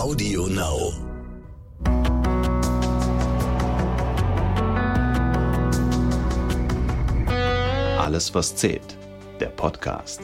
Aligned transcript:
Audio 0.00 0.46
Now. 0.46 0.94
Alles, 7.98 8.34
was 8.34 8.56
zählt. 8.56 8.96
Der 9.40 9.48
Podcast. 9.48 10.22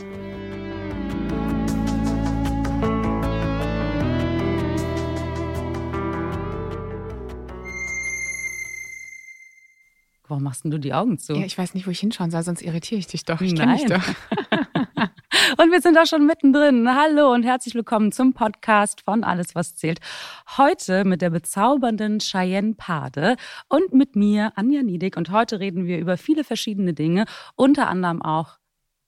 Warum 10.27 10.43
machst 10.43 10.65
denn 10.65 10.71
du 10.71 10.81
die 10.81 10.95
Augen 10.95 11.19
zu? 11.19 11.35
Ja, 11.35 11.45
ich 11.45 11.58
weiß 11.58 11.74
nicht, 11.74 11.87
wo 11.87 11.90
ich 11.90 12.01
hinschauen 12.01 12.31
soll, 12.31 12.43
sonst 12.43 12.63
irritiere 12.63 12.99
ich 12.99 13.08
dich 13.08 13.27
doch. 13.27 13.43
Ich 13.43 13.54
kenne 13.54 13.74
dich 13.77 13.87
Nein. 13.87 14.01
doch. 14.01 14.58
Und 15.67 15.72
wir 15.72 15.80
sind 15.80 15.98
auch 15.98 16.06
schon 16.06 16.27
mittendrin. 16.27 16.88
Hallo 16.95 17.33
und 17.34 17.42
herzlich 17.42 17.74
willkommen 17.74 18.12
zum 18.12 18.34
Podcast 18.34 19.01
von 19.01 19.24
Alles, 19.24 19.56
was 19.56 19.74
zählt. 19.74 19.98
Heute 20.56 21.05
mit 21.05 21.23
der 21.23 21.30
bezaubernden 21.30 22.20
Cheyenne 22.20 22.75
Pade 22.77 23.34
und 23.69 23.92
mit 23.92 24.15
mir, 24.15 24.52
Anja 24.55 24.84
Niedig. 24.84 25.16
Und 25.16 25.33
heute 25.33 25.59
reden 25.59 25.87
wir 25.87 25.98
über 25.98 26.19
viele 26.19 26.45
verschiedene 26.45 26.95
Dinge, 26.95 27.25
unter 27.56 27.89
anderem 27.89 28.23
auch 28.23 28.59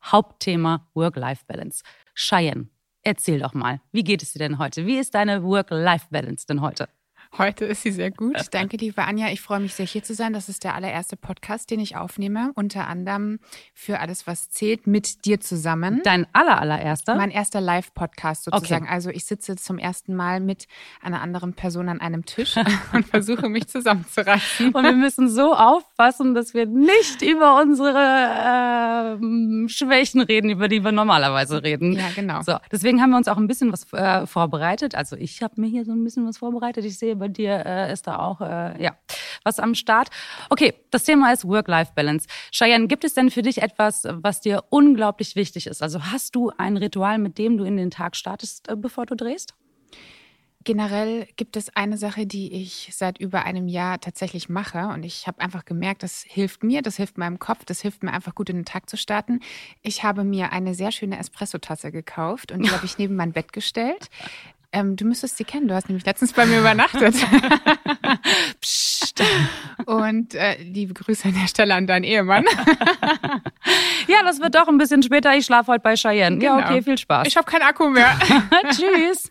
Hauptthema 0.02 0.88
Work-Life-Balance. 0.94 1.84
Cheyenne, 2.16 2.66
erzähl 3.02 3.38
doch 3.38 3.54
mal, 3.54 3.80
wie 3.92 4.02
geht 4.02 4.24
es 4.24 4.32
dir 4.32 4.40
denn 4.40 4.58
heute? 4.58 4.84
Wie 4.84 4.98
ist 4.98 5.14
deine 5.14 5.44
Work-Life-Balance 5.44 6.44
denn 6.48 6.60
heute? 6.60 6.88
Heute 7.36 7.66
ist 7.66 7.82
sie 7.82 7.92
sehr 7.92 8.10
gut. 8.10 8.36
Danke, 8.52 8.78
liebe 8.78 9.02
Anja. 9.04 9.28
Ich 9.28 9.40
freue 9.40 9.60
mich 9.60 9.74
sehr, 9.74 9.86
hier 9.86 10.02
zu 10.02 10.14
sein. 10.14 10.32
Das 10.32 10.48
ist 10.48 10.64
der 10.64 10.74
allererste 10.74 11.16
Podcast, 11.16 11.70
den 11.70 11.78
ich 11.78 11.96
aufnehme. 11.96 12.52
Unter 12.54 12.88
anderem 12.88 13.38
für 13.74 14.00
alles, 14.00 14.26
was 14.26 14.50
zählt, 14.50 14.86
mit 14.86 15.24
dir 15.26 15.38
zusammen. 15.40 16.00
Dein 16.04 16.26
aller, 16.32 16.58
allererster? 16.60 17.16
Mein 17.16 17.30
erster 17.30 17.60
Live-Podcast 17.60 18.44
sozusagen. 18.44 18.86
Okay. 18.86 18.94
Also 18.94 19.10
ich 19.10 19.26
sitze 19.26 19.56
zum 19.56 19.78
ersten 19.78 20.14
Mal 20.16 20.40
mit 20.40 20.66
einer 21.02 21.20
anderen 21.20 21.52
Person 21.52 21.88
an 21.88 22.00
einem 22.00 22.24
Tisch 22.24 22.56
und 22.92 23.06
versuche 23.06 23.48
mich 23.48 23.68
zusammenzureißen. 23.68 24.72
Und 24.72 24.84
wir 24.84 24.92
müssen 24.92 25.28
so 25.28 25.54
aufpassen, 25.54 26.34
dass 26.34 26.54
wir 26.54 26.66
nicht 26.66 27.22
über 27.22 27.60
unsere 27.60 29.16
ähm, 29.18 29.66
Schwächen 29.68 30.22
reden, 30.22 30.50
über 30.50 30.68
die 30.68 30.82
wir 30.82 30.92
normalerweise 30.92 31.62
reden. 31.62 31.92
Ja, 31.92 32.08
genau. 32.14 32.42
So, 32.42 32.56
deswegen 32.72 33.02
haben 33.02 33.10
wir 33.10 33.18
uns 33.18 33.28
auch 33.28 33.36
ein 33.36 33.46
bisschen 33.46 33.72
was 33.72 33.92
äh, 33.92 34.26
vorbereitet. 34.26 34.94
Also 34.94 35.16
ich 35.16 35.42
habe 35.42 35.60
mir 35.60 35.68
hier 35.68 35.84
so 35.84 35.92
ein 35.92 36.02
bisschen 36.02 36.26
was 36.26 36.38
vorbereitet. 36.38 36.84
Ich 36.84 36.98
sehe, 36.98 37.17
bei 37.18 37.28
dir 37.28 37.64
äh, 37.66 37.92
ist 37.92 38.06
da 38.06 38.18
auch 38.18 38.40
äh, 38.40 38.82
ja 38.82 38.96
was 39.44 39.58
am 39.58 39.74
Start. 39.74 40.10
Okay, 40.50 40.74
das 40.90 41.04
Thema 41.04 41.32
ist 41.32 41.46
Work-Life-Balance. 41.46 42.26
Cheyenne, 42.52 42.86
gibt 42.86 43.04
es 43.04 43.14
denn 43.14 43.30
für 43.30 43.42
dich 43.42 43.62
etwas, 43.62 44.06
was 44.10 44.40
dir 44.40 44.64
unglaublich 44.70 45.36
wichtig 45.36 45.66
ist? 45.66 45.82
Also 45.82 46.04
hast 46.04 46.34
du 46.34 46.50
ein 46.56 46.76
Ritual, 46.76 47.18
mit 47.18 47.38
dem 47.38 47.56
du 47.56 47.64
in 47.64 47.76
den 47.76 47.90
Tag 47.90 48.16
startest, 48.16 48.68
äh, 48.68 48.76
bevor 48.76 49.06
du 49.06 49.14
drehst? 49.14 49.54
Generell 50.64 51.26
gibt 51.36 51.56
es 51.56 51.74
eine 51.76 51.96
Sache, 51.96 52.26
die 52.26 52.52
ich 52.52 52.90
seit 52.92 53.18
über 53.18 53.44
einem 53.44 53.68
Jahr 53.68 54.00
tatsächlich 54.00 54.48
mache 54.48 54.88
und 54.88 55.02
ich 55.02 55.26
habe 55.26 55.40
einfach 55.40 55.64
gemerkt, 55.64 56.02
das 56.02 56.24
hilft 56.26 56.62
mir, 56.62 56.82
das 56.82 56.96
hilft 56.96 57.16
meinem 57.16 57.38
Kopf, 57.38 57.64
das 57.64 57.80
hilft 57.80 58.02
mir 58.02 58.12
einfach 58.12 58.34
gut 58.34 58.50
in 58.50 58.56
den 58.56 58.64
Tag 58.64 58.90
zu 58.90 58.96
starten. 58.96 59.40
Ich 59.82 60.02
habe 60.02 60.24
mir 60.24 60.52
eine 60.52 60.74
sehr 60.74 60.92
schöne 60.92 61.18
Espresso-Tasse 61.18 61.90
gekauft 61.90 62.52
und 62.52 62.64
die 62.64 62.70
habe 62.70 62.84
ich 62.84 62.98
neben 62.98 63.16
mein 63.16 63.32
Bett 63.32 63.52
gestellt. 63.52 64.10
Ähm, 64.70 64.96
du 64.96 65.06
müsstest 65.06 65.38
sie 65.38 65.44
kennen, 65.44 65.66
du 65.66 65.74
hast 65.74 65.88
nämlich 65.88 66.04
letztens 66.04 66.34
bei 66.34 66.44
mir 66.44 66.60
übernachtet. 66.60 67.14
Psst. 68.60 69.22
Und 69.86 70.34
äh, 70.34 70.62
liebe 70.62 70.92
Grüße 70.92 71.28
an 71.28 71.34
der 71.34 71.48
Stelle 71.48 71.74
an 71.74 71.86
deinen 71.86 72.04
Ehemann. 72.04 72.44
Ja, 74.06 74.22
das 74.24 74.40
wird 74.40 74.54
doch 74.54 74.68
ein 74.68 74.78
bisschen 74.78 75.02
später. 75.02 75.34
Ich 75.36 75.44
schlafe 75.44 75.72
heute 75.72 75.82
bei 75.82 75.94
Cheyenne. 75.94 76.42
Ja, 76.42 76.56
Genau. 76.56 76.68
okay, 76.70 76.82
viel 76.82 76.98
Spaß. 76.98 77.26
Ich 77.28 77.36
habe 77.36 77.50
keinen 77.50 77.62
Akku 77.62 77.88
mehr. 77.90 78.18
Tschüss. 78.70 79.30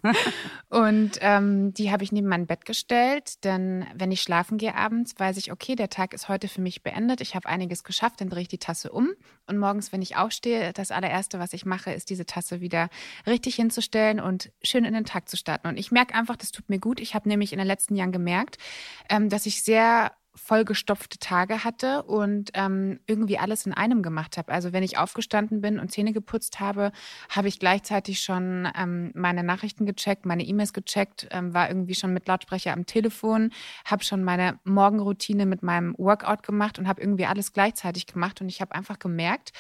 Und 0.69 1.11
ähm, 1.21 1.73
die 1.73 1.91
habe 1.91 2.03
ich 2.03 2.11
neben 2.11 2.27
mein 2.27 2.45
Bett 2.45 2.65
gestellt, 2.65 3.43
denn 3.45 3.87
wenn 3.95 4.11
ich 4.11 4.21
schlafen 4.21 4.57
gehe 4.57 4.75
abends, 4.75 5.17
weiß 5.17 5.37
ich, 5.37 5.51
okay, 5.51 5.75
der 5.75 5.89
Tag 5.89 6.13
ist 6.13 6.27
heute 6.27 6.47
für 6.49 6.61
mich 6.61 6.83
beendet. 6.83 7.21
Ich 7.21 7.35
habe 7.35 7.47
einiges 7.47 7.83
geschafft, 7.83 8.19
dann 8.21 8.29
drehe 8.29 8.41
ich 8.41 8.47
die 8.49 8.57
Tasse 8.57 8.91
um. 8.91 9.11
Und 9.47 9.57
morgens, 9.57 9.93
wenn 9.93 10.01
ich 10.01 10.17
aufstehe, 10.17 10.73
das 10.73 10.91
allererste, 10.91 11.39
was 11.39 11.53
ich 11.53 11.65
mache, 11.65 11.91
ist 11.91 12.09
diese 12.09 12.25
Tasse 12.25 12.59
wieder 12.59 12.89
richtig 13.25 13.55
hinzustellen 13.55 14.19
und 14.19 14.51
schön 14.61 14.83
in 14.83 14.93
den 14.93 15.05
Tag 15.05 15.29
zu 15.29 15.37
starten. 15.37 15.67
Und 15.69 15.77
ich 15.77 15.91
merke 15.91 16.13
einfach, 16.15 16.35
das 16.35 16.51
tut 16.51 16.69
mir 16.69 16.79
gut. 16.79 16.99
Ich 16.99 17.15
habe 17.15 17.29
nämlich 17.29 17.53
in 17.53 17.59
den 17.59 17.67
letzten 17.67 17.95
Jahren 17.95 18.11
gemerkt, 18.11 18.57
ähm, 19.09 19.29
dass 19.29 19.45
ich 19.45 19.63
sehr 19.63 20.11
vollgestopfte 20.37 21.19
Tage 21.19 21.63
hatte 21.63 22.03
und 22.03 22.51
ähm, 22.53 22.99
irgendwie 23.07 23.37
alles 23.37 23.65
in 23.65 23.73
einem 23.73 24.01
gemacht 24.01 24.37
habe. 24.37 24.51
Also 24.51 24.73
wenn 24.73 24.83
ich 24.83 24.97
aufgestanden 24.97 25.61
bin 25.61 25.79
und 25.79 25.91
Zähne 25.91 26.13
geputzt 26.13 26.59
habe, 26.59 26.91
habe 27.29 27.47
ich 27.47 27.59
gleichzeitig 27.59 28.21
schon 28.21 28.67
ähm, 28.77 29.11
meine 29.15 29.43
Nachrichten 29.43 29.85
gecheckt, 29.85 30.25
meine 30.25 30.43
E-Mails 30.43 30.73
gecheckt, 30.73 31.27
ähm, 31.31 31.53
war 31.53 31.69
irgendwie 31.69 31.95
schon 31.95 32.13
mit 32.13 32.27
Lautsprecher 32.27 32.73
am 32.73 32.85
Telefon, 32.85 33.51
habe 33.85 34.03
schon 34.03 34.23
meine 34.23 34.59
Morgenroutine 34.63 35.45
mit 35.45 35.63
meinem 35.63 35.95
Workout 35.97 36.43
gemacht 36.43 36.79
und 36.79 36.87
habe 36.87 37.01
irgendwie 37.01 37.25
alles 37.25 37.53
gleichzeitig 37.53 38.05
gemacht. 38.05 38.41
Und 38.41 38.49
ich 38.49 38.61
habe 38.61 38.75
einfach 38.75 38.99
gemerkt, 38.99 39.51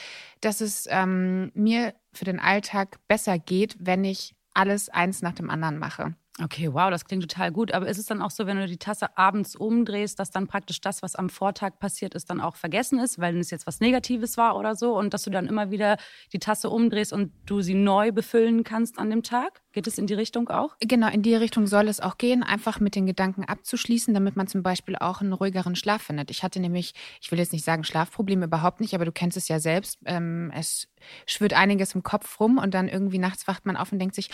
dass 0.41 0.61
es 0.61 0.87
ähm, 0.89 1.51
mir 1.53 1.93
für 2.13 2.25
den 2.25 2.39
Alltag 2.39 2.97
besser 3.07 3.39
geht, 3.39 3.75
wenn 3.79 4.03
ich 4.03 4.35
alles 4.53 4.89
eins 4.89 5.21
nach 5.21 5.33
dem 5.33 5.49
anderen 5.49 5.77
mache. 5.77 6.15
Okay, 6.39 6.71
wow, 6.71 6.91
das 6.91 7.05
klingt 7.05 7.23
total 7.23 7.51
gut. 7.51 7.71
Aber 7.71 7.87
ist 7.87 7.97
es 7.97 8.05
dann 8.05 8.21
auch 8.21 8.29
so, 8.29 8.45
wenn 8.45 8.57
du 8.57 8.67
die 8.67 8.77
Tasse 8.77 9.17
abends 9.17 9.55
umdrehst, 9.55 10.19
dass 10.19 10.29
dann 10.29 10.45
praktisch 10.47 10.81
das, 10.81 11.01
was 11.01 11.15
am 11.15 11.29
Vortag 11.29 11.79
passiert 11.79 12.13
ist, 12.13 12.29
dann 12.29 12.41
auch 12.41 12.55
vergessen 12.55 12.99
ist, 12.99 13.17
weil 13.17 13.35
es 13.37 13.49
jetzt 13.49 13.65
was 13.65 13.79
Negatives 13.79 14.37
war 14.37 14.55
oder 14.55 14.75
so 14.75 14.95
und 14.95 15.15
dass 15.15 15.23
du 15.23 15.31
dann 15.31 15.47
immer 15.47 15.71
wieder 15.71 15.97
die 16.33 16.39
Tasse 16.39 16.69
umdrehst 16.69 17.11
und 17.11 17.31
du 17.47 17.61
sie 17.61 17.73
neu 17.73 18.11
befüllen 18.11 18.63
kannst 18.63 18.99
an 18.99 19.09
dem 19.09 19.23
Tag? 19.23 19.61
Geht 19.71 19.87
es 19.87 19.97
in 19.97 20.05
die 20.05 20.13
Richtung 20.13 20.47
auch? 20.49 20.75
Genau, 20.79 21.09
in 21.09 21.23
die 21.23 21.33
Richtung 21.35 21.65
soll 21.65 21.87
es 21.87 21.99
auch 21.99 22.19
gehen, 22.19 22.43
einfach 22.43 22.79
mit 22.79 22.93
den 22.93 23.07
Gedanken 23.07 23.43
abzuschließen, 23.43 24.13
damit 24.13 24.35
man 24.35 24.47
zum 24.47 24.61
Beispiel 24.61 24.95
auch 24.95 25.21
einen 25.21 25.33
ruhigeren 25.33 25.75
Schlaf 25.75 26.03
findet. 26.03 26.29
Ich 26.29 26.43
hatte 26.43 26.59
nämlich, 26.59 26.93
ich 27.19 27.31
will 27.31 27.39
jetzt 27.39 27.53
nicht 27.53 27.65
sagen 27.65 27.83
Schlafprobleme, 27.83 28.45
überhaupt 28.45 28.79
nicht, 28.79 28.93
aber 28.93 29.05
du 29.05 29.11
kennst 29.11 29.37
es 29.37 29.47
ja 29.47 29.59
selbst. 29.59 29.97
Ähm, 30.05 30.51
es 30.53 30.87
schwirrt 31.25 31.53
einiges 31.53 31.95
im 31.95 32.03
Kopf 32.03 32.39
rum 32.39 32.59
und 32.59 32.75
dann 32.75 32.87
irgendwie 32.87 33.17
nachts 33.17 33.47
wacht 33.47 33.65
man 33.65 33.75
auf 33.75 33.91
und 33.91 33.97
denkt 33.97 34.13
sich, 34.13 34.29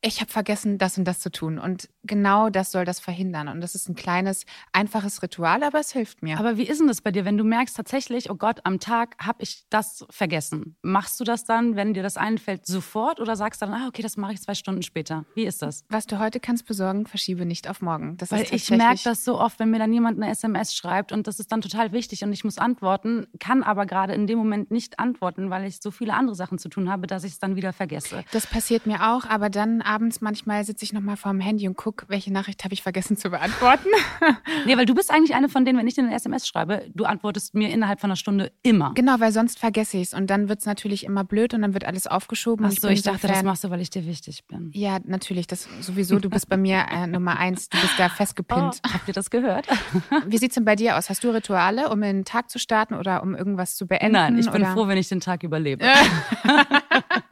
ich 0.00 0.20
habe 0.20 0.30
vergessen, 0.30 0.78
das 0.78 0.96
und 0.96 1.04
das 1.04 1.18
zu 1.18 1.30
tun. 1.30 1.58
Und 1.58 1.88
genau 2.04 2.50
das 2.50 2.70
soll 2.70 2.84
das 2.84 3.00
verhindern. 3.00 3.48
Und 3.48 3.60
das 3.60 3.74
ist 3.74 3.88
ein 3.88 3.96
kleines, 3.96 4.46
einfaches 4.72 5.22
Ritual, 5.22 5.64
aber 5.64 5.80
es 5.80 5.92
hilft 5.92 6.22
mir. 6.22 6.38
Aber 6.38 6.56
wie 6.56 6.68
ist 6.68 6.78
denn 6.78 6.86
das 6.86 7.00
bei 7.00 7.10
dir, 7.10 7.24
wenn 7.24 7.36
du 7.36 7.42
merkst 7.42 7.76
tatsächlich, 7.76 8.30
oh 8.30 8.36
Gott, 8.36 8.60
am 8.62 8.78
Tag 8.78 9.16
habe 9.20 9.42
ich 9.42 9.64
das 9.70 10.06
vergessen? 10.10 10.76
Machst 10.82 11.18
du 11.18 11.24
das 11.24 11.44
dann, 11.44 11.74
wenn 11.74 11.94
dir 11.94 12.04
das 12.04 12.16
einfällt, 12.16 12.64
sofort 12.64 13.18
oder 13.18 13.34
sagst 13.34 13.60
du 13.60 13.66
dann, 13.66 13.74
ah, 13.74 13.88
okay, 13.88 14.02
das 14.02 14.16
mache 14.16 14.34
ich 14.34 14.40
zwei 14.40 14.54
Stunden 14.54 14.82
später? 14.82 15.24
Wie 15.34 15.44
ist 15.44 15.62
das? 15.62 15.84
Was 15.88 16.06
du 16.06 16.20
heute 16.20 16.38
kannst 16.38 16.66
besorgen, 16.66 17.06
verschiebe 17.06 17.44
nicht 17.44 17.68
auf 17.68 17.82
morgen. 17.82 18.16
Das 18.18 18.30
Weil 18.30 18.46
ich 18.50 18.70
merke 18.70 19.00
das 19.02 19.24
so 19.24 19.40
oft, 19.40 19.58
wenn 19.58 19.70
mir 19.70 19.78
dann 19.80 19.92
jemand 19.92 20.22
eine 20.22 20.30
SMS 20.30 20.76
schreibt 20.76 21.10
und 21.10 21.26
das 21.26 21.40
ist 21.40 21.50
dann 21.50 21.60
total 21.60 21.90
wichtig 21.90 22.22
und 22.22 22.32
ich 22.32 22.44
muss 22.44 22.58
antworten, 22.58 23.26
kann 23.40 23.64
aber 23.64 23.84
gerade 23.84 24.14
in 24.14 24.28
dem 24.28 24.38
Moment 24.38 24.70
nicht 24.70 25.00
antworten, 25.00 25.50
weil 25.50 25.66
ich 25.66 25.80
so 25.82 25.90
viele 25.90 26.14
andere 26.14 26.36
Sachen 26.36 26.58
zu 26.58 26.68
tun 26.68 26.88
habe, 26.88 27.08
dass 27.08 27.24
ich 27.24 27.32
es 27.32 27.38
dann 27.40 27.56
wieder 27.56 27.72
vergesse. 27.72 28.24
Das 28.30 28.46
passiert 28.46 28.86
mir 28.86 29.08
auch, 29.08 29.24
aber 29.24 29.50
dann 29.50 29.82
abends 29.88 30.20
manchmal 30.20 30.64
sitze 30.64 30.84
ich 30.84 30.92
nochmal 30.92 31.16
vor 31.16 31.32
dem 31.32 31.40
Handy 31.40 31.66
und 31.66 31.76
gucke, 31.76 32.04
welche 32.08 32.32
Nachricht 32.32 32.62
habe 32.64 32.74
ich 32.74 32.82
vergessen 32.82 33.16
zu 33.16 33.30
beantworten. 33.30 33.88
Nee, 34.66 34.76
weil 34.76 34.86
du 34.86 34.94
bist 34.94 35.10
eigentlich 35.10 35.34
eine 35.34 35.48
von 35.48 35.64
denen, 35.64 35.78
wenn 35.78 35.86
ich 35.86 35.94
dir 35.94 36.02
eine 36.02 36.14
SMS 36.14 36.46
schreibe, 36.46 36.84
du 36.94 37.04
antwortest 37.04 37.54
mir 37.54 37.70
innerhalb 37.70 38.00
von 38.00 38.10
einer 38.10 38.16
Stunde 38.16 38.50
immer. 38.62 38.92
genau, 38.94 39.18
weil 39.20 39.32
sonst 39.32 39.58
vergesse 39.58 39.96
ich 39.98 40.08
es 40.08 40.14
und 40.14 40.28
dann 40.28 40.48
wird 40.48 40.60
es 40.60 40.66
natürlich 40.66 41.04
immer 41.04 41.24
blöd 41.24 41.54
und 41.54 41.62
dann 41.62 41.74
wird 41.74 41.84
alles 41.84 42.06
aufgeschoben. 42.06 42.66
Ach 42.66 42.72
so, 42.72 42.88
bin 42.88 42.92
ich 42.96 43.02
dachte, 43.02 43.26
das 43.26 43.36
Fan- 43.38 43.46
machst 43.46 43.64
du, 43.64 43.70
weil 43.70 43.80
ich 43.80 43.90
dir 43.90 44.04
wichtig 44.06 44.44
bin. 44.46 44.70
Ja, 44.74 44.98
natürlich, 45.04 45.46
das 45.46 45.68
sowieso. 45.80 46.18
Du 46.18 46.28
bist 46.28 46.48
bei 46.48 46.56
mir 46.56 46.84
äh, 46.90 47.06
Nummer 47.06 47.38
eins, 47.38 47.68
du 47.68 47.80
bist 47.80 47.98
da 47.98 48.08
festgepinnt. 48.08 48.80
Oh, 48.86 48.90
habt 48.92 49.08
ihr 49.08 49.14
das 49.14 49.30
gehört? 49.30 49.66
Wie 50.26 50.38
sieht's 50.38 50.54
denn 50.56 50.64
bei 50.64 50.76
dir 50.76 50.96
aus? 50.98 51.08
Hast 51.08 51.22
du 51.24 51.30
Rituale, 51.30 51.88
um 51.90 52.00
den 52.00 52.24
Tag 52.24 52.50
zu 52.50 52.58
starten 52.58 52.94
oder 52.94 53.22
um 53.22 53.34
irgendwas 53.34 53.76
zu 53.76 53.86
beenden? 53.86 54.12
Nein, 54.12 54.38
ich 54.38 54.50
bin 54.50 54.62
oder? 54.62 54.72
froh, 54.72 54.88
wenn 54.88 54.98
ich 54.98 55.08
den 55.08 55.20
Tag 55.20 55.42
überlebe. 55.44 55.84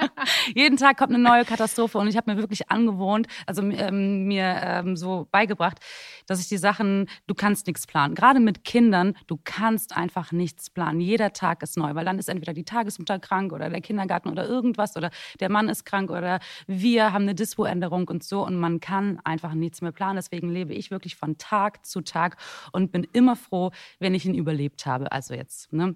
Jeden 0.55 0.77
Tag 0.77 0.97
kommt 0.97 1.13
eine 1.13 1.23
neue 1.23 1.45
Katastrophe 1.45 1.99
und 1.99 2.09
ich 2.09 2.17
habe 2.17 2.33
mir 2.33 2.39
wirklich 2.39 2.71
angewohnt, 2.71 3.27
also 3.47 3.63
ähm, 3.63 4.25
mir 4.25 4.61
ähm, 4.63 4.97
so 4.97 5.28
beigebracht, 5.31 5.78
dass 6.27 6.41
ich 6.41 6.49
die 6.49 6.57
Sachen, 6.57 7.09
du 7.27 7.34
kannst 7.34 7.67
nichts 7.67 7.87
planen. 7.87 8.15
Gerade 8.15 8.41
mit 8.41 8.65
Kindern, 8.65 9.15
du 9.27 9.39
kannst 9.43 9.97
einfach 9.97 10.33
nichts 10.33 10.71
planen. 10.71 11.01
Jeder 11.01 11.33
Tag 11.33 11.63
ist 11.63 11.77
neu, 11.77 11.95
weil 11.95 12.05
dann 12.05 12.19
ist 12.19 12.28
entweder 12.28 12.53
die 12.53 12.65
Tagesmutter 12.65 13.19
krank 13.19 13.53
oder 13.53 13.71
der 13.71 13.81
Kindergarten 13.81 14.28
oder 14.28 14.47
irgendwas 14.47 14.97
oder 14.97 15.11
der 15.41 15.51
Mann 15.51 15.69
ist 15.69 15.84
krank 15.84 16.11
oder 16.11 16.41
wir 16.67 17.13
haben 17.13 17.22
eine 17.22 17.34
Dispo-Änderung 17.34 18.09
und 18.09 18.25
so 18.25 18.45
und 18.45 18.57
man 18.57 18.81
kann 18.81 19.21
einfach 19.25 19.55
nichts 19.55 19.81
mehr 19.81 19.93
planen. 19.93 20.17
Deswegen 20.17 20.51
lebe 20.51 20.75
ich 20.75 20.91
wirklich 20.91 21.17
von 21.17 21.39
Tag 21.39 21.84
zu 21.84 22.01
Tag 22.01 22.37
und 22.72 22.93
bin 22.93 23.07
immer 23.13 23.37
froh, 23.37 23.71
wenn 23.99 24.15
ich 24.15 24.27
ihn 24.27 24.34
überlebt 24.34 24.87
habe. 24.87 25.13
Also 25.13 25.34
jetzt, 25.34 25.72
ne? 25.72 25.95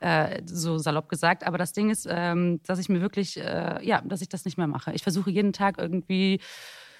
äh, 0.00 0.42
so 0.44 0.78
salopp 0.78 1.08
gesagt. 1.08 1.44
Aber 1.46 1.58
das 1.58 1.72
Ding 1.72 1.90
ist, 1.90 2.06
ähm, 2.10 2.60
dass 2.66 2.78
ich 2.78 2.88
mir 2.88 3.00
wirklich, 3.00 3.38
äh, 3.38 3.71
ja, 3.80 4.00
dass 4.02 4.22
ich 4.22 4.28
das 4.28 4.44
nicht 4.44 4.58
mehr 4.58 4.66
mache. 4.66 4.92
Ich 4.92 5.02
versuche 5.02 5.30
jeden 5.30 5.52
Tag 5.52 5.78
irgendwie 5.78 6.40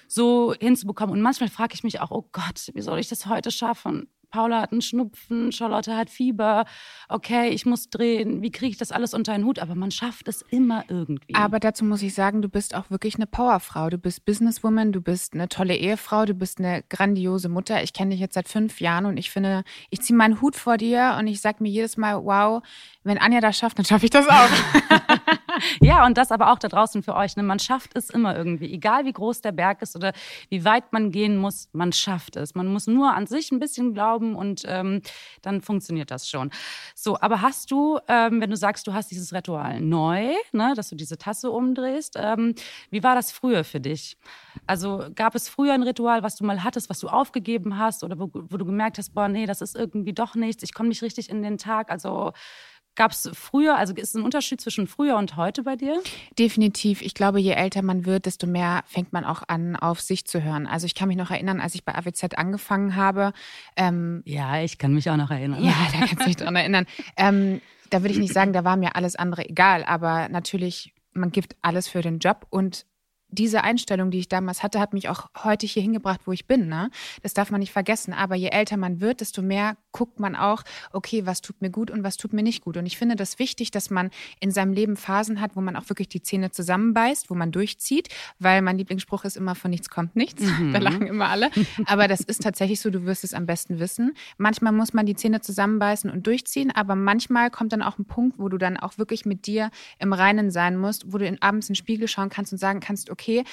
so 0.08 0.54
hinzubekommen. 0.60 1.14
Und 1.14 1.22
manchmal 1.22 1.48
frage 1.48 1.74
ich 1.74 1.84
mich 1.84 2.00
auch, 2.00 2.10
oh 2.10 2.28
Gott, 2.32 2.70
wie 2.74 2.82
soll 2.82 2.98
ich 2.98 3.08
das 3.08 3.26
heute 3.26 3.50
schaffen? 3.50 4.08
Paula 4.32 4.62
hat 4.62 4.72
einen 4.72 4.82
Schnupfen, 4.82 5.52
Charlotte 5.52 5.96
hat 5.96 6.10
Fieber, 6.10 6.64
okay, 7.08 7.50
ich 7.50 7.66
muss 7.66 7.90
drehen, 7.90 8.42
wie 8.42 8.50
kriege 8.50 8.72
ich 8.72 8.78
das 8.78 8.90
alles 8.90 9.14
unter 9.14 9.32
einen 9.32 9.44
Hut? 9.44 9.58
Aber 9.58 9.74
man 9.74 9.90
schafft 9.90 10.26
es 10.26 10.42
immer 10.42 10.84
irgendwie. 10.88 11.34
Aber 11.34 11.60
dazu 11.60 11.84
muss 11.84 12.02
ich 12.02 12.14
sagen, 12.14 12.42
du 12.42 12.48
bist 12.48 12.74
auch 12.74 12.90
wirklich 12.90 13.14
eine 13.16 13.26
Powerfrau. 13.26 13.90
Du 13.90 13.98
bist 13.98 14.24
Businesswoman, 14.24 14.90
du 14.90 15.00
bist 15.00 15.34
eine 15.34 15.48
tolle 15.48 15.76
Ehefrau, 15.76 16.24
du 16.24 16.34
bist 16.34 16.58
eine 16.58 16.82
grandiose 16.88 17.48
Mutter. 17.48 17.82
Ich 17.82 17.92
kenne 17.92 18.10
dich 18.10 18.20
jetzt 18.20 18.34
seit 18.34 18.48
fünf 18.48 18.80
Jahren 18.80 19.06
und 19.06 19.18
ich 19.18 19.30
finde, 19.30 19.62
ich 19.90 20.00
ziehe 20.00 20.16
meinen 20.16 20.40
Hut 20.40 20.56
vor 20.56 20.78
dir 20.78 21.16
und 21.18 21.26
ich 21.26 21.40
sage 21.40 21.58
mir 21.62 21.68
jedes 21.68 21.96
Mal, 21.96 22.24
wow, 22.24 22.62
wenn 23.04 23.18
Anja 23.18 23.40
das 23.40 23.58
schafft, 23.58 23.78
dann 23.78 23.84
schaffe 23.84 24.06
ich 24.06 24.10
das 24.10 24.26
auch. 24.28 24.48
ja, 25.80 26.06
und 26.06 26.16
das 26.16 26.30
aber 26.30 26.52
auch 26.52 26.58
da 26.58 26.68
draußen 26.68 27.02
für 27.02 27.14
euch. 27.14 27.36
Ne? 27.36 27.42
Man 27.42 27.58
schafft 27.58 27.96
es 27.96 28.10
immer 28.10 28.36
irgendwie. 28.36 28.72
Egal 28.72 29.04
wie 29.04 29.12
groß 29.12 29.40
der 29.40 29.52
Berg 29.52 29.82
ist 29.82 29.96
oder 29.96 30.12
wie 30.48 30.64
weit 30.64 30.92
man 30.92 31.10
gehen 31.10 31.36
muss, 31.36 31.68
man 31.72 31.92
schafft 31.92 32.36
es. 32.36 32.54
Man 32.54 32.68
muss 32.68 32.86
nur 32.86 33.12
an 33.12 33.26
sich 33.26 33.50
ein 33.52 33.58
bisschen 33.58 33.92
glauben 33.92 34.21
und 34.36 34.62
ähm, 34.66 35.02
dann 35.42 35.60
funktioniert 35.60 36.10
das 36.10 36.28
schon. 36.28 36.50
So, 36.94 37.18
aber 37.20 37.42
hast 37.42 37.70
du, 37.70 37.98
ähm, 38.08 38.40
wenn 38.40 38.50
du 38.50 38.56
sagst, 38.56 38.86
du 38.86 38.92
hast 38.92 39.10
dieses 39.10 39.32
Ritual 39.32 39.80
neu, 39.80 40.32
ne, 40.52 40.72
dass 40.76 40.88
du 40.88 40.96
diese 40.96 41.18
Tasse 41.18 41.50
umdrehst, 41.50 42.16
ähm, 42.18 42.54
wie 42.90 43.02
war 43.02 43.14
das 43.14 43.32
früher 43.32 43.64
für 43.64 43.80
dich? 43.80 44.16
Also 44.66 45.06
gab 45.14 45.34
es 45.34 45.48
früher 45.48 45.74
ein 45.74 45.82
Ritual, 45.82 46.22
was 46.22 46.36
du 46.36 46.44
mal 46.44 46.62
hattest, 46.64 46.88
was 46.90 47.00
du 47.00 47.08
aufgegeben 47.08 47.78
hast 47.78 48.04
oder 48.04 48.18
wo, 48.18 48.30
wo 48.32 48.56
du 48.56 48.64
gemerkt 48.64 48.98
hast, 48.98 49.14
boah, 49.14 49.28
nee, 49.28 49.46
das 49.46 49.60
ist 49.60 49.76
irgendwie 49.76 50.12
doch 50.12 50.34
nichts, 50.34 50.62
ich 50.62 50.74
komme 50.74 50.88
nicht 50.88 51.02
richtig 51.02 51.28
in 51.30 51.42
den 51.42 51.58
Tag. 51.58 51.90
Also 51.90 52.32
Gab 52.94 53.12
es 53.12 53.30
früher, 53.32 53.78
also 53.78 53.94
ist 53.94 54.10
es 54.10 54.14
ein 54.14 54.22
Unterschied 54.22 54.60
zwischen 54.60 54.86
früher 54.86 55.16
und 55.16 55.36
heute 55.36 55.62
bei 55.62 55.76
dir? 55.76 56.02
Definitiv. 56.38 57.00
Ich 57.00 57.14
glaube, 57.14 57.40
je 57.40 57.52
älter 57.52 57.80
man 57.80 58.04
wird, 58.04 58.26
desto 58.26 58.46
mehr 58.46 58.84
fängt 58.86 59.14
man 59.14 59.24
auch 59.24 59.42
an, 59.48 59.76
auf 59.76 60.00
sich 60.00 60.26
zu 60.26 60.42
hören. 60.42 60.66
Also 60.66 60.84
ich 60.84 60.94
kann 60.94 61.08
mich 61.08 61.16
noch 61.16 61.30
erinnern, 61.30 61.60
als 61.60 61.74
ich 61.74 61.84
bei 61.84 61.94
AWZ 61.94 62.34
angefangen 62.36 62.94
habe. 62.94 63.32
Ähm, 63.76 64.22
ja, 64.26 64.60
ich 64.62 64.76
kann 64.76 64.92
mich 64.92 65.08
auch 65.08 65.16
noch 65.16 65.30
erinnern. 65.30 65.64
Ja, 65.64 65.74
da 65.92 66.06
kannst 66.06 66.20
du 66.20 66.26
mich 66.26 66.36
dran 66.36 66.54
erinnern. 66.54 66.86
Ähm, 67.16 67.62
da 67.88 68.02
würde 68.02 68.12
ich 68.12 68.20
nicht 68.20 68.34
sagen, 68.34 68.52
da 68.52 68.64
war 68.64 68.76
mir 68.76 68.94
alles 68.94 69.16
andere 69.16 69.48
egal, 69.48 69.84
aber 69.84 70.28
natürlich, 70.28 70.94
man 71.12 71.30
gibt 71.30 71.56
alles 71.62 71.88
für 71.88 72.02
den 72.02 72.18
Job 72.18 72.46
und 72.50 72.86
diese 73.32 73.64
Einstellung, 73.64 74.10
die 74.10 74.18
ich 74.18 74.28
damals 74.28 74.62
hatte, 74.62 74.78
hat 74.78 74.92
mich 74.92 75.08
auch 75.08 75.30
heute 75.42 75.66
hier 75.66 75.82
hingebracht, 75.82 76.20
wo 76.26 76.32
ich 76.32 76.46
bin. 76.46 76.68
Ne? 76.68 76.90
Das 77.22 77.32
darf 77.32 77.50
man 77.50 77.60
nicht 77.60 77.72
vergessen. 77.72 78.12
Aber 78.12 78.34
je 78.34 78.48
älter 78.48 78.76
man 78.76 79.00
wird, 79.00 79.22
desto 79.22 79.40
mehr 79.40 79.78
guckt 79.92 80.20
man 80.20 80.36
auch, 80.36 80.62
okay, 80.92 81.26
was 81.26 81.40
tut 81.40 81.60
mir 81.60 81.70
gut 81.70 81.90
und 81.90 82.02
was 82.02 82.16
tut 82.16 82.32
mir 82.32 82.42
nicht 82.42 82.62
gut. 82.62 82.76
Und 82.76 82.86
ich 82.86 82.96
finde 82.96 83.16
das 83.16 83.38
wichtig, 83.38 83.70
dass 83.70 83.90
man 83.90 84.10
in 84.40 84.50
seinem 84.50 84.72
Leben 84.72 84.96
Phasen 84.96 85.40
hat, 85.40 85.56
wo 85.56 85.60
man 85.60 85.76
auch 85.76 85.88
wirklich 85.88 86.08
die 86.08 86.22
Zähne 86.22 86.50
zusammenbeißt, 86.50 87.30
wo 87.30 87.34
man 87.34 87.52
durchzieht, 87.52 88.08
weil 88.38 88.62
mein 88.62 88.78
Lieblingsspruch 88.78 89.24
ist 89.24 89.36
immer, 89.36 89.54
von 89.54 89.70
nichts 89.70 89.90
kommt 89.90 90.16
nichts. 90.16 90.42
Mhm. 90.42 90.72
Da 90.72 90.78
lachen 90.78 91.06
immer 91.06 91.28
alle. 91.28 91.50
Aber 91.84 92.08
das 92.08 92.20
ist 92.20 92.42
tatsächlich 92.42 92.80
so, 92.80 92.88
du 92.88 93.04
wirst 93.04 93.24
es 93.24 93.34
am 93.34 93.44
besten 93.44 93.78
wissen. 93.78 94.14
Manchmal 94.38 94.72
muss 94.72 94.94
man 94.94 95.04
die 95.04 95.14
Zähne 95.14 95.40
zusammenbeißen 95.40 96.10
und 96.10 96.26
durchziehen, 96.26 96.70
aber 96.70 96.94
manchmal 96.94 97.50
kommt 97.50 97.72
dann 97.72 97.82
auch 97.82 97.98
ein 97.98 98.06
Punkt, 98.06 98.38
wo 98.38 98.48
du 98.48 98.56
dann 98.56 98.78
auch 98.78 98.96
wirklich 98.96 99.26
mit 99.26 99.46
dir 99.46 99.70
im 99.98 100.12
Reinen 100.12 100.50
sein 100.50 100.78
musst, 100.78 101.12
wo 101.12 101.18
du 101.18 101.26
in, 101.26 101.42
abends 101.42 101.68
in 101.68 101.74
den 101.74 101.76
Spiegel 101.76 102.08
schauen 102.08 102.30
kannst 102.30 102.52
und 102.52 102.58
sagen 102.58 102.80
kannst, 102.80 103.10
okay, 103.10 103.44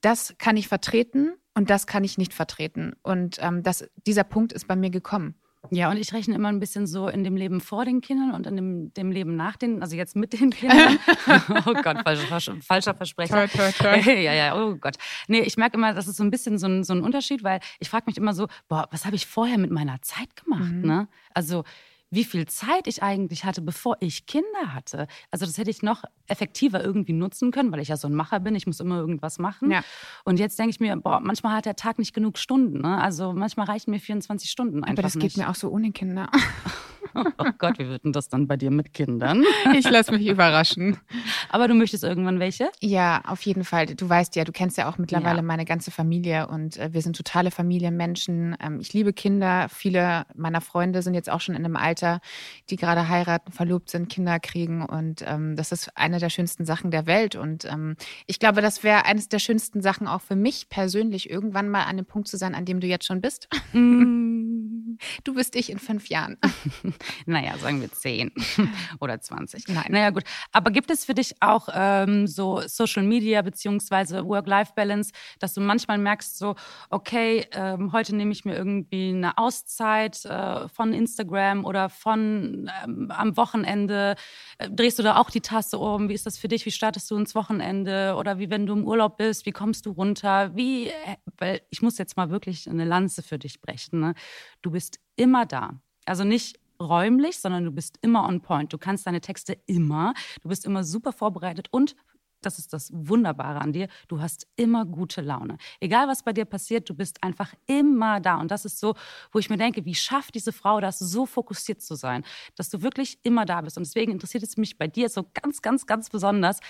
das 0.00 0.34
kann 0.38 0.56
ich 0.56 0.68
vertreten 0.68 1.32
und 1.54 1.70
das 1.70 1.86
kann 1.86 2.04
ich 2.04 2.18
nicht 2.18 2.32
vertreten. 2.32 2.94
Und 3.02 3.38
ähm, 3.40 3.62
das, 3.62 3.88
dieser 4.06 4.24
Punkt 4.24 4.52
ist 4.52 4.68
bei 4.68 4.76
mir 4.76 4.90
gekommen. 4.90 5.34
Ja, 5.70 5.90
und 5.90 5.96
ich 5.96 6.12
rechne 6.12 6.34
immer 6.34 6.48
ein 6.48 6.60
bisschen 6.60 6.86
so 6.86 7.08
in 7.08 7.24
dem 7.24 7.36
Leben 7.36 7.60
vor 7.60 7.84
den 7.84 8.00
Kindern 8.00 8.32
und 8.32 8.46
in 8.46 8.56
dem, 8.56 8.94
dem 8.94 9.10
Leben 9.10 9.36
nach 9.36 9.56
den, 9.56 9.82
also 9.82 9.96
jetzt 9.96 10.16
mit 10.16 10.32
den 10.32 10.50
Kindern. 10.50 10.98
oh 11.66 11.74
Gott, 11.74 11.98
falscher, 12.04 12.56
falscher 12.62 12.94
Versprecher. 12.94 13.48
Toi, 13.48 13.70
toi, 13.72 13.72
toi. 13.72 14.12
ja, 14.12 14.32
ja, 14.32 14.56
oh 14.56 14.76
Gott. 14.76 14.96
Nee, 15.26 15.40
ich 15.40 15.56
merke 15.56 15.76
immer, 15.76 15.94
das 15.94 16.06
ist 16.08 16.16
so 16.16 16.24
ein 16.24 16.30
bisschen 16.30 16.58
so 16.58 16.66
ein, 16.66 16.84
so 16.84 16.92
ein 16.92 17.02
Unterschied, 17.02 17.42
weil 17.42 17.60
ich 17.80 17.90
frage 17.90 18.04
mich 18.06 18.16
immer 18.16 18.34
so, 18.34 18.46
boah, 18.68 18.88
was 18.90 19.04
habe 19.04 19.16
ich 19.16 19.26
vorher 19.26 19.58
mit 19.58 19.70
meiner 19.70 20.00
Zeit 20.02 20.36
gemacht? 20.36 20.72
Mhm. 20.72 20.86
Ne? 20.86 21.08
Also 21.34 21.64
wie 22.10 22.24
viel 22.24 22.46
Zeit 22.46 22.86
ich 22.86 23.02
eigentlich 23.02 23.44
hatte, 23.44 23.60
bevor 23.60 23.96
ich 24.00 24.26
Kinder 24.26 24.74
hatte. 24.74 25.06
Also 25.30 25.44
das 25.44 25.58
hätte 25.58 25.70
ich 25.70 25.82
noch 25.82 26.04
effektiver 26.26 26.82
irgendwie 26.82 27.12
nutzen 27.12 27.50
können, 27.50 27.70
weil 27.70 27.80
ich 27.80 27.88
ja 27.88 27.96
so 27.96 28.08
ein 28.08 28.14
Macher 28.14 28.40
bin. 28.40 28.54
Ich 28.54 28.66
muss 28.66 28.80
immer 28.80 28.98
irgendwas 28.98 29.38
machen. 29.38 29.70
Ja. 29.70 29.82
Und 30.24 30.38
jetzt 30.38 30.58
denke 30.58 30.70
ich 30.70 30.80
mir, 30.80 30.96
boah, 30.96 31.20
manchmal 31.20 31.56
hat 31.56 31.66
der 31.66 31.76
Tag 31.76 31.98
nicht 31.98 32.14
genug 32.14 32.38
Stunden. 32.38 32.80
Ne? 32.80 33.00
Also 33.00 33.32
manchmal 33.32 33.66
reichen 33.66 33.90
mir 33.90 34.00
24 34.00 34.50
Stunden 34.50 34.84
einfach 34.84 34.94
Aber 34.94 35.02
das 35.02 35.14
nicht. 35.14 35.34
geht 35.34 35.36
mir 35.36 35.50
auch 35.50 35.54
so 35.54 35.68
ohne 35.68 35.92
Kinder. 35.92 36.30
oh 37.38 37.50
Gott, 37.58 37.78
wie 37.78 37.88
wird 37.88 38.04
denn 38.04 38.12
das 38.12 38.28
dann 38.28 38.46
bei 38.46 38.56
dir 38.56 38.70
mit 38.70 38.92
Kindern? 38.92 39.44
Ich 39.76 39.88
lasse 39.88 40.12
mich 40.12 40.26
überraschen. 40.26 40.98
Aber 41.48 41.68
du 41.68 41.74
möchtest 41.74 42.04
irgendwann 42.04 42.40
welche? 42.40 42.70
Ja, 42.80 43.22
auf 43.26 43.42
jeden 43.42 43.64
Fall. 43.64 43.86
Du 43.86 44.08
weißt 44.08 44.36
ja, 44.36 44.44
du 44.44 44.52
kennst 44.52 44.76
ja 44.78 44.88
auch 44.88 44.98
mittlerweile 44.98 45.38
ja. 45.38 45.42
meine 45.42 45.64
ganze 45.64 45.90
Familie 45.90 46.48
und 46.48 46.76
äh, 46.76 46.92
wir 46.92 47.02
sind 47.02 47.16
totale 47.16 47.50
Familienmenschen. 47.50 48.56
Ähm, 48.60 48.80
ich 48.80 48.92
liebe 48.92 49.12
Kinder. 49.12 49.68
Viele 49.68 50.26
meiner 50.34 50.60
Freunde 50.60 51.02
sind 51.02 51.14
jetzt 51.14 51.30
auch 51.30 51.40
schon 51.40 51.54
in 51.54 51.64
einem 51.64 51.76
Alter, 51.76 52.20
die 52.70 52.76
gerade 52.76 53.08
heiraten, 53.08 53.52
verlobt 53.52 53.90
sind, 53.90 54.08
Kinder 54.08 54.40
kriegen 54.40 54.84
und 54.84 55.22
ähm, 55.26 55.56
das 55.56 55.72
ist 55.72 55.96
eine 55.96 56.18
der 56.18 56.30
schönsten 56.30 56.64
Sachen 56.64 56.90
der 56.90 57.06
Welt. 57.06 57.36
Und 57.36 57.64
ähm, 57.64 57.96
ich 58.26 58.38
glaube, 58.38 58.62
das 58.62 58.82
wäre 58.82 59.04
eines 59.04 59.28
der 59.28 59.38
schönsten 59.38 59.82
Sachen 59.82 60.06
auch 60.06 60.20
für 60.20 60.36
mich 60.36 60.68
persönlich, 60.68 61.30
irgendwann 61.30 61.68
mal 61.68 61.84
an 61.84 61.96
dem 61.96 62.06
Punkt 62.06 62.28
zu 62.28 62.36
sein, 62.36 62.54
an 62.54 62.64
dem 62.64 62.80
du 62.80 62.86
jetzt 62.86 63.06
schon 63.06 63.20
bist. 63.20 63.48
Mm. 63.72 64.96
Du 65.24 65.34
bist 65.34 65.54
ich 65.56 65.70
in 65.70 65.78
fünf 65.78 66.08
Jahren. 66.08 66.38
naja, 67.26 67.56
sagen 67.58 67.80
wir 67.80 67.92
zehn 67.92 68.32
oder 69.00 69.20
zwanzig. 69.20 69.64
Nein. 69.68 69.86
Naja, 69.90 70.10
gut. 70.10 70.24
Aber 70.52 70.70
gibt 70.70 70.90
es 70.90 71.04
für 71.04 71.14
dich 71.14 71.34
auch 71.40 71.68
ähm, 71.72 72.26
so 72.26 72.62
Social 72.66 73.02
Media 73.02 73.42
beziehungsweise 73.42 74.26
Work-Life-Balance, 74.26 75.12
dass 75.38 75.54
du 75.54 75.60
manchmal 75.60 75.98
merkst, 75.98 76.38
so, 76.38 76.54
okay, 76.90 77.46
ähm, 77.52 77.92
heute 77.92 78.14
nehme 78.14 78.32
ich 78.32 78.44
mir 78.44 78.56
irgendwie 78.56 79.10
eine 79.10 79.38
Auszeit 79.38 80.24
äh, 80.24 80.68
von 80.68 80.92
Instagram 80.92 81.64
oder 81.64 81.88
von 81.88 82.70
ähm, 82.84 83.10
am 83.10 83.36
Wochenende. 83.36 84.16
Äh, 84.58 84.70
drehst 84.70 84.98
du 84.98 85.02
da 85.02 85.16
auch 85.16 85.30
die 85.30 85.40
Tasse 85.40 85.78
um? 85.78 86.08
Wie 86.08 86.14
ist 86.14 86.26
das 86.26 86.38
für 86.38 86.48
dich? 86.48 86.66
Wie 86.66 86.70
startest 86.70 87.10
du 87.10 87.16
ins 87.16 87.34
Wochenende? 87.34 88.16
Oder 88.16 88.38
wie 88.38 88.50
wenn 88.50 88.66
du 88.66 88.74
im 88.74 88.86
Urlaub 88.86 89.16
bist, 89.16 89.46
wie 89.46 89.52
kommst 89.52 89.86
du 89.86 89.90
runter? 89.90 90.54
Wie, 90.54 90.88
äh, 90.88 91.16
weil 91.38 91.62
ich 91.70 91.82
muss 91.82 91.98
jetzt 91.98 92.16
mal 92.16 92.30
wirklich 92.30 92.68
eine 92.68 92.84
Lanze 92.84 93.22
für 93.22 93.38
dich 93.38 93.60
brechen. 93.60 94.00
Ne? 94.00 94.14
Du 94.62 94.70
bist 94.70 94.98
immer 95.16 95.46
da. 95.46 95.80
Also 96.06 96.24
nicht 96.24 96.58
räumlich, 96.80 97.38
sondern 97.38 97.64
du 97.64 97.70
bist 97.70 97.98
immer 98.02 98.26
on 98.26 98.40
point. 98.40 98.72
Du 98.72 98.78
kannst 98.78 99.06
deine 99.06 99.20
Texte 99.20 99.58
immer, 99.66 100.14
du 100.42 100.48
bist 100.48 100.64
immer 100.64 100.84
super 100.84 101.12
vorbereitet 101.12 101.68
und 101.70 101.94
das 102.42 102.58
ist 102.58 102.72
das 102.72 102.90
Wunderbare 102.94 103.60
an 103.60 103.72
dir, 103.72 103.88
du 104.06 104.20
hast 104.20 104.46
immer 104.56 104.84
gute 104.84 105.20
Laune. 105.20 105.58
Egal 105.80 106.08
was 106.08 106.22
bei 106.22 106.32
dir 106.32 106.44
passiert, 106.44 106.88
du 106.88 106.94
bist 106.94 107.22
einfach 107.22 107.52
immer 107.66 108.20
da. 108.20 108.36
Und 108.36 108.50
das 108.50 108.64
ist 108.64 108.78
so, 108.78 108.94
wo 109.32 109.38
ich 109.38 109.50
mir 109.50 109.56
denke, 109.56 109.84
wie 109.84 109.94
schafft 109.94 110.34
diese 110.34 110.52
Frau 110.52 110.80
das, 110.80 110.98
so 110.98 111.26
fokussiert 111.26 111.82
zu 111.82 111.94
sein, 111.94 112.24
dass 112.54 112.70
du 112.70 112.82
wirklich 112.82 113.18
immer 113.22 113.44
da 113.44 113.60
bist. 113.60 113.76
Und 113.76 113.86
deswegen 113.86 114.12
interessiert 114.12 114.44
es 114.44 114.56
mich 114.56 114.78
bei 114.78 114.86
dir 114.86 115.08
so 115.08 115.24
ganz, 115.34 115.62
ganz, 115.62 115.86
ganz 115.86 116.10
besonders, 116.10 116.60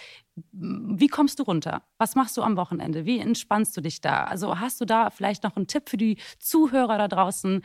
wie 0.52 1.08
kommst 1.08 1.38
du 1.38 1.42
runter? 1.42 1.82
Was 1.98 2.14
machst 2.14 2.36
du 2.36 2.42
am 2.42 2.56
Wochenende? 2.56 3.04
Wie 3.04 3.18
entspannst 3.18 3.76
du 3.76 3.80
dich 3.80 4.00
da? 4.00 4.24
Also 4.24 4.58
hast 4.60 4.80
du 4.80 4.84
da 4.84 5.10
vielleicht 5.10 5.42
noch 5.42 5.56
einen 5.56 5.66
Tipp 5.66 5.88
für 5.88 5.96
die 5.96 6.18
Zuhörer 6.38 6.98
da 6.98 7.08
draußen? 7.08 7.62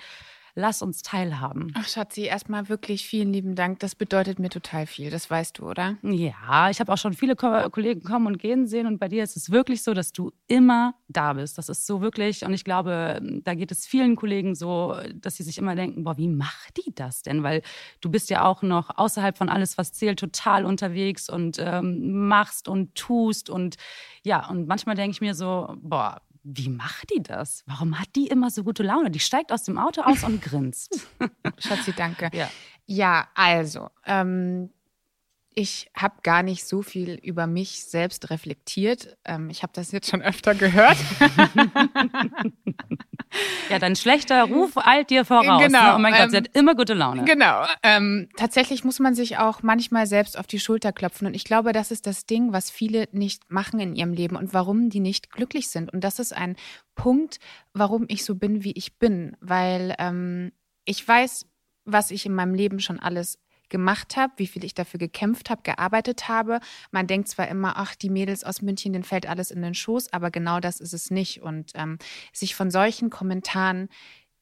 Lass 0.55 0.81
uns 0.81 1.01
teilhaben. 1.01 1.73
Ach 1.75 1.87
Schatzi, 1.87 2.21
erstmal 2.21 2.69
wirklich 2.69 3.07
vielen 3.07 3.33
lieben 3.33 3.55
Dank. 3.55 3.79
Das 3.79 3.95
bedeutet 3.95 4.39
mir 4.39 4.49
total 4.49 4.85
viel, 4.85 5.09
das 5.09 5.29
weißt 5.29 5.59
du, 5.59 5.69
oder? 5.69 5.97
Ja, 6.03 6.69
ich 6.69 6.79
habe 6.79 6.91
auch 6.91 6.97
schon 6.97 7.13
viele 7.13 7.35
Ko 7.35 7.69
Kollegen 7.69 8.03
kommen 8.03 8.27
und 8.27 8.37
gehen 8.37 8.67
sehen 8.67 8.85
und 8.87 8.99
bei 8.99 9.07
dir 9.07 9.23
ist 9.23 9.35
es 9.35 9.51
wirklich 9.51 9.83
so, 9.83 9.93
dass 9.93 10.11
du 10.11 10.31
immer 10.47 10.95
da 11.07 11.33
bist. 11.33 11.57
Das 11.57 11.69
ist 11.69 11.87
so 11.87 12.01
wirklich 12.01 12.45
und 12.45 12.53
ich 12.53 12.63
glaube, 12.63 13.19
da 13.43 13.53
geht 13.55 13.71
es 13.71 13.85
vielen 13.85 14.15
Kollegen 14.15 14.55
so, 14.55 14.95
dass 15.15 15.37
sie 15.37 15.43
sich 15.43 15.57
immer 15.57 15.75
denken, 15.75 16.03
boah, 16.03 16.17
wie 16.17 16.27
macht 16.27 16.77
die 16.77 16.93
das 16.93 17.23
denn? 17.23 17.43
Weil 17.43 17.61
du 18.01 18.11
bist 18.11 18.29
ja 18.29 18.45
auch 18.45 18.61
noch 18.61 18.97
außerhalb 18.97 19.37
von 19.37 19.49
alles, 19.49 19.77
was 19.77 19.93
zählt, 19.93 20.19
total 20.19 20.65
unterwegs 20.65 21.29
und 21.29 21.57
ähm, 21.59 22.27
machst 22.27 22.67
und 22.67 22.93
tust 22.95 23.49
und 23.49 23.77
ja, 24.23 24.47
und 24.49 24.67
manchmal 24.67 24.95
denke 24.95 25.11
ich 25.11 25.21
mir 25.21 25.33
so, 25.33 25.75
boah, 25.81 26.21
wie 26.43 26.69
macht 26.69 27.09
die 27.15 27.23
das? 27.23 27.63
Warum 27.65 27.99
hat 27.99 28.09
die 28.15 28.27
immer 28.27 28.49
so 28.49 28.63
gute 28.63 28.83
Laune? 28.83 29.09
Die 29.09 29.19
steigt 29.19 29.51
aus 29.51 29.63
dem 29.63 29.77
Auto 29.77 30.01
aus 30.01 30.23
und 30.23 30.41
grinst. 30.41 31.07
Schatzi, 31.57 31.93
danke. 31.93 32.29
Ja, 32.33 32.49
ja 32.85 33.27
also, 33.33 33.89
ähm, 34.05 34.69
ich 35.55 35.89
habe 35.95 36.15
gar 36.23 36.43
nicht 36.43 36.65
so 36.65 36.81
viel 36.81 37.15
über 37.15 37.47
mich 37.47 37.85
selbst 37.85 38.29
reflektiert. 38.29 39.17
Ähm, 39.25 39.49
ich 39.49 39.63
habe 39.63 39.73
das 39.73 39.91
jetzt 39.91 40.09
schon 40.09 40.21
öfter 40.21 40.55
gehört. 40.55 40.97
ja, 43.69 43.79
dein 43.79 43.95
schlechter 43.95 44.43
Ruf 44.43 44.77
eilt 44.77 45.09
dir 45.09 45.25
voraus. 45.25 45.61
Ne? 45.61 45.67
Genau. 45.67 45.83
Ne? 45.83 45.95
Oh 45.95 45.99
mein 45.99 46.13
Gott, 46.13 46.23
ähm, 46.23 46.29
sie 46.29 46.37
hat 46.37 46.49
immer 46.53 46.75
gute 46.75 46.93
Laune. 46.93 47.25
Genau. 47.25 47.65
Ähm, 47.83 48.29
tatsächlich 48.37 48.83
muss 48.83 48.99
man 48.99 49.15
sich 49.15 49.37
auch 49.37 49.63
manchmal 49.63 50.07
selbst 50.07 50.37
auf 50.37 50.47
die 50.47 50.59
Schulter 50.59 50.91
klopfen. 50.91 51.27
Und 51.27 51.33
ich 51.35 51.43
glaube, 51.43 51.73
das 51.73 51.91
ist 51.91 52.07
das 52.07 52.25
Ding, 52.25 52.53
was 52.53 52.69
viele 52.69 53.07
nicht 53.11 53.49
machen 53.51 53.79
in 53.79 53.95
ihrem 53.95 54.13
Leben 54.13 54.35
und 54.35 54.53
warum 54.53 54.89
die 54.89 54.99
nicht 54.99 55.31
glücklich 55.31 55.69
sind. 55.69 55.91
Und 55.93 56.03
das 56.03 56.19
ist 56.19 56.33
ein 56.33 56.55
Punkt, 56.95 57.39
warum 57.73 58.05
ich 58.07 58.25
so 58.25 58.35
bin, 58.35 58.63
wie 58.63 58.73
ich 58.73 58.97
bin. 58.97 59.35
Weil 59.39 59.95
ähm, 59.99 60.51
ich 60.85 61.07
weiß, 61.07 61.45
was 61.85 62.11
ich 62.11 62.25
in 62.25 62.33
meinem 62.33 62.53
Leben 62.53 62.79
schon 62.79 62.99
alles 62.99 63.39
gemacht 63.73 64.15
habe, 64.15 64.31
wie 64.37 64.47
viel 64.47 64.63
ich 64.63 64.75
dafür 64.75 64.99
gekämpft 64.99 65.49
habe, 65.49 65.63
gearbeitet 65.63 66.29
habe. 66.29 66.59
Man 66.91 67.07
denkt 67.07 67.27
zwar 67.27 67.47
immer, 67.47 67.73
ach, 67.75 67.95
die 67.95 68.11
Mädels 68.11 68.43
aus 68.43 68.61
München, 68.61 68.93
denen 68.93 69.03
fällt 69.03 69.27
alles 69.27 69.49
in 69.49 69.63
den 69.63 69.73
Schoß, 69.73 70.13
aber 70.13 70.29
genau 70.29 70.59
das 70.59 70.79
ist 70.79 70.93
es 70.93 71.09
nicht. 71.09 71.41
Und 71.41 71.71
ähm, 71.73 71.97
sich 72.31 72.53
von 72.53 72.69
solchen 72.69 73.09
Kommentaren 73.09 73.89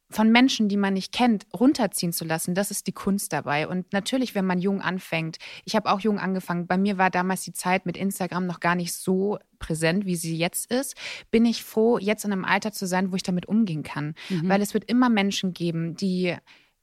von 0.10 0.30
Menschen, 0.30 0.68
die 0.68 0.76
man 0.76 0.94
nicht 0.94 1.14
kennt, 1.14 1.48
runterziehen 1.58 2.12
zu 2.12 2.26
lassen, 2.26 2.54
das 2.54 2.72
ist 2.72 2.88
die 2.88 2.92
Kunst 2.92 3.32
dabei. 3.32 3.70
Und 3.70 3.94
natürlich, 3.94 4.36
wenn 4.36 4.46
man 4.46 4.60
jung 4.60 4.82
anfängt, 4.82 5.38
ich 5.64 5.78
habe 5.78 5.90
auch 5.90 6.02
jung 6.02 6.20
angefangen, 6.20 6.68
bei 6.68 6.78
mir 6.78 6.98
war 6.98 7.10
damals 7.10 7.44
die 7.44 7.54
Zeit 7.54 7.86
mit 7.86 7.96
Instagram 7.96 8.46
noch 8.46 8.60
gar 8.60 8.76
nicht 8.76 8.94
so 8.94 9.40
präsent, 9.60 10.06
wie 10.06 10.18
sie 10.18 10.38
jetzt 10.38 10.70
ist, 10.70 10.96
bin 11.32 11.46
ich 11.46 11.64
froh, 11.64 11.98
jetzt 11.98 12.26
in 12.26 12.34
einem 12.34 12.44
Alter 12.44 12.74
zu 12.74 12.86
sein, 12.86 13.14
wo 13.14 13.16
ich 13.16 13.24
damit 13.24 13.46
umgehen 13.46 13.84
kann. 13.84 14.16
Mhm. 14.28 14.50
Weil 14.50 14.62
es 14.62 14.74
wird 14.74 14.84
immer 14.90 15.08
Menschen 15.08 15.54
geben, 15.54 15.96
die 15.96 16.36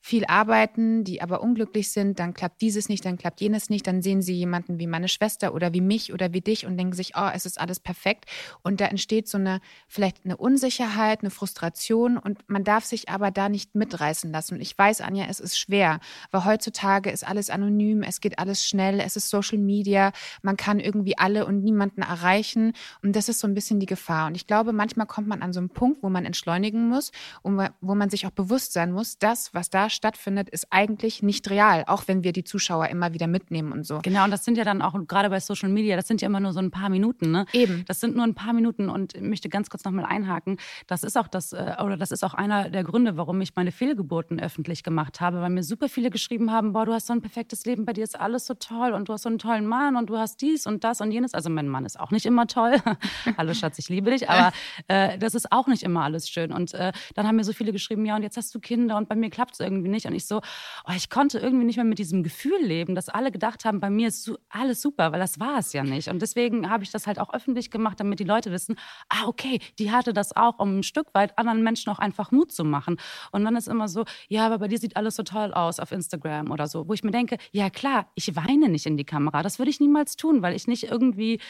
viel 0.09 0.25
arbeiten, 0.25 1.05
die 1.05 1.21
aber 1.21 1.43
unglücklich 1.43 1.91
sind, 1.91 2.19
dann 2.19 2.33
klappt 2.33 2.63
dieses 2.63 2.89
nicht, 2.89 3.05
dann 3.05 3.19
klappt 3.19 3.43
jenes 3.43 3.69
nicht, 3.69 3.87
dann 3.87 4.01
sehen 4.01 4.23
sie 4.23 4.33
jemanden 4.33 4.79
wie 4.79 4.87
meine 4.87 5.07
Schwester 5.07 5.53
oder 5.53 5.75
wie 5.75 5.83
mich 5.83 6.15
oder 6.15 6.33
wie 6.33 6.41
dich 6.41 6.65
und 6.65 6.79
denken 6.79 6.95
sich, 6.95 7.13
oh, 7.15 7.29
es 7.35 7.45
ist 7.45 7.61
alles 7.61 7.79
perfekt. 7.79 8.25
Und 8.63 8.81
da 8.81 8.87
entsteht 8.87 9.29
so 9.29 9.37
eine, 9.37 9.61
vielleicht 9.87 10.25
eine 10.25 10.39
Unsicherheit, 10.39 11.21
eine 11.21 11.29
Frustration 11.29 12.17
und 12.17 12.39
man 12.49 12.65
darf 12.65 12.87
sich 12.87 13.11
aber 13.11 13.31
da 13.31 13.51
nicht 13.51 13.75
mitreißen 13.75 14.33
lassen. 14.33 14.55
Und 14.55 14.63
ich 14.63 14.79
weiß, 14.79 15.03
Anja, 15.03 15.27
es 15.29 15.41
ist 15.41 15.59
schwer, 15.59 16.01
weil 16.31 16.47
heutzutage 16.47 17.11
ist 17.11 17.29
alles 17.29 17.51
anonym, 17.51 18.03
es 18.03 18.23
geht 18.23 18.39
alles 18.39 18.67
schnell, 18.67 19.01
es 19.01 19.15
ist 19.15 19.29
Social 19.29 19.59
Media, 19.59 20.13
man 20.41 20.57
kann 20.57 20.81
irgendwie 20.81 21.19
alle 21.19 21.45
und 21.45 21.63
niemanden 21.63 22.01
erreichen 22.01 22.73
und 23.03 23.15
das 23.15 23.29
ist 23.29 23.41
so 23.41 23.47
ein 23.47 23.53
bisschen 23.53 23.79
die 23.79 23.85
Gefahr. 23.85 24.29
Und 24.29 24.37
ich 24.37 24.47
glaube, 24.47 24.73
manchmal 24.73 25.07
kommt 25.07 25.29
man 25.29 25.43
an 25.43 25.53
so 25.53 25.61
einen 25.61 25.69
Punkt, 25.69 26.03
wo 26.03 26.09
man 26.09 26.25
entschleunigen 26.25 26.89
muss 26.89 27.13
und 27.43 27.59
wo 27.83 27.95
man 27.95 28.09
sich 28.09 28.27
auch 28.27 28.31
bewusst 28.31 28.73
sein 28.73 28.91
muss, 28.91 29.19
das, 29.19 29.53
was 29.53 29.69
da 29.69 29.91
stattfindet, 29.99 30.49
ist 30.49 30.69
eigentlich 30.71 31.23
nicht 31.23 31.51
real, 31.51 31.85
auch 31.87 32.05
wenn 32.07 32.25
wir 32.25 32.33
die 32.33 32.45
Zuschauer 32.45 32.87
immer 32.89 33.13
wieder 33.13 33.27
mitnehmen 33.27 33.73
und 33.73 33.85
so. 33.85 33.99
Genau, 34.03 34.25
und 34.25 34.31
das 34.31 34.45
sind 34.45 34.57
ja 34.57 34.65
dann 34.65 34.81
auch 34.81 34.95
gerade 35.07 35.29
bei 35.29 35.41
Social 35.41 35.69
Media, 35.69 35.97
das 35.97 36.09
sind 36.09 36.23
ja 36.23 36.27
immer 36.27 36.41
nur 36.41 36.53
so 36.53 36.61
ein 36.61 36.71
paar 36.71 36.89
Minuten, 36.89 37.31
ne? 37.31 37.45
Eben. 37.53 37.85
Das 37.87 38.01
sind 38.01 38.17
nur 38.17 38.25
ein 38.25 38.35
paar 38.35 38.53
Minuten 38.53 38.89
und 38.89 39.15
ich 39.15 39.21
möchte 39.21 39.49
ganz 39.49 39.69
kurz 39.69 39.85
nochmal 39.85 40.07
einhaken. 40.07 40.57
Das 40.87 41.03
ist 41.03 41.19
auch 41.19 41.29
das, 41.29 41.53
äh, 41.53 41.75
oder 41.85 41.97
das 41.97 42.13
ist 42.13 42.25
auch 42.25 42.35
einer 42.35 42.71
der 42.71 42.85
Gründe, 42.85 43.17
warum 43.17 43.41
ich 43.41 43.55
meine 43.57 43.73
Fehlgeburten 43.73 44.41
öffentlich 44.41 44.83
gemacht 44.83 45.21
habe, 45.21 45.41
weil 45.41 45.51
mir 45.51 45.65
super 45.65 45.89
viele 45.89 46.11
geschrieben 46.11 46.53
haben, 46.53 46.73
boah, 46.73 46.87
du 46.87 46.93
hast 46.93 47.09
so 47.09 47.13
ein 47.13 47.21
perfektes 47.21 47.67
Leben, 47.67 47.85
bei 47.85 47.93
dir 47.93 48.05
ist 48.05 48.19
alles 48.19 48.47
so 48.47 48.55
toll 48.55 48.93
und 48.93 49.09
du 49.09 49.13
hast 49.13 49.23
so 49.23 49.29
einen 49.29 49.39
tollen 49.39 49.67
Mann 49.67 49.97
und 49.97 50.09
du 50.09 50.17
hast 50.17 50.41
dies 50.41 50.67
und 50.67 50.85
das 50.85 51.01
und 51.01 51.11
jenes. 51.11 51.35
Also 51.35 51.51
mein 51.51 51.69
Mann 51.69 51.85
ist 51.85 51.99
auch 51.99 52.13
nicht 52.13 52.25
immer 52.25 52.47
toll. 52.47 52.77
Hallo 53.37 53.53
Schatz, 53.53 53.79
ich 53.79 53.89
liebe 53.89 54.11
dich, 54.11 54.31
aber 54.31 54.53
äh, 54.87 55.19
das 55.19 55.35
ist 55.35 55.51
auch 55.51 55.67
nicht 55.67 55.83
immer 55.83 56.05
alles 56.05 56.29
schön. 56.29 56.53
Und 56.53 56.75
äh, 56.75 56.93
dann 57.15 57.27
haben 57.27 57.37
mir 57.37 57.45
so 57.45 57.53
viele 57.53 57.73
geschrieben, 57.73 58.07
ja, 58.07 58.15
und 58.15 58.23
jetzt 58.23 58.37
hast 58.37 58.55
du 58.55 58.61
Kinder 58.61 58.97
und 58.97 59.09
bei 59.09 59.17
mir 59.17 59.31
klappt 59.31 59.55
es 59.55 59.61
irgendwie 59.61 59.78
nicht. 59.87 60.07
Und 60.07 60.15
ich 60.15 60.27
so, 60.27 60.41
oh, 60.87 60.93
ich 60.97 61.11
konnte 61.11 61.39
irgendwie 61.39 61.65
nicht 61.65 61.77
mehr 61.77 61.85
mit 61.85 61.99
diesem 61.99 62.23
Gefühl 62.23 62.61
leben, 62.61 62.95
dass 62.95 63.09
alle 63.09 63.31
gedacht 63.31 63.65
haben, 63.65 63.79
bei 63.79 63.91
mir 63.91 64.09
ist 64.09 64.33
alles 64.49 64.83
super, 64.83 65.13
weil 65.13 65.21
das 65.21 65.39
war 65.39 65.59
es 65.59 65.73
ja 65.73 65.85
nicht. 65.85 66.09
Und 66.09 66.21
deswegen 66.21 66.69
habe 66.69 66.83
ich 66.83 66.91
das 66.91 67.07
halt 67.07 67.19
auch 67.21 67.33
öffentlich 67.33 67.71
gemacht, 67.71 68.01
damit 68.01 68.19
die 68.19 68.25
Leute 68.25 68.51
wissen, 68.51 68.77
ah, 69.09 69.27
okay, 69.27 69.61
die 69.79 69.93
hatte 69.93 70.13
das 70.13 70.35
auch, 70.35 70.59
um 70.59 70.79
ein 70.79 70.83
Stück 70.83 71.09
weit 71.15 71.39
anderen 71.39 71.63
Menschen 71.63 71.91
auch 71.91 71.99
einfach 71.99 72.33
Mut 72.33 72.51
zu 72.51 72.65
machen. 72.65 72.97
Und 73.31 73.45
dann 73.45 73.55
ist 73.57 73.69
immer 73.69 73.89
so, 73.89 74.05
ja, 74.29 74.47
aber 74.47 74.59
bei 74.59 74.69
dir 74.69 74.79
sieht 74.79 74.97
alles 74.97 75.17
so 75.17 75.23
toll 75.23 75.53
aus 75.53 75.79
auf 75.79 75.93
Instagram 75.93 76.51
oder 76.51 76.67
so, 76.67 76.89
wo 76.89 76.93
ich 76.95 77.05
mir 77.05 77.11
denke, 77.11 77.39
ja 77.53 77.71
klar, 77.71 78.11
ich 78.15 78.35
weine 78.35 78.69
nicht 78.69 78.87
in 78.87 78.97
die 78.97 79.05
Kamera. 79.05 79.43
Das 79.43 79.59
würde 79.59 79.71
ich 79.71 79.81
niemals 79.81 80.17
tun, 80.17 80.43
weil 80.43 80.55
ich 80.55 80.67
nicht 80.67 80.85
irgendwie, 80.85 81.41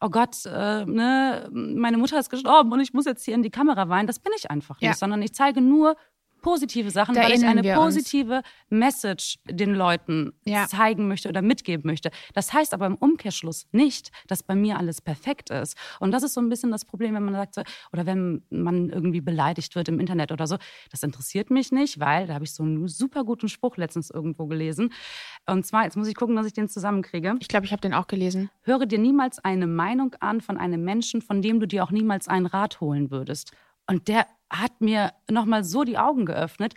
oh 0.00 0.08
Gott, 0.08 0.44
äh, 0.46 0.84
ne, 0.84 1.48
meine 1.52 1.98
Mutter 1.98 2.18
ist 2.18 2.30
gestorben 2.30 2.72
und 2.72 2.80
ich 2.80 2.92
muss 2.92 3.04
jetzt 3.04 3.24
hier 3.24 3.34
in 3.34 3.42
die 3.42 3.50
Kamera 3.50 3.88
weinen. 3.88 4.06
Das 4.06 4.18
bin 4.18 4.32
ich 4.36 4.50
einfach 4.50 4.80
nicht, 4.80 4.88
ja. 4.88 4.94
sondern 4.94 5.22
ich 5.22 5.34
zeige 5.34 5.60
nur 5.60 5.96
positive 6.40 6.90
Sachen, 6.90 7.14
da 7.14 7.22
weil 7.22 7.32
ich 7.32 7.44
eine 7.44 7.62
positive 7.74 8.36
uns. 8.36 8.44
Message 8.68 9.38
den 9.44 9.74
Leuten 9.74 10.32
ja. 10.44 10.66
zeigen 10.66 11.08
möchte 11.08 11.28
oder 11.28 11.42
mitgeben 11.42 11.86
möchte. 11.86 12.10
Das 12.34 12.52
heißt 12.52 12.74
aber 12.74 12.86
im 12.86 12.94
Umkehrschluss 12.94 13.66
nicht, 13.72 14.10
dass 14.26 14.42
bei 14.42 14.54
mir 14.54 14.78
alles 14.78 15.00
perfekt 15.00 15.50
ist. 15.50 15.76
Und 16.00 16.12
das 16.12 16.22
ist 16.22 16.34
so 16.34 16.40
ein 16.40 16.48
bisschen 16.48 16.70
das 16.70 16.84
Problem, 16.84 17.14
wenn 17.14 17.24
man 17.24 17.34
sagt, 17.34 17.56
oder 17.92 18.06
wenn 18.06 18.42
man 18.50 18.90
irgendwie 18.90 19.20
beleidigt 19.20 19.74
wird 19.74 19.88
im 19.88 20.00
Internet 20.00 20.32
oder 20.32 20.46
so. 20.46 20.56
Das 20.90 21.02
interessiert 21.02 21.50
mich 21.50 21.72
nicht, 21.72 22.00
weil 22.00 22.26
da 22.26 22.34
habe 22.34 22.44
ich 22.44 22.52
so 22.52 22.62
einen 22.62 22.86
super 22.88 23.24
guten 23.24 23.48
Spruch 23.48 23.76
letztens 23.76 24.10
irgendwo 24.10 24.46
gelesen. 24.46 24.92
Und 25.46 25.66
zwar, 25.66 25.84
jetzt 25.84 25.96
muss 25.96 26.08
ich 26.08 26.14
gucken, 26.14 26.36
dass 26.36 26.46
ich 26.46 26.52
den 26.52 26.68
zusammenkriege. 26.68 27.34
Ich 27.40 27.48
glaube, 27.48 27.66
ich 27.66 27.72
habe 27.72 27.80
den 27.82 27.94
auch 27.94 28.06
gelesen. 28.06 28.50
Höre 28.62 28.86
dir 28.86 28.98
niemals 28.98 29.38
eine 29.38 29.66
Meinung 29.66 30.14
an 30.20 30.40
von 30.40 30.58
einem 30.58 30.84
Menschen, 30.84 31.22
von 31.22 31.42
dem 31.42 31.60
du 31.60 31.66
dir 31.66 31.84
auch 31.84 31.90
niemals 31.90 32.28
einen 32.28 32.46
Rat 32.46 32.80
holen 32.80 33.10
würdest. 33.10 33.52
Und 33.88 34.08
der 34.08 34.26
hat 34.50 34.80
mir 34.80 35.12
nochmal 35.30 35.64
so 35.64 35.84
die 35.84 35.98
Augen 35.98 36.26
geöffnet. 36.26 36.74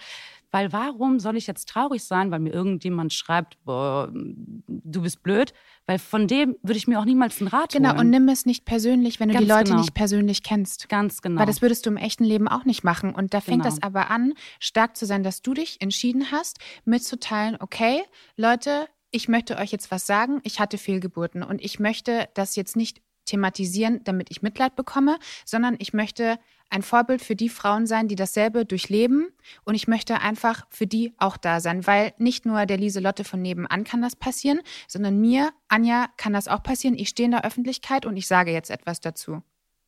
Weil 0.51 0.73
warum 0.73 1.19
soll 1.19 1.37
ich 1.37 1.45
jetzt 1.45 1.69
traurig 1.69 2.03
sein, 2.03 2.31
weil 2.31 2.39
mir 2.39 2.51
irgendjemand 2.51 3.13
schreibt, 3.13 3.63
boah, 3.65 4.11
du 4.11 5.01
bist 5.01 5.21
blöd? 5.21 5.53
Weil 5.85 5.99
von 5.99 6.27
dem 6.27 6.55
würde 6.63 6.77
ich 6.77 6.87
mir 6.87 6.99
auch 6.99 7.05
niemals 7.05 7.39
einen 7.39 7.49
Rat 7.49 7.71
genau, 7.71 7.89
holen. 7.89 7.97
Genau, 7.97 8.01
und 8.01 8.09
nimm 8.09 8.29
es 8.29 8.47
nicht 8.47 8.65
persönlich, 8.65 9.19
wenn 9.19 9.29
du 9.29 9.35
Ganz 9.35 9.45
die 9.45 9.51
Leute 9.51 9.63
genau. 9.65 9.81
nicht 9.81 9.93
persönlich 9.93 10.41
kennst. 10.41 10.89
Ganz 10.89 11.21
genau. 11.21 11.39
Weil 11.39 11.45
das 11.45 11.61
würdest 11.61 11.85
du 11.85 11.91
im 11.91 11.97
echten 11.97 12.23
Leben 12.23 12.47
auch 12.47 12.65
nicht 12.65 12.83
machen. 12.83 13.13
Und 13.13 13.35
da 13.35 13.41
fängt 13.41 13.61
genau. 13.61 13.75
das 13.75 13.83
aber 13.83 14.09
an, 14.09 14.33
stark 14.59 14.97
zu 14.97 15.05
sein, 15.05 15.21
dass 15.21 15.43
du 15.43 15.53
dich 15.53 15.81
entschieden 15.81 16.31
hast, 16.31 16.57
mitzuteilen, 16.83 17.57
okay, 17.59 18.01
Leute, 18.35 18.87
ich 19.11 19.27
möchte 19.27 19.57
euch 19.57 19.71
jetzt 19.71 19.91
was 19.91 20.07
sagen, 20.07 20.39
ich 20.43 20.59
hatte 20.59 20.77
Fehlgeburten 20.77 21.43
und 21.43 21.63
ich 21.63 21.79
möchte 21.79 22.27
das 22.33 22.55
jetzt 22.55 22.75
nicht 22.75 23.01
thematisieren, 23.29 24.01
damit 24.03 24.29
ich 24.31 24.41
Mitleid 24.41 24.75
bekomme, 24.75 25.17
sondern 25.45 25.75
ich 25.79 25.93
möchte 25.93 26.37
ein 26.69 26.83
Vorbild 26.83 27.21
für 27.21 27.35
die 27.35 27.49
Frauen 27.49 27.87
sein, 27.87 28.07
die 28.07 28.15
dasselbe 28.15 28.65
durchleben. 28.65 29.29
Und 29.63 29.75
ich 29.75 29.87
möchte 29.87 30.21
einfach 30.21 30.65
für 30.69 30.87
die 30.87 31.13
auch 31.17 31.37
da 31.37 31.59
sein, 31.61 31.87
weil 31.87 32.13
nicht 32.17 32.45
nur 32.45 32.65
der 32.65 32.77
Lieselotte 32.77 33.23
von 33.23 33.41
nebenan 33.41 33.83
kann 33.83 34.01
das 34.01 34.15
passieren, 34.15 34.59
sondern 34.87 35.19
mir, 35.19 35.51
Anja, 35.67 36.07
kann 36.17 36.33
das 36.33 36.47
auch 36.47 36.61
passieren. 36.61 36.95
Ich 36.97 37.09
stehe 37.09 37.25
in 37.25 37.31
der 37.31 37.45
Öffentlichkeit 37.45 38.05
und 38.05 38.17
ich 38.17 38.27
sage 38.27 38.51
jetzt 38.51 38.69
etwas 38.69 38.99
dazu. 38.99 39.41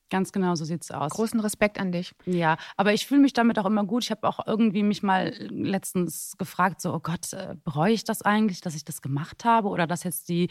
Ganz 0.10 0.34
genau, 0.34 0.56
so 0.56 0.66
sieht's 0.66 0.92
aus. 0.92 1.10
Großen 1.12 1.40
Respekt 1.40 1.80
an 1.80 1.94
dich. 1.94 2.14
Ja, 2.26 2.58
aber 2.76 2.94
ich 2.94 3.08
fühle 3.08 3.22
mich 3.22 3.32
damit 3.32 3.58
auch 3.58 3.66
immer 3.66 3.86
gut. 3.86 4.04
Ich 4.04 4.12
habe 4.12 4.28
auch 4.28 4.46
irgendwie 4.46 4.84
mich 4.84 5.04
mal 5.04 5.34
letztens 5.48 6.36
gefragt, 6.38 6.82
so, 6.82 6.94
oh 6.94 7.00
Gott, 7.00 7.32
äh, 7.32 7.56
bereue 7.64 7.94
ich 7.94 8.04
das 8.04 8.22
eigentlich, 8.22 8.60
dass 8.60 8.76
ich 8.76 8.84
das 8.84 9.02
gemacht 9.02 9.46
habe 9.46 9.70
oder 9.70 9.88
dass 9.88 10.04
jetzt 10.04 10.28
die 10.28 10.50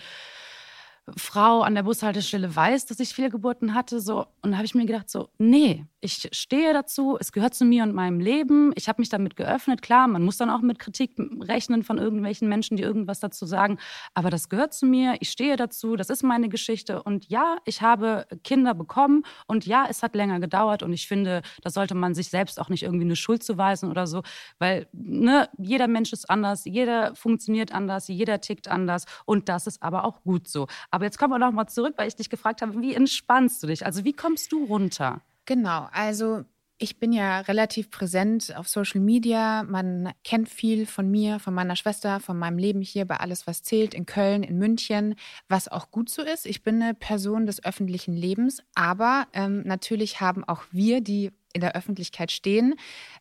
Frau 1.17 1.63
an 1.63 1.75
der 1.75 1.83
Bushaltestelle 1.83 2.55
weiß, 2.55 2.87
dass 2.87 3.01
ich 3.01 3.15
Fehlgeburten 3.15 3.75
hatte. 3.75 4.01
So. 4.01 4.27
Und 4.43 4.53
da 4.53 4.57
habe 4.57 4.65
ich 4.65 4.75
mir 4.75 4.87
gedacht, 4.87 5.11
so, 5.11 5.29
nee, 5.39 5.87
ich 6.01 6.29
stehe 6.33 6.73
dazu, 6.73 7.19
es 7.21 7.33
gehört 7.33 7.55
zu 7.55 7.65
mir 7.65 7.83
und 7.83 7.95
meinem 7.95 8.21
Leben. 8.21 8.73
Ich 8.75 8.89
habe 8.89 9.03
mich 9.03 9.11
damit 9.11 9.37
geöffnet. 9.37 9.83
Klar, 9.83 10.09
man 10.09 10.23
muss 10.23 10.39
dann 10.39 10.49
auch 10.49 10.63
mit 10.63 10.79
Kritik 10.79 11.13
rechnen 11.41 11.83
von 11.83 11.99
irgendwelchen 11.99 12.49
Menschen, 12.49 12.77
die 12.77 12.83
irgendwas 12.83 13.21
dazu 13.21 13.45
sagen. 13.45 13.79
Aber 14.15 14.31
das 14.31 14.49
gehört 14.49 14.73
zu 14.73 14.87
mir, 14.87 15.17
ich 15.21 15.31
stehe 15.31 15.57
dazu, 15.57 15.97
das 15.97 16.09
ist 16.09 16.23
meine 16.23 16.49
Geschichte. 16.49 17.03
Und 17.03 17.29
ja, 17.29 17.59
ich 17.67 17.83
habe 17.83 18.27
Kinder 18.45 18.75
bekommen 18.75 19.25
und 19.47 19.67
ja, 19.67 19.87
es 19.89 20.03
hat 20.03 20.15
länger 20.15 20.41
gedauert. 20.41 20.83
Und 20.83 20.93
ich 20.93 21.07
finde, 21.07 21.43
da 21.63 21.71
sollte 21.71 21.95
man 21.95 22.15
sich 22.15 22.31
selbst 22.31 22.61
auch 22.61 22.71
nicht 22.71 22.83
irgendwie 22.83 23.05
eine 23.05 23.17
Schuld 23.17 23.43
zuweisen 23.43 23.91
oder 23.91 24.07
so, 24.07 24.23
weil 24.59 24.87
ne, 24.93 25.49
jeder 25.59 25.87
Mensch 25.87 26.13
ist 26.13 26.31
anders, 26.31 26.65
jeder 26.65 27.15
funktioniert 27.15 27.75
anders, 27.75 28.09
jeder 28.09 28.41
tickt 28.41 28.69
anders. 28.69 29.05
Und 29.27 29.49
das 29.49 29.67
ist 29.67 29.83
aber 29.83 30.05
auch 30.05 30.23
gut 30.23 30.49
so. 30.49 30.67
Aber 30.91 31.00
jetzt 31.03 31.19
kommen 31.19 31.33
wir 31.33 31.39
noch 31.39 31.53
mal 31.53 31.67
zurück, 31.67 31.95
weil 31.97 32.09
ich 32.09 32.17
dich 32.17 32.31
gefragt 32.31 32.63
habe, 32.63 32.81
wie 32.81 32.95
entspannst 32.95 33.63
du 33.63 33.67
dich? 33.67 33.87
Also 33.87 34.05
wie 34.05 34.13
kommst 34.13 34.53
du 34.53 34.65
runter? 34.65 35.23
Genau, 35.47 35.89
also 35.93 36.45
ich 36.83 36.99
bin 36.99 37.13
ja 37.13 37.41
relativ 37.41 37.91
präsent 37.91 38.57
auf 38.57 38.67
Social 38.67 39.03
Media. 39.03 39.65
Man 39.65 40.13
kennt 40.25 40.49
viel 40.49 40.87
von 40.87 41.11
mir, 41.11 41.39
von 41.39 41.53
meiner 41.53 41.77
Schwester, 41.77 42.21
von 42.21 42.39
meinem 42.39 42.57
Leben 42.57 42.81
hier 42.81 43.05
bei 43.05 43.17
Alles, 43.17 43.47
was 43.47 43.63
zählt, 43.63 43.93
in 43.93 44.07
Köln, 44.07 44.43
in 44.43 44.57
München, 44.57 45.15
was 45.47 45.69
auch 45.69 45.91
gut 45.91 46.09
so 46.09 46.23
ist. 46.23 46.47
Ich 46.47 46.63
bin 46.63 46.83
eine 46.83 46.95
Person 46.95 47.45
des 47.45 47.63
öffentlichen 47.63 48.15
Lebens, 48.15 48.63
aber 48.75 49.27
ähm, 49.35 49.63
natürlich 49.67 50.23
haben 50.23 50.43
auch 50.43 50.63
wir, 50.71 51.03
die 51.03 51.33
in 51.53 51.61
der 51.61 51.75
Öffentlichkeit 51.75 52.31
stehen, 52.31 52.75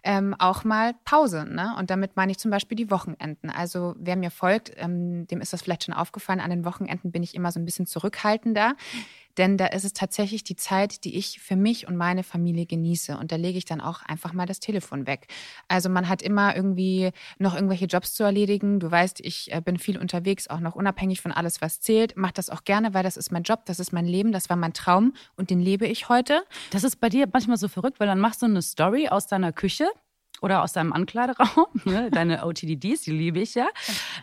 ähm, 0.04 0.36
auch 0.38 0.64
mal 0.64 0.94
Pause. 1.06 1.46
Ne? 1.46 1.76
Und 1.78 1.90
damit 1.90 2.16
meine 2.16 2.32
ich 2.32 2.38
zum 2.38 2.52
Beispiel 2.52 2.76
die 2.76 2.92
Wochenenden. 2.92 3.50
Also 3.50 3.96
wer 3.98 4.16
mir 4.16 4.32
folgt, 4.32 4.72
ähm, 4.78 5.28
dem 5.28 5.42
ist 5.42 5.54
das 5.54 5.62
vielleicht 5.62 5.86
schon 5.86 5.96
aufgefallen. 5.96 6.40
An 6.40 6.50
den 6.50 6.66
Wochenenden 6.66 7.12
bin 7.12 7.24
ich 7.24 7.36
immer 7.36 7.52
so 7.52 7.60
ein 7.60 7.66
bisschen 7.66 7.88
zurückhaltender. 7.88 8.76
Denn 9.38 9.58
da 9.58 9.68
ist 9.68 9.86
es 9.86 9.94
tatsächlich 9.94 10.44
die 10.44 10.56
Zeit, 10.56 11.04
die 11.04 11.18
ich 11.18 11.40
für 11.40 11.56
mich 11.56 11.88
und 11.88 11.96
meine 11.96 12.24
Familie 12.24 12.66
genieße. 12.66 13.18
Und 13.18 13.32
da 13.32 13.36
lege 13.36 13.58
ich 13.58 13.66
dann 13.66 13.82
auch 13.82 14.02
einfach 14.04 14.34
mal 14.34 14.46
das 14.46 14.60
Telefon 14.60 15.08
weg. 15.08 15.28
Also 15.68 15.90
man 15.90 16.10
hat 16.10 16.22
immer 16.22 16.56
irgendwie 16.56 17.12
noch 17.38 17.56
irgendwelche 17.56 17.86
Jobs 17.86 18.14
zu 18.14 18.24
erledigen. 18.24 18.80
Du 18.80 18.90
weißt, 18.90 19.20
ich 19.22 19.52
äh, 19.52 19.62
bin 19.62 19.78
viel 19.78 19.98
unterwegs, 19.98 20.48
auch 20.50 20.60
noch 20.60 20.76
unabhängig 20.76 21.22
von 21.22 21.32
alles, 21.32 21.62
was 21.62 21.80
zählt. 21.80 22.14
Mach 22.16 22.32
das 22.32 22.50
auch 22.50 22.64
gerne, 22.64 22.94
weil 22.94 23.04
das 23.04 23.18
ist 23.18 23.32
mein 23.32 23.44
Job, 23.44 23.66
das 23.66 23.80
ist 23.80 23.94
mein 23.94 24.06
Leben, 24.06 24.32
das 24.32 24.50
war 24.50 24.58
mein 24.58 24.74
Traum 24.74 25.14
und 25.36 25.50
den 25.50 25.60
lebe 25.60 25.86
ich 25.88 26.10
heute. 26.10 26.44
Das 26.72 26.84
ist 26.84 26.98
bei 26.98 27.10
dir 27.10 27.28
manchmal 27.32 27.58
so 27.58 27.68
verrückt, 27.68 28.00
weil 28.00 28.08
dann 28.08 28.20
machst 28.20 28.42
du 28.42 28.46
eine 28.46 28.62
Story 28.62 29.10
aus 29.10 29.28
deiner 29.28 29.54
Küche 29.54 29.88
oder 30.42 30.64
aus 30.64 30.74
deinem 30.74 30.94
Ankleideraum. 30.94 31.68
Ne? 31.86 32.10
Deine 32.12 32.46
OTDDs, 32.46 33.02
die 33.02 33.12
liebe 33.12 33.40
ich 33.40 33.56
ja. 33.56 33.68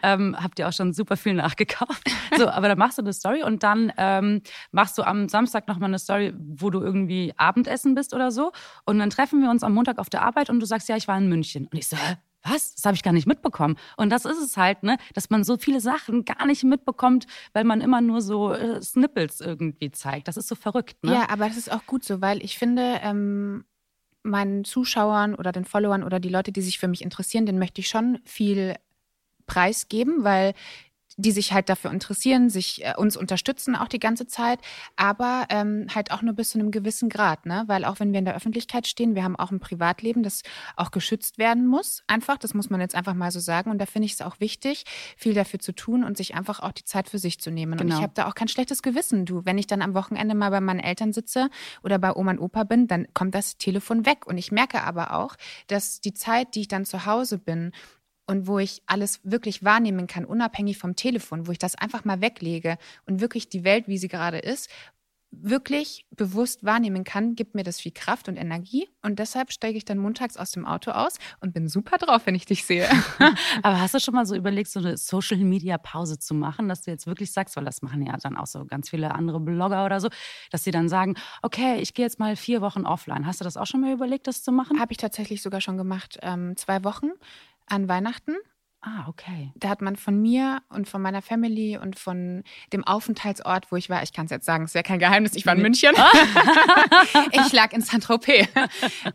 Ähm, 0.02 0.36
habt 0.38 0.58
ihr 0.58 0.68
auch 0.68 0.72
schon 0.72 0.92
super 0.92 1.16
viel 1.16 1.34
nachgekauft. 1.34 2.02
So, 2.36 2.48
aber 2.48 2.68
dann 2.68 2.78
machst 2.78 2.98
du 2.98 3.02
eine 3.02 3.12
Story 3.12 3.42
und 3.42 3.62
dann 3.62 3.92
ähm, 3.96 4.42
machst 4.72 4.98
du 4.98 5.02
am 5.02 5.28
Samstag 5.28 5.66
nochmal 5.66 5.90
eine 5.90 5.98
Story, 5.98 6.34
wo 6.36 6.70
du 6.70 6.80
irgendwie 6.80 7.32
Abendessen 7.36 7.94
bist 7.94 8.14
oder 8.14 8.30
so. 8.30 8.52
Und 8.84 8.98
dann 8.98 9.10
treffen 9.10 9.40
wir 9.40 9.50
uns 9.50 9.62
am 9.62 9.74
Montag 9.74 9.98
auf 9.98 10.10
der 10.10 10.22
Arbeit 10.22 10.50
und 10.50 10.60
du 10.60 10.66
sagst, 10.66 10.88
ja, 10.88 10.96
ich 10.96 11.08
war 11.08 11.16
in 11.18 11.28
München. 11.28 11.66
Und 11.66 11.78
ich 11.78 11.88
so, 11.88 11.96
hä? 11.96 12.16
was? 12.48 12.74
Das 12.74 12.84
habe 12.84 12.94
ich 12.94 13.02
gar 13.02 13.12
nicht 13.12 13.26
mitbekommen. 13.26 13.76
Und 13.96 14.10
das 14.10 14.24
ist 14.24 14.38
es 14.38 14.56
halt, 14.56 14.82
ne, 14.82 14.98
dass 15.14 15.30
man 15.30 15.44
so 15.44 15.56
viele 15.56 15.80
Sachen 15.80 16.24
gar 16.24 16.46
nicht 16.46 16.64
mitbekommt, 16.64 17.26
weil 17.52 17.64
man 17.64 17.80
immer 17.80 18.00
nur 18.00 18.20
so 18.20 18.52
äh, 18.52 18.80
Snippets 18.82 19.40
irgendwie 19.40 19.90
zeigt. 19.90 20.28
Das 20.28 20.36
ist 20.36 20.48
so 20.48 20.54
verrückt, 20.54 21.02
ne? 21.02 21.14
Ja, 21.14 21.28
aber 21.30 21.48
das 21.48 21.56
ist 21.56 21.72
auch 21.72 21.86
gut 21.86 22.04
so, 22.04 22.20
weil 22.20 22.42
ich 22.44 22.58
finde, 22.58 23.00
ähm, 23.02 23.64
meinen 24.26 24.64
Zuschauern 24.64 25.34
oder 25.34 25.52
den 25.52 25.64
Followern 25.64 26.02
oder 26.02 26.20
die 26.20 26.28
Leute, 26.28 26.52
die 26.52 26.62
sich 26.62 26.78
für 26.78 26.88
mich 26.88 27.02
interessieren, 27.02 27.46
den 27.46 27.58
möchte 27.58 27.80
ich 27.80 27.88
schon 27.88 28.18
viel 28.24 28.74
preisgeben, 29.46 30.24
weil 30.24 30.54
die 31.16 31.32
sich 31.32 31.52
halt 31.52 31.68
dafür 31.68 31.90
interessieren, 31.90 32.50
sich 32.50 32.84
äh, 32.84 32.94
uns 32.96 33.16
unterstützen 33.16 33.74
auch 33.74 33.88
die 33.88 33.98
ganze 33.98 34.26
Zeit, 34.26 34.60
aber 34.96 35.46
ähm, 35.48 35.86
halt 35.94 36.10
auch 36.10 36.22
nur 36.22 36.34
bis 36.34 36.50
zu 36.50 36.58
einem 36.58 36.70
gewissen 36.70 37.08
Grad, 37.08 37.46
ne? 37.46 37.64
Weil 37.66 37.84
auch 37.84 38.00
wenn 38.00 38.12
wir 38.12 38.18
in 38.18 38.26
der 38.26 38.36
Öffentlichkeit 38.36 38.86
stehen, 38.86 39.14
wir 39.14 39.24
haben 39.24 39.36
auch 39.36 39.50
ein 39.50 39.60
Privatleben, 39.60 40.22
das 40.22 40.42
auch 40.76 40.90
geschützt 40.90 41.38
werden 41.38 41.66
muss. 41.66 42.02
Einfach, 42.06 42.36
das 42.36 42.52
muss 42.52 42.68
man 42.68 42.80
jetzt 42.80 42.94
einfach 42.94 43.14
mal 43.14 43.30
so 43.30 43.40
sagen. 43.40 43.70
Und 43.70 43.78
da 43.78 43.86
finde 43.86 44.06
ich 44.06 44.12
es 44.12 44.20
auch 44.20 44.40
wichtig, 44.40 44.84
viel 45.16 45.32
dafür 45.32 45.58
zu 45.58 45.72
tun 45.72 46.04
und 46.04 46.16
sich 46.16 46.34
einfach 46.34 46.60
auch 46.60 46.72
die 46.72 46.84
Zeit 46.84 47.08
für 47.08 47.18
sich 47.18 47.40
zu 47.40 47.50
nehmen. 47.50 47.72
Genau. 47.72 47.82
Und 47.82 47.88
ich 47.88 47.94
genau. 47.94 48.02
habe 48.02 48.14
da 48.14 48.28
auch 48.28 48.34
kein 48.34 48.48
schlechtes 48.48 48.82
Gewissen. 48.82 49.24
Du, 49.24 49.44
wenn 49.44 49.56
ich 49.56 49.66
dann 49.66 49.80
am 49.80 49.94
Wochenende 49.94 50.34
mal 50.34 50.50
bei 50.50 50.60
meinen 50.60 50.80
Eltern 50.80 51.12
sitze 51.12 51.48
oder 51.82 51.98
bei 51.98 52.14
Oma 52.14 52.32
und 52.32 52.40
Opa 52.40 52.64
bin, 52.64 52.88
dann 52.88 53.06
kommt 53.14 53.34
das 53.34 53.56
Telefon 53.56 54.04
weg. 54.04 54.26
Und 54.26 54.36
ich 54.36 54.52
merke 54.52 54.82
aber 54.82 55.14
auch, 55.14 55.36
dass 55.66 56.00
die 56.00 56.12
Zeit, 56.12 56.54
die 56.54 56.62
ich 56.62 56.68
dann 56.68 56.84
zu 56.84 57.06
Hause 57.06 57.38
bin 57.38 57.72
und 58.26 58.46
wo 58.46 58.58
ich 58.58 58.82
alles 58.86 59.20
wirklich 59.22 59.64
wahrnehmen 59.64 60.06
kann, 60.06 60.24
unabhängig 60.24 60.78
vom 60.78 60.96
Telefon, 60.96 61.46
wo 61.46 61.52
ich 61.52 61.58
das 61.58 61.74
einfach 61.76 62.04
mal 62.04 62.20
weglege 62.20 62.78
und 63.06 63.20
wirklich 63.20 63.48
die 63.48 63.64
Welt, 63.64 63.88
wie 63.88 63.98
sie 63.98 64.08
gerade 64.08 64.38
ist, 64.38 64.68
wirklich 65.42 66.06
bewusst 66.10 66.64
wahrnehmen 66.64 67.04
kann, 67.04 67.34
gibt 67.34 67.54
mir 67.54 67.62
das 67.62 67.80
viel 67.80 67.92
Kraft 67.92 68.28
und 68.28 68.36
Energie. 68.36 68.88
Und 69.02 69.18
deshalb 69.18 69.52
steige 69.52 69.76
ich 69.76 69.84
dann 69.84 69.98
montags 69.98 70.36
aus 70.36 70.52
dem 70.52 70.64
Auto 70.64 70.92
aus 70.92 71.18
und 71.40 71.52
bin 71.52 71.68
super 71.68 71.98
drauf, 71.98 72.22
wenn 72.24 72.34
ich 72.34 72.46
dich 72.46 72.64
sehe. 72.64 72.88
Aber 73.62 73.80
hast 73.80 73.94
du 73.94 74.00
schon 74.00 74.14
mal 74.14 74.26
so 74.26 74.34
überlegt, 74.34 74.70
so 74.70 74.80
eine 74.80 74.96
Social 74.96 75.38
Media 75.38 75.78
Pause 75.78 76.18
zu 76.18 76.34
machen, 76.34 76.68
dass 76.68 76.82
du 76.82 76.90
jetzt 76.90 77.06
wirklich 77.06 77.32
sagst, 77.32 77.56
weil 77.56 77.64
das 77.64 77.82
machen 77.82 78.02
ja 78.06 78.16
dann 78.16 78.36
auch 78.36 78.46
so 78.46 78.64
ganz 78.64 78.90
viele 78.90 79.14
andere 79.14 79.40
Blogger 79.40 79.84
oder 79.84 80.00
so, 80.00 80.08
dass 80.50 80.64
sie 80.64 80.70
dann 80.70 80.88
sagen, 80.88 81.14
okay, 81.42 81.76
ich 81.80 81.94
gehe 81.94 82.04
jetzt 82.04 82.18
mal 82.18 82.36
vier 82.36 82.60
Wochen 82.60 82.86
offline. 82.86 83.26
Hast 83.26 83.40
du 83.40 83.44
das 83.44 83.56
auch 83.56 83.66
schon 83.66 83.80
mal 83.80 83.92
überlegt, 83.92 84.26
das 84.26 84.42
zu 84.42 84.52
machen? 84.52 84.80
Habe 84.80 84.92
ich 84.92 84.98
tatsächlich 84.98 85.42
sogar 85.42 85.60
schon 85.60 85.76
gemacht. 85.76 86.18
Ähm, 86.22 86.56
zwei 86.56 86.82
Wochen 86.84 87.10
an 87.66 87.88
Weihnachten. 87.88 88.36
Ah, 88.88 89.08
okay. 89.08 89.50
Da 89.56 89.68
hat 89.68 89.82
man 89.82 89.96
von 89.96 90.22
mir 90.22 90.62
und 90.68 90.88
von 90.88 91.02
meiner 91.02 91.20
Family 91.20 91.76
und 91.76 91.98
von 91.98 92.44
dem 92.72 92.84
Aufenthaltsort, 92.84 93.72
wo 93.72 93.76
ich 93.76 93.90
war, 93.90 94.04
ich 94.04 94.12
kann 94.12 94.26
es 94.26 94.30
jetzt 94.30 94.46
sagen, 94.46 94.62
es 94.62 94.70
ist 94.70 94.74
ja 94.74 94.82
kein 94.82 95.00
Geheimnis, 95.00 95.34
ich 95.34 95.44
war 95.44 95.56
in 95.56 95.62
München. 95.62 95.90
ich 97.32 97.52
lag 97.52 97.72
in 97.72 97.80
Saint-Tropez. 97.80 98.46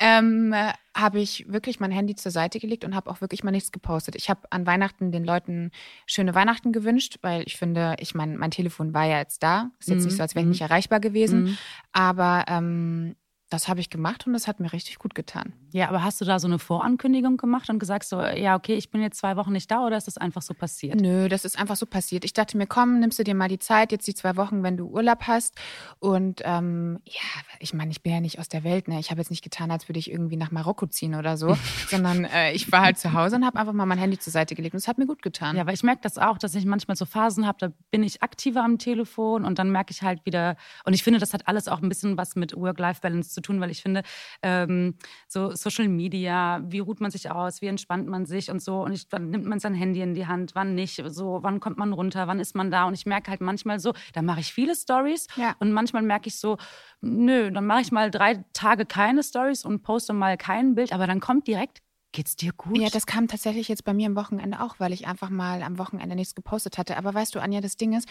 ähm, 0.01 0.53
habe 0.93 1.21
ich 1.21 1.45
wirklich 1.47 1.79
mein 1.79 1.91
Handy 1.91 2.15
zur 2.15 2.33
Seite 2.33 2.59
gelegt 2.59 2.83
und 2.83 2.95
habe 2.95 3.09
auch 3.09 3.21
wirklich 3.21 3.45
mal 3.45 3.51
nichts 3.51 3.71
gepostet. 3.71 4.17
Ich 4.17 4.29
habe 4.29 4.41
an 4.49 4.65
Weihnachten 4.65 5.13
den 5.13 5.23
Leuten 5.23 5.71
schöne 6.05 6.35
Weihnachten 6.35 6.73
gewünscht, 6.73 7.19
weil 7.21 7.43
ich 7.45 7.55
finde, 7.55 7.95
ich 7.99 8.13
meine, 8.13 8.37
mein 8.37 8.51
Telefon 8.51 8.93
war 8.93 9.05
ja 9.05 9.19
jetzt 9.19 9.41
da. 9.41 9.71
Ist 9.79 9.87
jetzt 9.87 9.99
mhm. 9.99 10.05
nicht 10.05 10.17
so, 10.17 10.23
als 10.23 10.35
wäre 10.35 10.43
ich 10.43 10.49
nicht 10.49 10.61
erreichbar 10.61 10.99
gewesen. 10.99 11.43
Mhm. 11.43 11.57
Aber 11.93 12.43
ähm, 12.49 13.15
das 13.49 13.67
habe 13.67 13.79
ich 13.79 13.89
gemacht 13.89 14.27
und 14.27 14.33
das 14.33 14.47
hat 14.47 14.59
mir 14.59 14.73
richtig 14.73 14.97
gut 14.97 15.15
getan. 15.15 15.53
Ja, 15.73 15.89
aber 15.89 16.03
hast 16.03 16.19
du 16.19 16.25
da 16.25 16.39
so 16.39 16.47
eine 16.47 16.59
Vorankündigung 16.59 17.37
gemacht 17.37 17.69
und 17.69 17.79
gesagt 17.79 18.05
so, 18.05 18.21
ja, 18.21 18.55
okay, 18.55 18.75
ich 18.75 18.91
bin 18.91 19.01
jetzt 19.01 19.19
zwei 19.19 19.37
Wochen 19.37 19.53
nicht 19.53 19.71
da 19.71 19.85
oder 19.85 19.97
ist 19.97 20.07
das 20.07 20.17
einfach 20.17 20.41
so 20.41 20.53
passiert? 20.53 20.99
Nö, 20.99 21.29
das 21.29 21.45
ist 21.45 21.57
einfach 21.57 21.75
so 21.75 21.85
passiert. 21.85 22.25
Ich 22.25 22.33
dachte 22.33 22.57
mir, 22.57 22.67
komm, 22.67 22.99
nimmst 22.99 23.19
du 23.19 23.23
dir 23.23 23.35
mal 23.35 23.47
die 23.47 23.59
Zeit, 23.59 23.91
jetzt 23.91 24.05
die 24.07 24.13
zwei 24.13 24.35
Wochen, 24.35 24.63
wenn 24.63 24.75
du 24.75 24.87
Urlaub 24.87 25.23
hast. 25.27 25.55
Und 25.99 26.41
ähm, 26.43 26.99
ja, 27.05 27.21
ich 27.59 27.73
meine, 27.73 27.91
ich 27.91 28.01
bin 28.01 28.13
ja 28.13 28.19
nicht 28.19 28.39
aus 28.39 28.49
der 28.49 28.63
Welt, 28.63 28.87
ne? 28.87 28.99
Ich 28.99 29.11
habe 29.11 29.21
jetzt 29.21 29.29
nicht 29.29 29.43
getan, 29.43 29.71
als 29.71 29.87
würde 29.87 29.99
ich 29.99 30.11
irgendwie 30.11 30.35
nach 30.35 30.51
Marokko 30.51 30.87
ziehen 30.87 31.15
oder 31.15 31.37
so, 31.37 31.55
sondern 31.89 32.25
äh, 32.25 32.51
ich 32.51 32.71
war 32.71 32.81
halt 32.81 32.97
zu 32.97 33.13
Hause 33.13 33.37
und 33.37 33.45
habe 33.45 33.57
einfach 33.57 33.73
mal 33.73 33.85
mein 33.85 33.97
Handy 33.97 34.19
zur 34.19 34.33
Seite 34.33 34.55
gelegt 34.55 34.73
und 34.73 34.79
es 34.79 34.87
hat 34.87 34.97
mir 34.97 35.07
gut 35.07 35.21
getan. 35.21 35.55
Ja, 35.55 35.65
weil 35.65 35.73
ich 35.73 35.83
merke 35.83 36.01
das 36.01 36.17
auch, 36.17 36.37
dass 36.37 36.53
ich 36.55 36.65
manchmal 36.65 36.97
so 36.97 37.05
Phasen 37.05 37.47
habe, 37.47 37.57
da 37.59 37.71
bin 37.91 38.03
ich 38.03 38.21
aktiver 38.21 38.63
am 38.63 38.77
Telefon 38.77 39.45
und 39.45 39.57
dann 39.57 39.71
merke 39.71 39.91
ich 39.91 40.01
halt 40.01 40.25
wieder, 40.25 40.57
und 40.85 40.93
ich 40.93 41.03
finde, 41.03 41.19
das 41.19 41.33
hat 41.33 41.47
alles 41.47 41.67
auch 41.67 41.81
ein 41.81 41.89
bisschen 41.89 42.17
was 42.17 42.35
mit 42.35 42.55
Work-Life-Balance 42.55 43.29
zu 43.29 43.41
tun, 43.41 43.61
weil 43.61 43.71
ich 43.71 43.81
finde, 43.81 44.03
ähm, 44.41 44.95
so 45.27 45.51
Social 45.61 45.87
Media, 45.87 46.61
wie 46.65 46.79
ruht 46.79 47.01
man 47.01 47.11
sich 47.11 47.31
aus, 47.31 47.61
wie 47.61 47.67
entspannt 47.67 48.07
man 48.07 48.25
sich 48.25 48.49
und 48.49 48.61
so. 48.61 48.81
Und 48.81 48.93
ich, 48.93 49.07
dann 49.07 49.29
nimmt 49.29 49.45
man 49.45 49.59
sein 49.59 49.73
Handy 49.73 50.01
in 50.01 50.13
die 50.13 50.27
Hand, 50.27 50.55
wann 50.55 50.75
nicht, 50.75 51.01
so, 51.07 51.39
wann 51.41 51.59
kommt 51.59 51.77
man 51.77 51.93
runter, 51.93 52.27
wann 52.27 52.39
ist 52.39 52.55
man 52.55 52.71
da. 52.71 52.85
Und 52.85 52.93
ich 52.93 53.05
merke 53.05 53.31
halt 53.31 53.41
manchmal 53.41 53.79
so, 53.79 53.93
da 54.13 54.21
mache 54.21 54.41
ich 54.41 54.53
viele 54.53 54.75
Stories 54.75 55.27
ja. 55.35 55.55
und 55.59 55.71
manchmal 55.71 56.03
merke 56.03 56.27
ich 56.27 56.37
so, 56.37 56.57
nö, 57.01 57.51
dann 57.51 57.65
mache 57.65 57.81
ich 57.81 57.91
mal 57.91 58.11
drei 58.11 58.43
Tage 58.53 58.85
keine 58.85 59.23
Stories 59.23 59.65
und 59.65 59.83
poste 59.83 60.13
mal 60.13 60.37
kein 60.37 60.75
Bild, 60.75 60.93
aber 60.93 61.07
dann 61.07 61.19
kommt 61.19 61.47
direkt 61.47 61.81
Geht's 62.13 62.35
dir 62.35 62.51
gut? 62.51 62.77
Ja, 62.77 62.89
das 62.89 63.05
kam 63.05 63.29
tatsächlich 63.29 63.69
jetzt 63.69 63.85
bei 63.85 63.93
mir 63.93 64.07
am 64.07 64.17
Wochenende 64.17 64.59
auch, 64.61 64.75
weil 64.79 64.91
ich 64.91 65.07
einfach 65.07 65.29
mal 65.29 65.63
am 65.63 65.77
Wochenende 65.77 66.15
nichts 66.15 66.35
gepostet 66.35 66.77
hatte. 66.77 66.97
Aber 66.97 67.13
weißt 67.13 67.33
du, 67.33 67.39
Anja, 67.39 67.61
das 67.61 67.77
Ding 67.77 67.93
ist, 67.93 68.07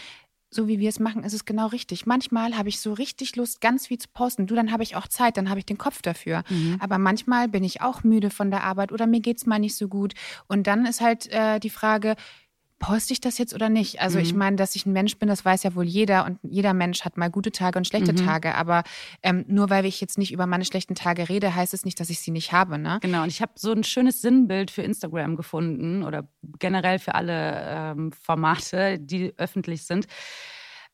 so 0.53 0.67
wie 0.67 0.79
wir 0.79 0.89
es 0.89 0.99
machen, 0.99 1.23
ist 1.23 1.33
es 1.33 1.45
genau 1.45 1.67
richtig. 1.67 2.05
Manchmal 2.05 2.57
habe 2.57 2.67
ich 2.67 2.81
so 2.81 2.91
richtig 2.91 3.37
Lust, 3.37 3.61
ganz 3.61 3.87
viel 3.87 3.97
zu 3.97 4.09
posten. 4.13 4.47
Du, 4.47 4.53
dann 4.53 4.71
habe 4.71 4.83
ich 4.83 4.97
auch 4.97 5.07
Zeit, 5.07 5.37
dann 5.37 5.49
habe 5.49 5.59
ich 5.59 5.65
den 5.65 5.77
Kopf 5.77 6.01
dafür. 6.01 6.43
Mhm. 6.49 6.75
Aber 6.79 6.97
manchmal 6.97 7.47
bin 7.47 7.63
ich 7.63 7.81
auch 7.81 8.03
müde 8.03 8.29
von 8.29 8.51
der 8.51 8.63
Arbeit 8.63 8.91
oder 8.91 9.07
mir 9.07 9.21
geht 9.21 9.37
es 9.37 9.45
mal 9.45 9.59
nicht 9.59 9.75
so 9.75 9.87
gut. 9.87 10.13
Und 10.47 10.67
dann 10.67 10.85
ist 10.85 10.99
halt 10.99 11.31
äh, 11.31 11.59
die 11.59 11.69
Frage, 11.69 12.15
poste 12.81 13.13
ich 13.13 13.21
das 13.21 13.37
jetzt 13.37 13.53
oder 13.53 13.69
nicht? 13.69 14.01
Also 14.01 14.17
mhm. 14.17 14.25
ich 14.25 14.33
meine, 14.33 14.57
dass 14.57 14.75
ich 14.75 14.85
ein 14.85 14.91
Mensch 14.91 15.17
bin, 15.17 15.29
das 15.29 15.45
weiß 15.45 15.63
ja 15.63 15.75
wohl 15.75 15.85
jeder 15.85 16.25
und 16.25 16.39
jeder 16.43 16.73
Mensch 16.73 17.05
hat 17.05 17.15
mal 17.15 17.29
gute 17.29 17.51
Tage 17.51 17.77
und 17.77 17.87
schlechte 17.87 18.11
mhm. 18.11 18.25
Tage. 18.25 18.55
Aber 18.55 18.83
ähm, 19.23 19.45
nur 19.47 19.69
weil 19.69 19.85
ich 19.85 20.01
jetzt 20.01 20.17
nicht 20.17 20.33
über 20.33 20.47
meine 20.47 20.65
schlechten 20.65 20.95
Tage 20.95 21.29
rede, 21.29 21.55
heißt 21.55 21.73
es 21.73 21.85
nicht, 21.85 21.99
dass 21.99 22.09
ich 22.09 22.19
sie 22.19 22.31
nicht 22.31 22.51
habe. 22.51 22.77
Ne? 22.77 22.97
Genau. 23.01 23.23
Und 23.23 23.29
ich 23.29 23.41
habe 23.41 23.53
so 23.55 23.71
ein 23.71 23.83
schönes 23.83 24.21
Sinnbild 24.21 24.71
für 24.71 24.81
Instagram 24.81 25.35
gefunden 25.37 26.03
oder 26.03 26.27
generell 26.59 26.99
für 26.99 27.15
alle 27.15 27.63
ähm, 27.67 28.11
Formate, 28.11 28.99
die 28.99 29.33
öffentlich 29.37 29.83
sind. 29.83 30.07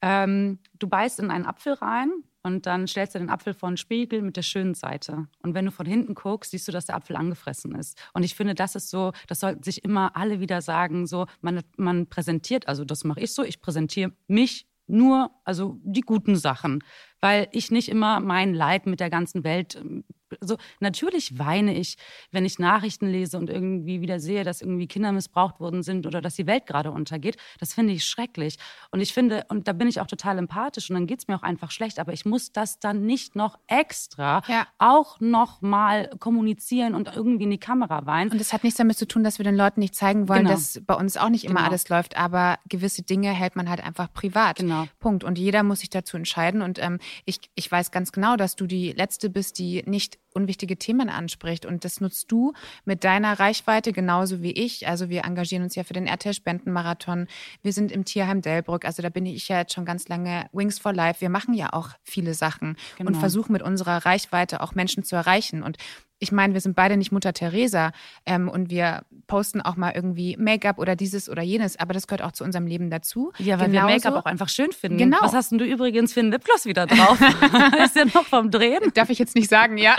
Ähm, 0.02 0.60
du 0.78 0.88
beißt 0.88 1.20
in 1.20 1.32
einen 1.32 1.46
Apfel 1.46 1.74
rein 1.74 2.12
und 2.44 2.66
dann 2.66 2.88
stellst 2.88 3.16
du 3.16 3.20
den 3.20 3.30
Apfel 3.30 3.54
vor 3.54 3.70
den 3.70 3.78
Spiegel 3.78 4.22
mit 4.22 4.38
der 4.38 4.42
schönen 4.42 4.74
Seite. 4.74 5.28
Und 5.42 5.54
wenn 5.54 5.66
du 5.66 5.72
von 5.72 5.86
hinten 5.86 6.14
guckst, 6.14 6.52
siehst 6.52 6.68
du, 6.68 6.72
dass 6.72 6.86
der 6.86 6.96
Apfel 6.96 7.16
angefressen 7.16 7.76
ist. 7.76 8.00
Und 8.14 8.24
ich 8.24 8.36
finde, 8.36 8.56
das 8.56 8.76
ist 8.76 8.90
so, 8.90 9.12
das 9.28 9.40
sollten 9.40 9.64
sich 9.64 9.84
immer 9.84 10.16
alle 10.16 10.40
wieder 10.40 10.62
sagen, 10.62 11.08
so, 11.08 11.26
man, 11.42 11.62
man 11.76 12.08
präsentiert, 12.08 12.68
also 12.68 12.86
das 12.86 13.04
mache 13.04 13.20
ich 13.20 13.34
so, 13.34 13.44
ich 13.44 13.60
präsentiere 13.60 14.14
mich 14.28 14.68
nur, 14.88 15.32
also 15.44 15.80
die 15.84 16.02
guten 16.02 16.38
Sachen, 16.38 16.84
weil 17.20 17.50
ich 17.52 17.72
nicht 17.72 17.90
immer 17.90 18.22
mein 18.22 18.54
Leid 18.54 18.86
mit 18.86 19.00
der 19.00 19.10
ganzen 19.10 19.44
Welt 19.44 19.76
ähm, 19.76 20.06
also 20.42 20.58
natürlich 20.80 21.38
weine 21.38 21.76
ich, 21.76 21.98
wenn 22.32 22.46
ich 22.46 22.60
Nachrichten 22.60 23.08
lese 23.08 23.38
und 23.38 23.50
irgendwie 23.50 24.02
wieder 24.02 24.20
sehe, 24.20 24.44
dass 24.44 24.62
irgendwie 24.62 24.88
Kinder 24.88 25.12
missbraucht 25.12 25.60
worden 25.60 25.84
sind 25.84 26.06
oder 26.06 26.22
dass 26.22 26.36
die 26.36 26.48
Welt 26.48 26.66
gerade 26.66 26.92
untergeht. 26.92 27.38
Das 27.60 27.74
finde 27.74 27.94
ich 27.94 28.06
schrecklich. 28.06 28.58
Und 28.92 29.02
ich 29.02 29.14
finde, 29.14 29.46
und 29.50 29.68
da 29.68 29.74
bin 29.74 29.88
ich 29.88 30.02
auch 30.02 30.08
total 30.08 30.38
empathisch 30.38 30.90
und 30.90 30.96
dann 30.96 31.08
geht 31.08 31.20
es 31.20 31.28
mir 31.28 31.36
auch 31.36 31.44
einfach 31.44 31.72
schlecht, 31.72 32.00
aber 32.00 32.14
ich 32.14 32.26
muss 32.26 32.52
das 32.52 32.80
dann 32.80 33.06
nicht 33.06 33.36
noch 33.36 33.58
extra 33.68 34.42
ja. 34.48 34.68
auch 34.78 35.20
noch 35.20 35.62
mal 35.62 36.10
kommunizieren 36.20 36.96
und 36.96 37.16
irgendwie 37.16 37.46
in 37.46 37.52
die 37.52 37.60
Kamera 37.60 38.06
weinen. 38.06 38.32
Und 38.32 38.40
das 38.40 38.54
hat 38.54 38.64
nichts 38.64 38.78
damit 38.78 38.98
zu 38.98 39.08
tun, 39.08 39.24
dass 39.24 39.40
wir 39.40 39.44
den 39.44 39.56
Leuten 39.56 39.80
nicht 39.80 39.96
zeigen 39.96 40.28
wollen, 40.28 40.44
genau. 40.44 40.52
dass 40.52 40.82
bei 40.86 40.94
uns 40.94 41.18
auch 41.18 41.30
nicht 41.30 41.46
immer 41.46 41.56
genau. 41.56 41.68
alles 41.68 41.90
läuft, 41.90 42.18
aber 42.18 42.60
gewisse 42.68 43.04
Dinge 43.04 43.32
hält 43.32 43.56
man 43.56 43.70
halt 43.70 43.84
einfach 43.84 44.12
privat. 44.12 44.58
Genau. 44.58 44.86
Punkt. 45.00 45.24
Und 45.24 45.38
jeder 45.38 45.64
muss 45.64 45.80
sich 45.80 45.90
dazu 45.90 46.18
entscheiden. 46.18 46.62
Und 46.62 46.80
ähm, 46.80 47.00
ich, 47.26 47.40
ich 47.56 47.72
weiß 47.72 47.92
ganz 47.92 48.12
genau, 48.12 48.36
dass 48.36 48.56
du 48.56 48.68
die 48.68 48.92
Letzte 48.92 49.30
bist, 49.30 49.60
die 49.60 49.84
nicht 49.86 50.18
unwichtige 50.34 50.78
Themen 50.78 51.10
anspricht. 51.10 51.66
Und 51.66 51.86
das 51.86 52.02
nutzt 52.02 52.32
du 52.32 52.54
mit 52.86 53.04
deiner 53.04 53.40
Reichweite 53.40 53.92
genauso 53.92 54.42
wie 54.42 54.52
ich. 54.52 54.88
Also 54.88 55.10
wir 55.10 55.26
engagieren 55.26 55.64
uns 55.64 55.76
ja 55.76 55.84
für 55.84 55.94
den 55.94 56.08
RTL-Spendenmarathon. 56.08 57.28
Wir 57.62 57.74
sind 57.74 57.92
im 57.92 58.06
Tierheim 58.06 58.42
Delbrück. 58.42 58.86
Also 58.86 59.02
da 59.02 59.10
bin 59.10 59.26
ich 59.26 59.48
ja 59.48 59.60
jetzt 59.60 59.74
schon 59.74 59.86
ganz 59.86 60.08
lange 60.08 60.48
Wings 60.52 60.80
for 60.80 60.94
Life. 60.94 61.22
Wir 61.22 61.30
machen 61.30 61.54
ja 61.54 61.74
auch 61.74 61.90
viele 62.04 62.34
Sachen 62.34 62.78
genau. 62.98 63.10
und 63.10 63.16
versuchen 63.16 63.54
mit 63.54 63.62
unserer 63.62 64.06
Reichweite 64.06 64.62
auch 64.62 64.76
Menschen 64.76 65.04
zu 65.04 65.16
erreichen. 65.16 65.64
Und 65.64 65.78
ich 66.20 66.32
meine, 66.32 66.54
wir 66.54 66.62
sind 66.62 66.76
beide 66.76 66.98
nicht 66.98 67.12
Mutter 67.12 67.34
Teresa 67.34 67.92
ähm, 68.26 68.50
und 68.50 68.70
wir 68.70 69.04
posten 69.28 69.62
auch 69.62 69.76
mal 69.76 69.92
irgendwie 69.94 70.36
Make-up 70.38 70.80
oder 70.80 70.96
dieses 70.96 71.30
oder 71.30 71.44
jenes, 71.44 71.78
aber 71.80 71.94
das 71.94 72.08
gehört 72.08 72.22
auch 72.22 72.32
zu 72.32 72.44
unserem 72.44 72.66
Leben 72.66 72.90
dazu. 72.90 73.32
Ja, 73.38 73.60
weil 73.60 73.68
Genauso. 73.68 73.88
wir 73.88 73.94
Make-up 73.94 74.16
auch 74.16 74.26
einfach 74.26 74.50
schön 74.50 74.72
finden. 74.72 74.98
Genau. 74.98 75.18
Was 75.22 75.34
hast 75.34 75.52
denn 75.52 75.60
du 75.60 75.66
übrigens 75.66 76.14
für 76.14 76.22
einen 76.22 76.32
Lipgloss 76.32 76.66
wieder 76.66 76.88
drauf? 76.88 77.20
ist 77.84 77.96
ja 77.96 78.06
noch 78.06 78.26
vom 78.26 78.50
Drehen. 78.50 78.92
Darf 78.94 79.10
ich 79.10 79.20
jetzt 79.20 79.36
nicht 79.36 79.50
sagen, 79.50 79.78
ja. 79.78 79.96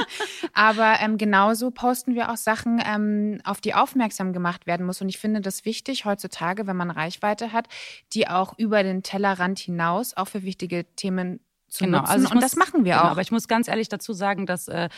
aber 0.54 0.96
ähm, 1.00 1.18
genauso 1.18 1.70
posten 1.70 2.14
wir 2.14 2.30
auch 2.30 2.36
Sachen, 2.36 2.82
ähm, 2.84 3.40
auf 3.44 3.60
die 3.60 3.74
aufmerksam 3.74 4.32
gemacht 4.32 4.66
werden 4.66 4.86
muss. 4.86 5.00
Und 5.02 5.08
ich 5.08 5.18
finde 5.18 5.40
das 5.40 5.64
wichtig 5.64 6.04
heutzutage, 6.04 6.66
wenn 6.66 6.76
man 6.76 6.90
Reichweite 6.90 7.52
hat, 7.52 7.68
die 8.14 8.28
auch 8.28 8.56
über 8.58 8.82
den 8.82 9.02
Tellerrand 9.02 9.58
hinaus 9.58 10.16
auch 10.16 10.28
für 10.28 10.42
wichtige 10.42 10.84
Themen 10.96 11.40
zu 11.68 11.84
genau. 11.84 11.98
nutzen. 11.98 12.12
Also 12.12 12.28
und 12.28 12.34
muss, 12.34 12.42
das 12.42 12.56
machen 12.56 12.84
wir 12.84 12.94
genau, 12.94 13.04
auch. 13.04 13.10
Aber 13.10 13.20
ich 13.20 13.30
muss 13.30 13.48
ganz 13.48 13.68
ehrlich 13.68 13.88
dazu 13.88 14.12
sagen, 14.12 14.46
dass 14.46 14.68
äh, 14.68 14.88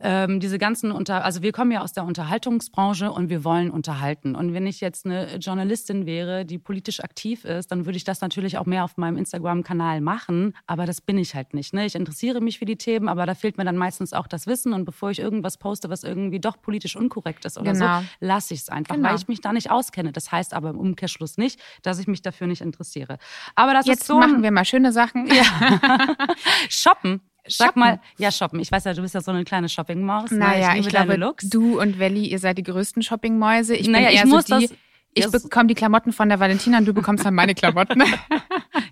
ähm, 0.00 0.40
diese 0.40 0.58
ganzen 0.58 0.92
unter, 0.92 1.24
also 1.24 1.42
wir 1.42 1.52
kommen 1.52 1.70
ja 1.72 1.82
aus 1.82 1.92
der 1.92 2.04
Unterhaltungsbranche 2.04 3.10
und 3.10 3.30
wir 3.30 3.44
wollen 3.44 3.70
unterhalten. 3.70 4.34
Und 4.34 4.54
wenn 4.54 4.66
ich 4.66 4.80
jetzt 4.80 5.06
eine 5.06 5.36
Journalistin 5.36 6.06
wäre, 6.06 6.44
die 6.44 6.58
politisch 6.58 7.00
aktiv 7.00 7.44
ist, 7.44 7.72
dann 7.72 7.86
würde 7.86 7.96
ich 7.96 8.04
das 8.04 8.20
natürlich 8.20 8.58
auch 8.58 8.66
mehr 8.66 8.84
auf 8.84 8.96
meinem 8.96 9.16
Instagram-Kanal 9.16 10.00
machen. 10.00 10.54
Aber 10.66 10.86
das 10.86 11.00
bin 11.00 11.18
ich 11.18 11.34
halt 11.34 11.54
nicht. 11.54 11.74
Ne? 11.74 11.86
Ich 11.86 11.94
interessiere 11.94 12.40
mich 12.40 12.58
für 12.58 12.64
die 12.64 12.76
Themen, 12.76 13.08
aber 13.08 13.26
da 13.26 13.34
fehlt 13.34 13.58
mir 13.58 13.64
dann 13.64 13.76
meistens 13.76 14.12
auch 14.12 14.26
das 14.26 14.46
Wissen. 14.46 14.72
Und 14.72 14.84
bevor 14.84 15.10
ich 15.10 15.18
irgendwas 15.18 15.58
poste, 15.58 15.90
was 15.90 16.04
irgendwie 16.04 16.40
doch 16.40 16.60
politisch 16.60 16.94
unkorrekt 16.94 17.44
ist 17.44 17.58
oder 17.58 17.72
genau. 17.72 18.00
so, 18.00 18.06
lasse 18.20 18.54
ich 18.54 18.60
es 18.60 18.68
einfach, 18.68 18.94
genau. 18.94 19.08
weil 19.08 19.16
ich 19.16 19.26
mich 19.26 19.40
da 19.40 19.52
nicht 19.52 19.70
auskenne. 19.70 20.12
Das 20.12 20.30
heißt 20.30 20.54
aber 20.54 20.70
im 20.70 20.78
Umkehrschluss 20.78 21.38
nicht, 21.38 21.60
dass 21.82 21.98
ich 21.98 22.06
mich 22.06 22.22
dafür 22.22 22.46
nicht 22.46 22.60
interessiere. 22.60 23.18
Aber 23.56 23.72
das 23.72 23.86
jetzt 23.86 24.02
ist 24.02 24.06
so. 24.06 24.18
machen 24.18 24.42
wir 24.42 24.52
mal 24.52 24.64
schöne 24.64 24.92
Sachen. 24.92 25.26
Ja. 25.26 26.16
Shoppen 26.68 27.20
Sag 27.48 27.76
mal, 27.76 28.00
ja, 28.18 28.30
shoppen. 28.30 28.60
Ich 28.60 28.70
weiß 28.70 28.84
ja, 28.84 28.94
du 28.94 29.02
bist 29.02 29.14
ja 29.14 29.20
so 29.20 29.30
eine 29.30 29.44
kleine 29.44 29.68
Shopping-Maus. 29.68 30.30
Ne? 30.30 30.38
Naja, 30.38 30.74
ich, 30.74 30.80
ich, 30.80 30.88
glaube, 30.88 31.16
Looks. 31.16 31.48
du 31.48 31.80
und 31.80 31.98
Welli, 31.98 32.26
ihr 32.26 32.38
seid 32.38 32.58
die 32.58 32.62
größten 32.62 33.02
Shoppingmäuse. 33.02 33.74
Ich 33.76 33.88
Naja, 33.88 34.06
bin 34.08 34.14
ich 34.14 34.20
eher 34.20 34.26
muss 34.26 34.46
so 34.46 34.58
die, 34.58 34.66
das- 34.68 34.76
ich 35.14 35.26
bekomme 35.30 35.66
die 35.66 35.74
Klamotten 35.74 36.12
von 36.12 36.28
der 36.28 36.38
Valentina 36.38 36.78
und 36.78 36.84
du 36.84 36.92
bekommst 36.94 37.24
dann 37.24 37.34
meine 37.34 37.54
Klamotten. 37.54 38.02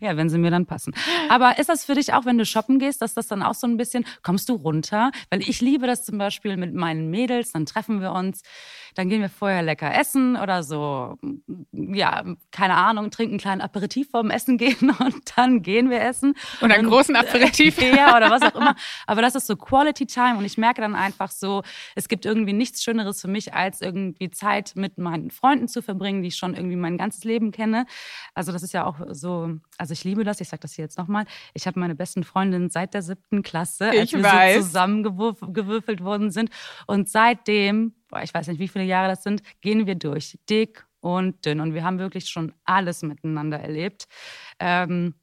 Ja, 0.00 0.16
wenn 0.16 0.28
sie 0.28 0.36
mir 0.36 0.50
dann 0.50 0.66
passen. 0.66 0.92
Aber 1.30 1.58
ist 1.58 1.68
das 1.70 1.84
für 1.84 1.94
dich 1.94 2.12
auch, 2.12 2.26
wenn 2.26 2.36
du 2.36 2.44
shoppen 2.44 2.78
gehst, 2.78 3.00
dass 3.00 3.14
das 3.14 3.28
dann 3.28 3.42
auch 3.42 3.54
so 3.54 3.66
ein 3.66 3.76
bisschen, 3.78 4.04
kommst 4.22 4.48
du 4.48 4.54
runter? 4.54 5.10
Weil 5.30 5.40
ich 5.40 5.60
liebe 5.62 5.86
das 5.86 6.04
zum 6.04 6.18
Beispiel 6.18 6.56
mit 6.58 6.74
meinen 6.74 7.08
Mädels, 7.08 7.52
dann 7.52 7.64
treffen 7.64 8.00
wir 8.02 8.12
uns, 8.12 8.42
dann 8.96 9.08
gehen 9.08 9.20
wir 9.20 9.28
vorher 9.28 9.62
lecker 9.62 9.94
essen 9.94 10.36
oder 10.36 10.62
so, 10.62 11.18
ja, 11.72 12.24
keine 12.50 12.74
Ahnung, 12.74 13.10
trinken 13.10 13.34
einen 13.34 13.40
kleinen 13.40 13.60
Aperitif 13.60 14.10
vorm 14.10 14.30
Essen 14.30 14.56
gehen 14.58 14.90
und 14.98 15.32
dann 15.36 15.62
gehen 15.62 15.90
wir 15.90 16.00
essen. 16.00 16.34
Und 16.60 16.72
einen 16.72 16.88
großen 16.88 17.14
Aperitif. 17.16 17.76
Ja, 17.96 18.16
oder 18.16 18.30
was 18.30 18.42
auch 18.42 18.54
immer. 18.54 18.74
Aber 19.06 19.22
das 19.22 19.34
ist 19.34 19.46
so 19.46 19.56
Quality 19.56 20.06
Time 20.06 20.38
und 20.38 20.44
ich 20.44 20.58
merke 20.58 20.80
dann 20.80 20.94
einfach 20.94 21.30
so, 21.30 21.62
es 21.94 22.08
gibt 22.08 22.26
irgendwie 22.26 22.52
nichts 22.52 22.82
Schöneres 22.82 23.20
für 23.20 23.28
mich, 23.28 23.54
als 23.54 23.80
irgendwie 23.80 24.30
Zeit 24.30 24.72
mit 24.74 24.98
meinen 24.98 25.30
Freunden 25.30 25.68
zu 25.68 25.82
verbringen, 25.82 26.22
die 26.22 26.28
ich 26.28 26.36
schon 26.36 26.54
irgendwie 26.54 26.76
mein 26.76 26.98
ganzes 26.98 27.24
Leben 27.24 27.52
kenne. 27.52 27.86
Also 28.34 28.52
das 28.52 28.62
ist 28.62 28.72
ja 28.72 28.84
auch 28.84 28.96
so, 29.10 29.50
also 29.78 29.92
ich 29.92 30.04
liebe 30.04 30.24
das, 30.24 30.40
ich 30.40 30.48
sage 30.48 30.60
das 30.60 30.72
hier 30.72 30.84
jetzt 30.84 30.98
nochmal. 30.98 31.26
Ich 31.54 31.66
habe 31.66 31.78
meine 31.78 31.94
besten 31.94 32.24
Freundinnen 32.24 32.70
seit 32.70 32.94
der 32.94 33.02
siebten 33.02 33.42
Klasse, 33.42 33.88
als 33.90 33.96
Ich 33.96 34.12
wir 34.14 34.24
weiß. 34.24 34.56
so 34.56 34.62
zusammengewürfelt 34.62 36.02
worden 36.02 36.30
sind. 36.30 36.50
Und 36.86 37.08
seitdem, 37.08 37.94
ich 38.22 38.32
weiß 38.32 38.48
nicht, 38.48 38.58
wie 38.58 38.68
viele 38.68 38.84
Jahre 38.84 39.08
das 39.08 39.22
sind, 39.22 39.42
gehen 39.60 39.86
wir 39.86 39.94
durch. 39.94 40.38
Dick 40.48 40.86
und 41.00 41.44
dünn. 41.44 41.60
Und 41.60 41.74
wir 41.74 41.84
haben 41.84 41.98
wirklich 41.98 42.28
schon 42.28 42.52
alles 42.64 43.02
miteinander 43.02 43.58
erlebt. 43.58 44.06
Ähm, 44.58 45.14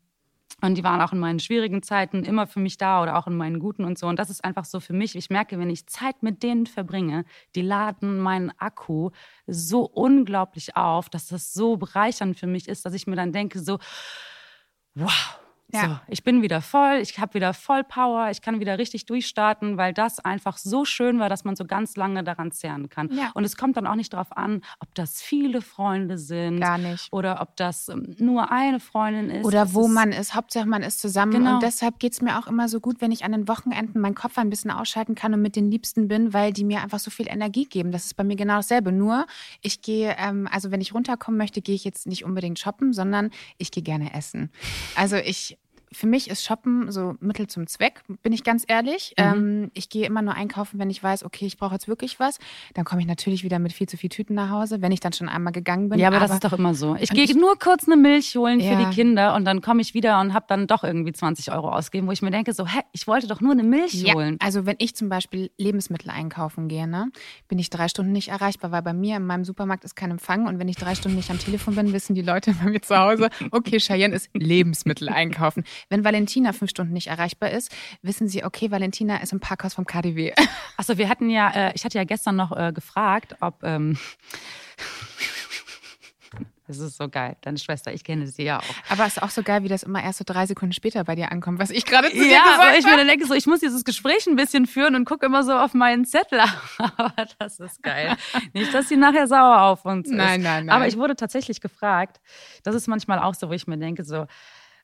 und 0.62 0.75
die 0.75 0.84
waren 0.84 1.01
auch 1.01 1.12
in 1.12 1.19
meinen 1.19 1.39
schwierigen 1.39 1.84
Zeiten 1.84 2.23
immer 2.23 2.47
für 2.47 2.62
mich 2.62 2.77
da 2.77 3.03
oder 3.03 3.17
auch 3.17 3.27
in 3.27 3.36
meinen 3.36 3.60
guten 3.60 3.84
und 3.84 3.97
so. 3.97 4.08
Und 4.08 4.17
das 4.17 4.29
ist 4.29 4.45
einfach 4.45 4.63
so 4.63 4.79
für 4.79 4.93
mich. 4.93 5.15
Ich 5.15 5.29
merke, 5.29 5.60
wenn 5.60 5.69
ich 5.69 5.88
Zeit 5.88 6.23
mit 6.23 6.41
denen 6.41 6.67
verbringe, 6.67 7.25
die 7.53 7.62
laden 7.62 8.19
meinen 8.19 8.51
Akku 8.58 9.10
so 9.45 9.82
unglaublich 9.82 10.77
auf, 10.77 11.10
dass 11.10 11.27
das 11.27 11.53
so 11.53 11.75
bereichernd 11.75 12.39
für 12.39 12.47
mich 12.47 12.69
ist, 12.69 12.86
dass 12.86 12.93
ich 12.93 13.08
mir 13.08 13.17
dann 13.17 13.34
denke, 13.34 13.60
so, 13.60 13.77
wow. 14.95 15.42
Ja. 15.74 15.82
So, 15.86 16.00
ich 16.08 16.24
bin 16.24 16.42
wieder 16.42 16.62
voll, 16.62 17.00
ich 17.02 17.18
habe 17.20 17.34
wieder 17.34 17.54
voll 17.54 17.84
Power, 17.84 18.30
ich 18.32 18.42
kann 18.42 18.60
wieder 18.60 18.78
richtig 18.78 19.06
durchstarten, 19.06 19.78
weil 19.78 19.94
das 19.94 20.20
einfach 20.20 20.58
so 20.58 20.86
schön 20.86 21.20
war, 21.20 21.30
dass 21.30 21.44
man 21.44 21.56
so 21.56 21.66
ganz 21.66 21.96
lange 21.96 22.24
daran 22.24 22.52
zehren 22.52 22.90
kann. 22.90 23.10
Ja. 23.12 23.32
Und 23.34 23.44
es 23.44 23.58
kommt 23.58 23.76
dann 23.78 23.88
auch 23.88 23.96
nicht 23.96 24.14
darauf 24.14 24.36
an, 24.38 24.62
ob 24.80 24.94
das 24.96 25.22
viele 25.22 25.62
Freunde 25.62 26.18
sind 26.18 26.60
Gar 26.60 26.78
nicht. 26.78 27.12
oder 27.12 27.42
ob 27.42 27.56
das 27.58 27.90
ähm, 27.90 28.16
nur 28.20 28.52
eine 28.52 28.80
Freundin 28.80 29.30
ist. 29.30 29.46
Oder 29.46 29.74
wo 29.74 29.88
ist- 29.88 29.92
man 29.94 30.12
ist. 30.12 30.36
Hauptsache, 30.36 30.66
man 30.68 30.84
ist 30.84 31.00
zusammen. 31.02 31.32
Genau. 31.34 31.56
Und 31.56 31.64
deshalb 31.64 32.00
geht 32.00 32.14
es 32.14 32.22
mir 32.22 32.38
auch 32.40 32.48
immer 32.48 32.70
so 32.70 32.80
gut, 32.80 33.02
wenn 33.02 33.12
ich 33.12 33.26
an 33.26 33.32
den 33.32 33.48
Wochenenden 33.48 34.00
meinen 34.00 34.16
Kopf 34.16 34.38
ein 34.38 34.50
bisschen 34.50 34.72
ausschalten 34.72 35.16
kann 35.16 35.34
und 35.34 35.42
mit 35.42 35.56
den 35.56 35.72
Liebsten 35.72 36.08
bin, 36.08 36.34
weil 36.34 36.54
die 36.54 36.64
mir 36.64 36.82
einfach 36.82 37.00
so 37.00 37.10
viel 37.12 37.28
Energie 37.28 37.66
geben. 37.66 37.92
Das 37.92 38.06
ist 38.06 38.14
bei 38.16 38.24
mir 38.24 38.36
genau 38.36 38.58
dasselbe. 38.58 38.92
Nur, 38.92 39.26
ich 39.62 39.82
gehe, 39.82 40.16
ähm, 40.20 40.48
also 40.52 40.70
wenn 40.72 40.82
ich 40.82 40.94
runterkommen 40.94 41.38
möchte, 41.38 41.62
gehe 41.62 41.76
ich 41.76 41.84
jetzt 41.84 42.06
nicht 42.08 42.24
unbedingt 42.26 42.60
shoppen, 42.60 42.94
sondern 42.94 43.32
ich 43.58 43.72
gehe 43.72 43.84
gerne 43.84 44.14
essen. 44.14 44.52
Also 44.96 45.16
ich. 45.18 45.58
Für 45.93 46.08
mich 46.08 46.29
ist 46.29 46.43
Shoppen 46.43 46.91
so 46.91 47.15
Mittel 47.19 47.47
zum 47.47 47.67
Zweck, 47.67 48.01
bin 48.21 48.34
ich 48.34 48.43
ganz 48.43 48.63
ehrlich. 48.67 49.13
Mhm. 49.17 49.23
Ähm, 49.23 49.71
ich 49.73 49.89
gehe 49.89 50.06
immer 50.06 50.21
nur 50.21 50.34
einkaufen, 50.36 50.79
wenn 50.79 50.89
ich 50.89 51.01
weiß, 51.01 51.23
okay, 51.23 51.45
ich 51.45 51.58
brauche 51.58 51.73
jetzt 51.73 51.88
wirklich 51.88 52.19
was. 52.19 52.39
Dann 52.73 52.86
komme 52.86 53.01
ich 53.01 53.08
natürlich 53.08 53.43
wieder 53.43 53.60
mit 53.60 53.73
viel 53.73 53.88
zu 53.88 53.97
viel 53.97 54.10
Tüten 54.10 54.34
nach 54.36 54.49
Hause, 54.49 54.82
wenn 54.82 54.91
ich 54.91 54.99
dann 54.99 55.13
schon 55.13 55.29
einmal 55.29 55.53
gegangen 55.53 55.89
bin. 55.89 55.99
Ja, 55.99 56.08
aber, 56.10 56.19
das 56.19 56.32
ist 56.32 56.43
doch 56.43 56.53
immer 56.53 56.73
so. 56.73 56.95
Ich 56.99 57.10
gehe 57.10 57.38
nur 57.38 57.58
kurz 57.58 57.86
eine 57.88 57.95
Milch 57.95 58.36
holen 58.36 58.60
für 58.60 58.65
Ja. 58.65 58.89
die 58.89 58.95
Kinder 58.95 59.36
und 59.36 59.45
dann 59.45 59.62
komme 59.62 59.82
ich 59.82 59.93
wieder 59.93 60.19
und 60.19 60.34
habe 60.34 60.45
dann 60.49 60.67
doch 60.67 60.84
irgendwie 60.84 61.12
20 61.13 61.51
Euro 61.51 61.69
ausgegeben, 61.69 62.08
wo 62.08 62.12
ich 62.12 62.21
mir 62.21 62.32
denke, 62.32 62.53
so, 62.53 62.65
hä, 62.67 62.79
ich 62.91 63.08
wollte 63.08 63.27
doch 63.27 63.41
nur 63.41 63.51
eine 63.51 63.63
Milch 63.63 63.93
Ja, 63.93 64.13
holen. 64.15 64.38
also 64.41 64.65
wenn 64.65 64.75
ich 64.79 64.95
zum 64.95 65.10
Beispiel 65.10 65.51
Lebensmittel 65.58 66.10
einkaufen 66.10 66.67
gehe, 66.67 66.88
ne, 66.88 67.10
bin 67.47 67.60
ich 67.60 67.69
drei 67.69 67.88
Stunden 67.88 68.12
nicht 68.12 68.29
erreichbar, 68.29 68.71
weil 68.71 68.82
bei 68.82 68.93
mir 68.93 69.17
in 69.17 69.25
meinem 69.25 69.45
Supermarkt 69.45 69.84
ist 69.84 69.95
kein 69.95 70.12
Empfang 70.12 70.47
und 70.47 70.60
wenn 70.60 70.67
ich 70.67 70.75
drei 70.75 70.95
Stunden 70.95 71.17
nicht 71.17 71.29
am 71.29 71.39
Telefon 71.39 71.75
bin, 71.75 71.93
wissen 71.93 72.15
die 72.15 72.21
Leute 72.21 72.53
bei 72.53 72.69
mir 72.69 72.82
zu 72.82 72.97
Hause, 72.97 73.29
okay, 73.51 73.77
Cheyenne 73.79 74.15
ist 74.15 74.29
Lebensmittel 74.34 75.10
einkaufen. 75.10 75.63
Wenn 75.89 76.04
Valentina 76.04 76.54
fünf 76.54 76.72
Stunden 76.72 76.93
nicht 76.93 77.08
erreichbar 77.08 77.52
ist, 77.52 77.72
wissen 78.02 78.28
sie, 78.28 78.43
okay, 78.43 78.72
Valentina 78.72 79.17
ist 79.17 79.34
im 79.34 79.39
Parkhaus 79.39 79.74
vom 79.74 79.86
KDW. 79.86 80.34
Achso, 80.78 80.98
wir 80.98 81.10
hatten 81.10 81.30
ja, 81.30 81.50
äh, 81.50 81.72
ich 81.76 81.86
hatte 81.86 81.98
ja 81.98 82.04
gestern 82.04 82.36
noch 82.36 82.52
äh, 82.56 82.72
gefragt, 82.74 83.36
ob. 83.41 83.63
Ähm, 83.63 83.98
das 86.67 86.80
ist 86.80 86.98
so 86.98 87.10
geil. 87.10 87.36
Deine 87.41 87.58
Schwester, 87.58 87.93
ich 87.93 88.04
kenne 88.04 88.26
sie 88.26 88.43
ja 88.43 88.60
auch. 88.60 88.63
Aber 88.89 89.06
es 89.06 89.17
ist 89.17 89.22
auch 89.22 89.30
so 89.30 89.43
geil, 89.43 89.63
wie 89.63 89.67
das 89.67 89.84
immer 89.84 90.02
erst 90.02 90.19
so 90.19 90.24
drei 90.26 90.46
Sekunden 90.46 90.72
später 90.74 91.04
bei 91.04 91.13
dir 91.15 91.32
ankommt, 91.32 91.60
was 91.60 91.69
ich 91.69 91.86
gerade 91.86 92.10
zu 92.10 92.15
dir 92.15 92.26
Ja, 92.32 92.43
gesagt 92.43 92.60
weil 92.60 92.80
ich 92.80 92.86
mir 92.86 92.91
habe. 92.91 93.02
dann 93.02 93.08
denke, 93.10 93.26
so, 93.28 93.34
ich 93.34 93.46
muss 93.46 93.60
dieses 93.60 93.84
Gespräch 93.84 94.26
ein 94.28 94.36
bisschen 94.38 94.65
führen 94.65 94.96
und 94.96 95.06
gucke 95.06 95.26
immer 95.26 95.43
so 95.43 95.52
auf 95.54 95.74
meinen 95.74 96.06
Zettel. 96.06 96.39
Aber 96.78 97.13
das 97.38 97.60
ist 97.60 97.84
geil. 97.84 98.15
Nicht, 98.54 98.74
dass 98.74 98.88
sie 98.89 98.96
nachher 98.98 99.28
sauer 99.28 99.62
auf 99.63 99.84
uns 99.86 100.08
ist. 100.08 100.15
Nein, 100.15 100.41
nein, 100.41 100.65
nein. 100.67 100.76
Aber 100.76 100.88
ich 100.88 100.98
wurde 100.98 101.15
tatsächlich 101.15 101.60
gefragt. 101.62 102.22
Das 102.63 102.76
ist 102.76 102.88
manchmal 102.88 103.19
auch 103.19 103.36
so, 103.36 103.50
wo 103.50 103.54
ich 103.54 103.67
mir 103.67 103.78
denke, 103.78 104.04
so, 104.06 104.26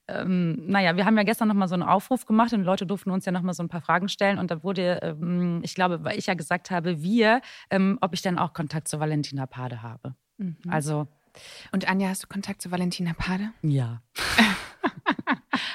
ähm, 0.09 0.65
naja, 0.67 0.95
wir 0.95 1.05
haben 1.05 1.17
ja 1.17 1.23
gestern 1.23 1.47
nochmal 1.47 1.67
so 1.67 1.75
einen 1.75 1.83
Aufruf 1.83 2.25
gemacht 2.25 2.53
und 2.53 2.63
Leute 2.63 2.85
durften 2.85 3.11
uns 3.11 3.25
ja 3.25 3.31
nochmal 3.31 3.53
so 3.53 3.63
ein 3.63 3.69
paar 3.69 3.81
Fragen 3.81 4.09
stellen. 4.09 4.37
Und 4.39 4.51
da 4.51 4.63
wurde, 4.63 4.99
ähm, 5.01 5.61
ich 5.63 5.75
glaube, 5.75 6.03
weil 6.03 6.17
ich 6.17 6.27
ja 6.27 6.33
gesagt 6.33 6.71
habe, 6.71 7.01
wir, 7.01 7.41
ähm, 7.69 7.97
ob 8.01 8.13
ich 8.13 8.21
dann 8.21 8.37
auch 8.39 8.53
Kontakt 8.53 8.87
zu 8.87 8.99
Valentina 8.99 9.45
Pade 9.45 9.81
habe. 9.81 10.15
Mhm. 10.37 10.57
Also, 10.69 11.07
Und 11.71 11.87
Anja, 11.87 12.09
hast 12.09 12.23
du 12.23 12.27
Kontakt 12.27 12.61
zu 12.61 12.71
Valentina 12.71 13.13
Pade? 13.17 13.49
ja. 13.61 14.01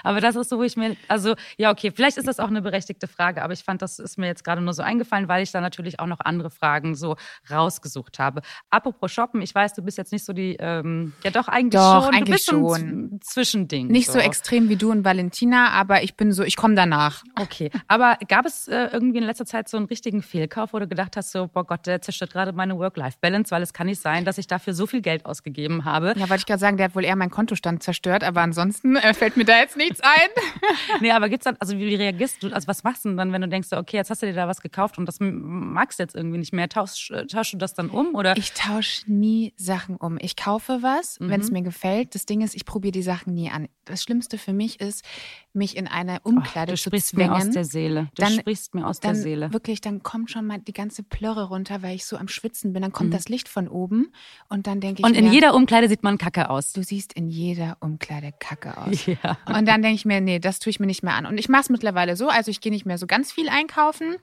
aber 0.04 0.20
das 0.20 0.36
ist 0.36 0.48
so, 0.50 0.58
wo 0.58 0.62
ich 0.62 0.76
mir, 0.76 0.96
also 1.08 1.34
ja, 1.56 1.70
okay, 1.70 1.90
vielleicht 1.94 2.16
ist 2.16 2.28
das 2.28 2.38
auch 2.38 2.48
eine 2.48 2.62
berechtigte 2.62 3.08
Frage, 3.08 3.42
aber 3.42 3.52
ich 3.52 3.64
fand, 3.64 3.82
das 3.82 3.98
ist 3.98 4.18
mir 4.18 4.26
jetzt 4.26 4.44
gerade 4.44 4.60
nur 4.60 4.74
so 4.74 4.82
eingefallen, 4.82 5.28
weil 5.28 5.42
ich 5.42 5.50
da 5.50 5.60
natürlich 5.60 5.98
auch 5.98 6.06
noch 6.06 6.20
andere 6.20 6.50
Fragen 6.50 6.94
so 6.94 7.16
rausgesucht 7.50 8.18
habe. 8.18 8.42
Apropos 8.70 9.10
Shoppen, 9.10 9.42
ich 9.42 9.54
weiß, 9.54 9.74
du 9.74 9.82
bist 9.82 9.98
jetzt 9.98 10.12
nicht 10.12 10.24
so 10.24 10.32
die, 10.32 10.56
ähm, 10.60 11.12
ja 11.24 11.30
doch 11.30 11.48
eigentlich 11.48 11.80
Doch, 11.80 12.04
schon, 12.04 12.12
du 12.12 12.16
eigentlich 12.18 12.34
bist 12.34 12.46
so 12.46 12.72
ein 12.72 12.80
schon. 12.80 13.20
Zwischending. 13.22 13.86
Nicht 13.88 14.10
so 14.10 14.18
extrem 14.18 14.68
wie 14.68 14.76
du 14.76 14.90
und 14.90 15.04
Valentina, 15.04 15.70
aber 15.70 16.02
ich 16.02 16.16
bin 16.16 16.32
so, 16.32 16.42
ich 16.44 16.56
komme 16.56 16.74
danach. 16.74 17.24
Okay, 17.40 17.70
aber 17.88 18.18
gab 18.28 18.46
es 18.46 18.68
äh, 18.68 18.88
irgendwie 18.92 19.18
in 19.18 19.24
letzter 19.24 19.46
Zeit 19.46 19.68
so 19.68 19.76
einen 19.76 19.86
richtigen 19.86 20.22
Fehlkauf, 20.22 20.72
wo 20.72 20.78
du 20.78 20.86
gedacht 20.86 21.16
hast, 21.16 21.32
so, 21.32 21.48
boah 21.48 21.64
Gott, 21.64 21.86
der 21.86 22.02
zerstört 22.02 22.32
gerade 22.32 22.52
meine 22.52 22.78
Work-Life-Balance, 22.78 23.50
weil 23.50 23.62
es 23.62 23.72
kann 23.72 23.86
nicht 23.86 24.00
sein, 24.00 24.24
dass 24.24 24.38
ich 24.38 24.46
dafür 24.46 24.74
so 24.74 24.86
viel 24.86 25.00
Geld 25.00 25.26
ausgegeben 25.26 25.84
habe. 25.84 26.14
Ja, 26.16 26.28
wollte 26.28 26.36
ich 26.36 26.46
gerade 26.46 26.60
sagen, 26.60 26.76
der 26.76 26.86
hat 26.86 26.94
wohl 26.94 27.04
eher 27.04 27.16
meinen 27.16 27.30
Kontostand 27.30 27.82
zerstört, 27.82 28.24
aber 28.24 28.42
ansonsten 28.42 28.96
äh, 28.96 29.14
fällt 29.14 29.36
mir 29.36 29.44
da 29.44 29.56
jetzt 29.58 29.76
nichts 30.02 30.02
ein. 30.07 30.28
Nee, 31.00 31.11
aber 31.11 31.28
gibt's 31.28 31.44
dann, 31.44 31.57
also 31.61 31.76
wie 31.78 31.94
reagierst 31.94 32.42
du, 32.42 32.52
also 32.52 32.66
was 32.68 32.85
machst 32.85 33.04
du 33.04 33.09
denn 33.11 33.16
dann, 33.16 33.33
wenn 33.33 33.40
du 33.42 33.48
denkst, 33.48 33.68
okay, 33.72 33.96
jetzt 33.96 34.11
hast 34.11 34.22
du 34.22 34.26
dir 34.26 34.33
da 34.35 34.48
was 34.48 34.61
gekauft 34.61 34.98
und 34.98 35.07
das 35.07 35.16
magst 35.20 35.98
du 35.98 36.02
jetzt 36.02 36.14
irgendwie 36.14 36.38
nicht 36.38 36.52
mehr, 36.52 36.68
tauschst, 36.68 37.12
tauschst 37.30 37.54
du 37.54 37.59
das 37.59 37.74
dann 37.74 37.90
um 37.90 38.14
oder? 38.14 38.37
Ich 38.37 38.52
tausche 38.52 39.11
nie 39.11 39.52
Sachen 39.57 39.96
um. 39.96 40.18
Ich 40.20 40.37
kaufe 40.37 40.78
was, 40.83 41.16
wenn 41.20 41.40
es 41.40 41.50
mir 41.50 41.62
gefällt. 41.62 42.14
Das 42.14 42.26
Ding 42.26 42.40
ist, 42.42 42.54
ich 42.54 42.64
probiere 42.64 42.92
die 42.92 43.02
Sachen 43.02 43.35
nie 43.35 43.50
an. 43.50 43.68
Das 43.85 44.02
Schlimmste 44.02 44.38
für 44.38 44.52
mich 44.52 44.80
ist, 44.80 45.04
mich 45.52 45.76
in 45.76 45.87
eine 45.87 46.20
Umkleide 46.22 46.72
du 46.72 46.78
zu 46.78 46.88
sprichst 46.88 47.16
mir 47.16 47.30
aus 47.33 47.38
zwängen. 47.40 47.52
der 47.52 47.64
Seele. 47.64 48.09
Du 48.14 48.22
Dann- 48.22 48.33
sprichst 48.33 48.74
mir 48.74 48.87
aus 48.87 49.00
der 49.00 49.12
dann 49.12 49.20
Seele. 49.20 49.52
wirklich, 49.52 49.80
dann 49.80 50.02
kommt 50.02 50.30
schon 50.30 50.46
mal 50.46 50.59
die 50.59 50.72
ganze 50.72 51.02
Plörre 51.02 51.44
runter, 51.44 51.83
weil 51.83 51.94
ich 51.94 52.04
so 52.07 52.16
am 52.16 52.28
Schwitzen 52.28 52.72
bin. 52.72 52.83
Dann 52.83 52.92
kommt 52.92 53.11
Mhm. 53.11 53.14
das 53.14 53.28
Licht 53.28 53.48
von 53.48 53.68
oben 53.68 54.12
und 54.48 54.66
dann 54.66 54.80
denke 54.80 55.00
ich 55.00 55.04
Und 55.07 55.14
in 55.16 55.26
mir, 55.26 55.33
jeder 55.33 55.54
Umkleide 55.54 55.88
sieht 55.88 56.02
man 56.02 56.18
Kacke 56.18 56.50
aus. 56.50 56.72
du 56.72 56.83
siehst 56.83 57.12
in 57.12 57.28
jeder 57.28 57.76
Umkleide 57.80 58.33
Kacke 58.38 58.76
aus. 58.78 59.07
Ja. 59.22 59.37
Und 59.46 59.66
dann 59.68 59.83
denke 59.84 59.96
ich 59.96 60.04
mir, 60.04 60.20
nee, 60.20 60.38
das 60.38 60.58
tue 60.58 60.70
ich 60.70 60.80
mir 60.80 60.86
nicht 60.86 61.02
mehr 61.02 61.14
an. 61.14 61.26
Und 61.26 61.38
ich 61.38 61.48
mache 61.48 61.62
es 61.62 61.70
mittlerweile 61.70 62.16
so, 62.16 62.28
also 62.28 62.50
ich 62.50 62.60
gehe 62.60 62.72
nicht 62.72 62.86
mehr 62.86 62.98
so 62.98 63.06
ganz 63.06 63.32
viel 63.32 63.48
einkaufen. 63.48 64.16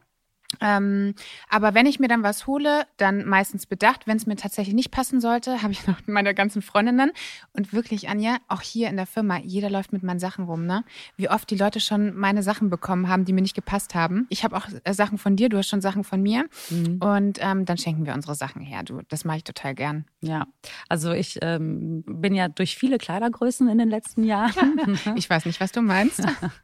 Ähm, 0.59 1.15
aber 1.49 1.73
wenn 1.73 1.85
ich 1.85 1.99
mir 1.99 2.07
dann 2.07 2.23
was 2.23 2.47
hole, 2.47 2.83
dann 2.97 3.25
meistens 3.25 3.65
bedacht. 3.65 4.07
Wenn 4.07 4.17
es 4.17 4.25
mir 4.25 4.35
tatsächlich 4.35 4.75
nicht 4.75 4.91
passen 4.91 5.21
sollte, 5.21 5.61
habe 5.61 5.71
ich 5.71 5.87
noch 5.87 5.99
meine 6.07 6.33
ganzen 6.33 6.61
Freundinnen. 6.61 7.11
Und 7.53 7.73
wirklich, 7.73 8.09
Anja, 8.09 8.37
auch 8.47 8.61
hier 8.61 8.89
in 8.89 8.97
der 8.97 9.05
Firma, 9.05 9.39
jeder 9.39 9.69
läuft 9.69 9.93
mit 9.93 10.03
meinen 10.03 10.19
Sachen 10.19 10.45
rum, 10.45 10.65
ne? 10.65 10.83
Wie 11.17 11.29
oft 11.29 11.49
die 11.49 11.55
Leute 11.55 11.79
schon 11.79 12.15
meine 12.15 12.43
Sachen 12.43 12.69
bekommen 12.69 13.07
haben, 13.07 13.25
die 13.25 13.33
mir 13.33 13.41
nicht 13.41 13.55
gepasst 13.55 13.95
haben. 13.95 14.27
Ich 14.29 14.43
habe 14.43 14.55
auch 14.57 14.67
äh, 14.83 14.93
Sachen 14.93 15.17
von 15.17 15.35
dir, 15.35 15.49
du 15.49 15.57
hast 15.57 15.69
schon 15.69 15.81
Sachen 15.81 16.03
von 16.03 16.21
mir. 16.21 16.45
Mhm. 16.69 16.97
Und 17.01 17.39
ähm, 17.41 17.65
dann 17.65 17.77
schenken 17.77 18.05
wir 18.05 18.13
unsere 18.13 18.35
Sachen 18.35 18.61
her, 18.61 18.83
du. 18.83 19.01
Das 19.09 19.25
mache 19.25 19.37
ich 19.37 19.43
total 19.43 19.75
gern. 19.75 20.05
Ja, 20.21 20.47
also 20.89 21.11
ich 21.11 21.39
ähm, 21.41 22.03
bin 22.05 22.35
ja 22.35 22.47
durch 22.47 22.77
viele 22.77 22.97
Kleidergrößen 22.97 23.69
in 23.69 23.77
den 23.77 23.89
letzten 23.89 24.23
Jahren 24.23 24.51
Ich 25.15 25.29
weiß 25.29 25.45
nicht, 25.45 25.59
was 25.59 25.71
du 25.71 25.81
meinst. 25.81 26.21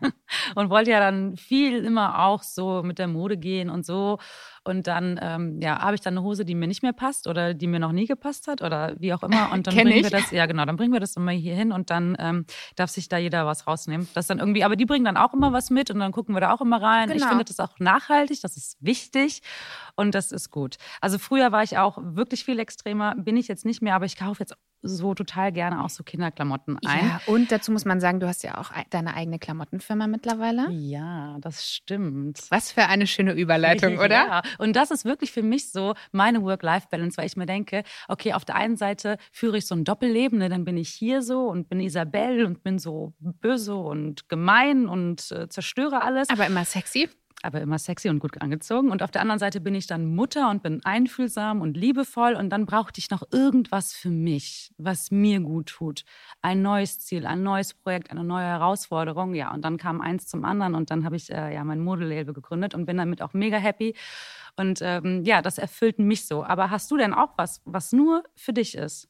und 0.56 0.70
wollte 0.70 0.92
ja 0.92 1.00
dann 1.00 1.38
viel 1.38 1.84
immer 1.84 2.20
auch 2.26 2.44
so 2.44 2.84
mit 2.84 3.00
der 3.00 3.08
Mode 3.08 3.38
gehen 3.38 3.70
und 3.78 3.86
so. 3.86 4.18
Und 4.66 4.86
dann 4.88 5.18
ähm, 5.22 5.62
ja, 5.62 5.80
habe 5.82 5.96
ich 5.96 6.02
dann 6.02 6.16
eine 6.18 6.24
Hose, 6.24 6.44
die 6.44 6.54
mir 6.54 6.68
nicht 6.68 6.84
mehr 6.84 6.92
passt 6.92 7.28
oder 7.28 7.54
die 7.54 7.68
mir 7.68 7.80
noch 7.80 7.94
nie 7.94 8.06
gepasst 8.06 8.48
hat 8.48 8.62
oder 8.62 8.96
wie 9.00 9.14
auch 9.14 9.24
immer. 9.24 9.52
Und 9.54 9.66
dann 9.68 9.76
bringen 9.76 9.92
ich. 9.94 10.04
wir 10.04 10.10
das, 10.10 10.32
ja 10.32 10.46
genau, 10.46 10.66
dann 10.66 10.76
bringen 10.76 10.92
wir 10.92 11.00
das 11.00 11.16
immer 11.16 11.32
hier 11.32 11.56
hin 11.56 11.72
und 11.72 11.90
dann 11.90 12.18
ähm, 12.20 12.46
darf 12.76 12.90
sich 12.90 13.08
da 13.08 13.18
jeder 13.18 13.46
was 13.46 13.66
rausnehmen. 13.66 14.10
Das 14.14 14.28
dann 14.28 14.40
irgendwie, 14.40 14.66
aber 14.66 14.76
die 14.76 14.86
bringen 14.86 15.06
dann 15.06 15.16
auch 15.16 15.34
immer 15.34 15.54
was 15.54 15.70
mit 15.70 15.90
und 15.90 16.00
dann 16.00 16.12
gucken 16.12 16.36
wir 16.36 16.42
da 16.42 16.52
auch 16.54 16.60
immer 16.62 16.82
rein. 16.82 17.10
Ich 17.12 17.18
Genau. 17.18 17.30
finde 17.30 17.46
das 17.46 17.60
auch 17.60 17.80
nachhaltig, 17.80 18.42
das 18.42 18.58
ist 18.58 18.76
wichtig 18.82 19.42
und 19.96 20.14
das 20.16 20.32
ist 20.34 20.52
gut. 20.52 20.76
Also 21.02 21.18
früher 21.18 21.52
war 21.54 21.64
ich 21.64 21.78
auch 21.78 21.98
wirklich 22.02 22.44
viel 22.44 22.60
extremer, 22.60 23.16
bin 23.16 23.38
ich 23.38 23.48
jetzt 23.48 23.66
nicht 23.66 23.82
mehr, 23.82 23.96
aber 23.96 24.06
ich 24.06 24.18
kaufe 24.18 24.42
jetzt 24.42 24.54
so 24.88 25.14
total 25.14 25.52
gerne 25.52 25.84
auch 25.84 25.90
so 25.90 26.04
Kinderklamotten 26.04 26.78
ein. 26.86 27.06
Ja, 27.06 27.22
und 27.28 27.52
dazu 27.52 27.72
muss 27.72 27.86
man 27.86 28.00
sagen, 28.00 28.20
du 28.20 28.28
hast 28.28 28.44
ja 28.44 28.58
auch 28.58 28.72
deine 28.90 29.16
eigene 29.16 29.40
Klamottenfirma 29.40 30.08
mittlerweile. 30.08 30.70
Ja, 30.72 31.38
das 31.42 31.68
stimmt. 31.68 32.40
Was 32.50 32.72
für 32.72 32.84
eine 32.84 33.08
schöne 33.08 33.34
Überleitung, 33.34 33.98
oder? 34.00 34.10
Ja, 34.10 34.42
und 34.58 34.76
das 34.76 34.92
ist 34.92 35.06
wirklich 35.06 35.32
für 35.32 35.44
mich 35.44 35.72
so 35.72 35.94
meine 36.12 36.42
Work-Life-Balance, 36.42 37.18
weil 37.18 37.28
ich 37.28 37.38
mir 37.38 37.46
denke, 37.46 37.84
okay, 38.08 38.34
auf 38.34 38.46
der 38.46 38.56
einen 38.56 38.78
Seite 38.78 39.18
führe 39.32 39.58
ich 39.58 39.68
so 39.68 39.76
ein 39.76 39.84
Doppelleben, 39.84 40.40
ne? 40.40 40.50
dann 40.50 40.66
bin 40.66 40.78
ich 40.78 40.90
hier 40.90 41.22
so 41.22 41.48
und 41.48 41.70
bin 41.70 41.80
Isabelle 41.80 42.46
und 42.46 42.64
bin 42.64 42.80
so 42.80 43.14
böse 43.20 43.76
und 43.76 44.30
gemein 44.30 44.88
und 44.88 45.32
äh, 45.32 45.48
zerstöre 45.50 46.02
alles. 46.02 46.30
Aber 46.30 46.48
immer 46.48 46.66
sexy 46.66 47.10
aber 47.44 47.62
immer 47.62 47.78
sexy 47.78 48.10
und 48.10 48.20
gut 48.20 48.42
angezogen. 48.42 48.92
Und 48.92 49.04
auf 49.04 49.12
der 49.12 49.22
anderen 49.22 49.40
Seite 49.40 49.62
bin 49.62 49.76
ich 49.76 49.88
dann 49.88 50.06
Mutter 50.16 50.50
und 50.50 50.64
bin 50.64 50.84
einfühlsam 50.84 51.62
und 51.62 51.78
liebevoll. 51.78 52.34
Und 52.34 52.50
dann 52.50 52.66
brauchte 52.66 53.00
ich 53.00 53.10
noch 53.10 53.24
irgendwas 53.32 53.94
für 53.94 54.10
mich, 54.10 54.74
was 54.78 55.12
mir 55.12 55.40
gut 55.40 55.68
tut. 55.68 56.04
Ein 56.42 56.62
neues 56.62 57.00
Ziel, 57.00 57.26
ein 57.26 57.44
neues 57.44 57.74
Projekt, 57.74 58.12
eine 58.12 58.24
neue 58.24 58.46
Herausforderung. 58.46 59.34
Ja, 59.36 59.54
und 59.54 59.64
dann 59.64 59.78
kam 59.78 60.02
eins 60.02 60.28
zum 60.28 60.46
anderen 60.46 60.76
und 60.76 60.90
dann 60.90 61.06
habe 61.06 61.16
ich 61.16 61.32
äh, 61.32 61.54
ja 61.54 61.64
mein 61.64 61.80
Modelabel 61.80 62.34
gegründet 62.34 62.74
und 62.74 62.86
bin 62.86 62.98
damit 62.98 63.22
auch 63.22 63.34
mega 63.34 63.58
happy. 63.58 63.96
Und 64.56 64.80
ähm, 64.82 65.24
ja, 65.24 65.42
das 65.42 65.58
erfüllt 65.58 66.00
mich 66.00 66.26
so. 66.26 66.44
Aber 66.44 66.72
hast 66.72 66.90
du 66.92 66.98
denn 66.98 67.14
auch 67.14 67.34
was, 67.38 67.62
was 67.66 67.92
nur 67.92 68.24
für 68.36 68.54
dich 68.54 68.76
ist? 68.76 69.10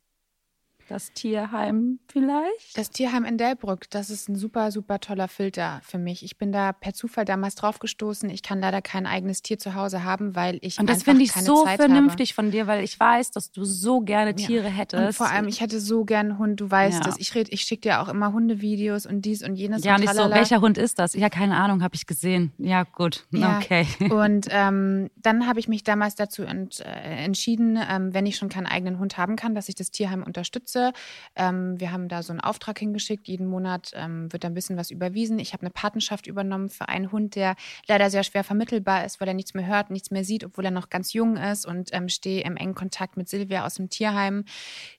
Das 0.89 1.11
Tierheim 1.11 1.99
vielleicht? 2.07 2.77
Das 2.77 2.89
Tierheim 2.91 3.25
in 3.25 3.37
Delbrück, 3.37 3.89
das 3.89 4.09
ist 4.09 4.29
ein 4.29 4.35
super, 4.35 4.71
super 4.71 4.99
toller 4.99 5.27
Filter 5.27 5.81
für 5.83 5.97
mich. 5.97 6.23
Ich 6.23 6.37
bin 6.37 6.53
da 6.53 6.71
per 6.71 6.93
Zufall 6.93 7.25
damals 7.25 7.55
draufgestoßen. 7.55 8.29
Ich 8.29 8.41
kann 8.41 8.61
leider 8.61 8.81
kein 8.81 9.05
eigenes 9.05 9.41
Tier 9.41 9.59
zu 9.59 9.75
Hause 9.75 10.05
haben, 10.05 10.35
weil 10.35 10.59
ich 10.61 10.79
Und 10.79 10.89
das 10.89 11.03
finde 11.03 11.23
ich 11.23 11.33
so 11.33 11.65
Zeit 11.65 11.77
vernünftig 11.77 12.31
habe. 12.31 12.35
von 12.35 12.51
dir, 12.51 12.67
weil 12.67 12.83
ich 12.83 12.97
weiß, 12.97 13.31
dass 13.31 13.51
du 13.51 13.65
so 13.65 13.99
gerne 13.99 14.33
Tiere 14.33 14.67
ja. 14.67 14.69
hättest. 14.69 15.03
Und 15.03 15.13
vor 15.13 15.29
allem, 15.29 15.47
ich 15.47 15.59
hätte 15.59 15.81
so 15.81 16.05
gern 16.05 16.27
einen 16.27 16.39
Hund, 16.39 16.61
du 16.61 16.71
weißt 16.71 17.03
ja. 17.03 17.09
es. 17.09 17.19
Ich, 17.19 17.35
ich 17.35 17.61
schicke 17.61 17.81
dir 17.81 18.01
auch 18.01 18.07
immer 18.07 18.31
Hundevideos 18.31 19.05
und 19.05 19.23
dies 19.23 19.43
und 19.43 19.55
jenes. 19.55 19.83
Ja, 19.83 19.95
und 19.95 20.01
nicht 20.01 20.13
so, 20.13 20.29
welcher 20.29 20.61
Hund 20.61 20.77
ist 20.77 20.99
das? 20.99 21.13
Ja, 21.13 21.29
keine 21.29 21.57
Ahnung, 21.57 21.83
habe 21.83 21.95
ich 21.95 22.05
gesehen. 22.05 22.53
Ja, 22.57 22.83
gut, 22.83 23.25
ja. 23.31 23.57
okay. 23.57 23.85
Und 24.09 24.47
ähm, 24.51 25.09
dann 25.17 25.47
habe 25.47 25.59
ich 25.59 25.67
mich 25.67 25.83
damals 25.83 26.15
dazu 26.15 26.43
ent, 26.43 26.79
äh, 26.79 27.25
entschieden, 27.25 27.77
ähm, 27.89 28.13
wenn 28.13 28.25
ich 28.25 28.37
schon 28.37 28.47
keinen 28.49 28.67
eigenen 28.67 28.99
Hund 28.99 29.17
haben 29.17 29.35
kann, 29.35 29.53
dass 29.53 29.67
ich 29.67 29.75
das 29.75 29.91
Tierheim 29.91 30.23
unterstütze 30.23 30.76
unterstütze. 30.77 30.93
Ähm, 31.35 31.79
wir 31.79 31.91
haben 31.91 32.07
da 32.07 32.23
so 32.23 32.31
einen 32.31 32.39
Auftrag 32.39 32.79
hingeschickt. 32.79 33.27
Jeden 33.27 33.47
Monat 33.47 33.91
ähm, 33.93 34.31
wird 34.31 34.43
da 34.43 34.47
ein 34.47 34.53
bisschen 34.53 34.77
was 34.77 34.91
überwiesen. 34.91 35.39
Ich 35.39 35.53
habe 35.53 35.61
eine 35.61 35.69
Patenschaft 35.69 36.27
übernommen 36.27 36.69
für 36.69 36.89
einen 36.89 37.11
Hund, 37.11 37.35
der 37.35 37.55
leider 37.87 38.09
sehr 38.09 38.23
schwer 38.23 38.43
vermittelbar 38.43 39.05
ist, 39.05 39.19
weil 39.19 39.27
er 39.27 39.33
nichts 39.33 39.53
mehr 39.53 39.65
hört, 39.65 39.89
nichts 39.89 40.11
mehr 40.11 40.23
sieht, 40.23 40.43
obwohl 40.43 40.65
er 40.65 40.71
noch 40.71 40.89
ganz 40.89 41.13
jung 41.13 41.37
ist 41.37 41.65
und 41.65 41.89
ähm, 41.93 42.09
stehe 42.09 42.43
im 42.43 42.57
engen 42.57 42.75
Kontakt 42.75 43.17
mit 43.17 43.29
Silvia 43.29 43.65
aus 43.65 43.75
dem 43.75 43.89
Tierheim, 43.89 44.45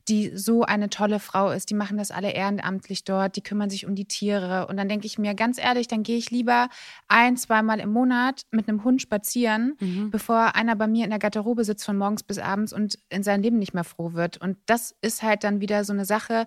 die 0.09 0.37
so 0.37 0.63
eine 0.63 0.91
tolle 0.91 1.19
Frau 1.19 1.51
ist. 1.51 1.71
Die 1.71 1.75
machen 1.75 1.99
das 1.99 2.11
alle 2.11 2.31
ehrenamtlich 2.31 3.05
dort, 3.05 3.37
die 3.37 3.43
kümmern 3.43 3.71
sich 3.71 3.87
um 3.87 3.95
die 3.95 4.07
Tiere. 4.07 4.67
Und 4.69 4.77
dann 4.77 4.89
denke 4.89 5.07
ich 5.07 5.19
mir 5.19 5.35
ganz 5.35 5.59
ehrlich, 5.59 5.89
dann 5.89 6.03
gehe 6.03 6.19
ich 6.19 6.31
lieber 6.31 6.69
ein, 7.09 7.37
zweimal 7.37 7.81
im 7.81 7.93
Monat 7.93 8.43
mit 8.51 8.69
einem 8.69 8.85
Hund 8.85 9.03
spazieren, 9.03 9.77
mhm. 9.81 10.11
bevor 10.11 10.55
einer 10.55 10.77
bei 10.77 10.87
mir 10.87 11.05
in 11.05 11.11
der 11.11 11.19
Garderobe 11.19 11.65
sitzt 11.65 11.85
von 11.85 11.97
morgens 11.97 12.23
bis 12.23 12.39
abends 12.39 12.73
und 12.73 12.99
in 13.09 13.23
seinem 13.23 13.43
Leben 13.43 13.59
nicht 13.59 13.75
mehr 13.75 13.85
froh 13.85 14.13
wird. 14.13 14.39
Und 14.39 14.57
das 14.67 14.95
ist 15.01 15.23
halt 15.23 15.45
dann 15.45 15.61
wieder 15.61 15.68
so 15.85 15.93
eine 15.93 16.05
Sache, 16.05 16.47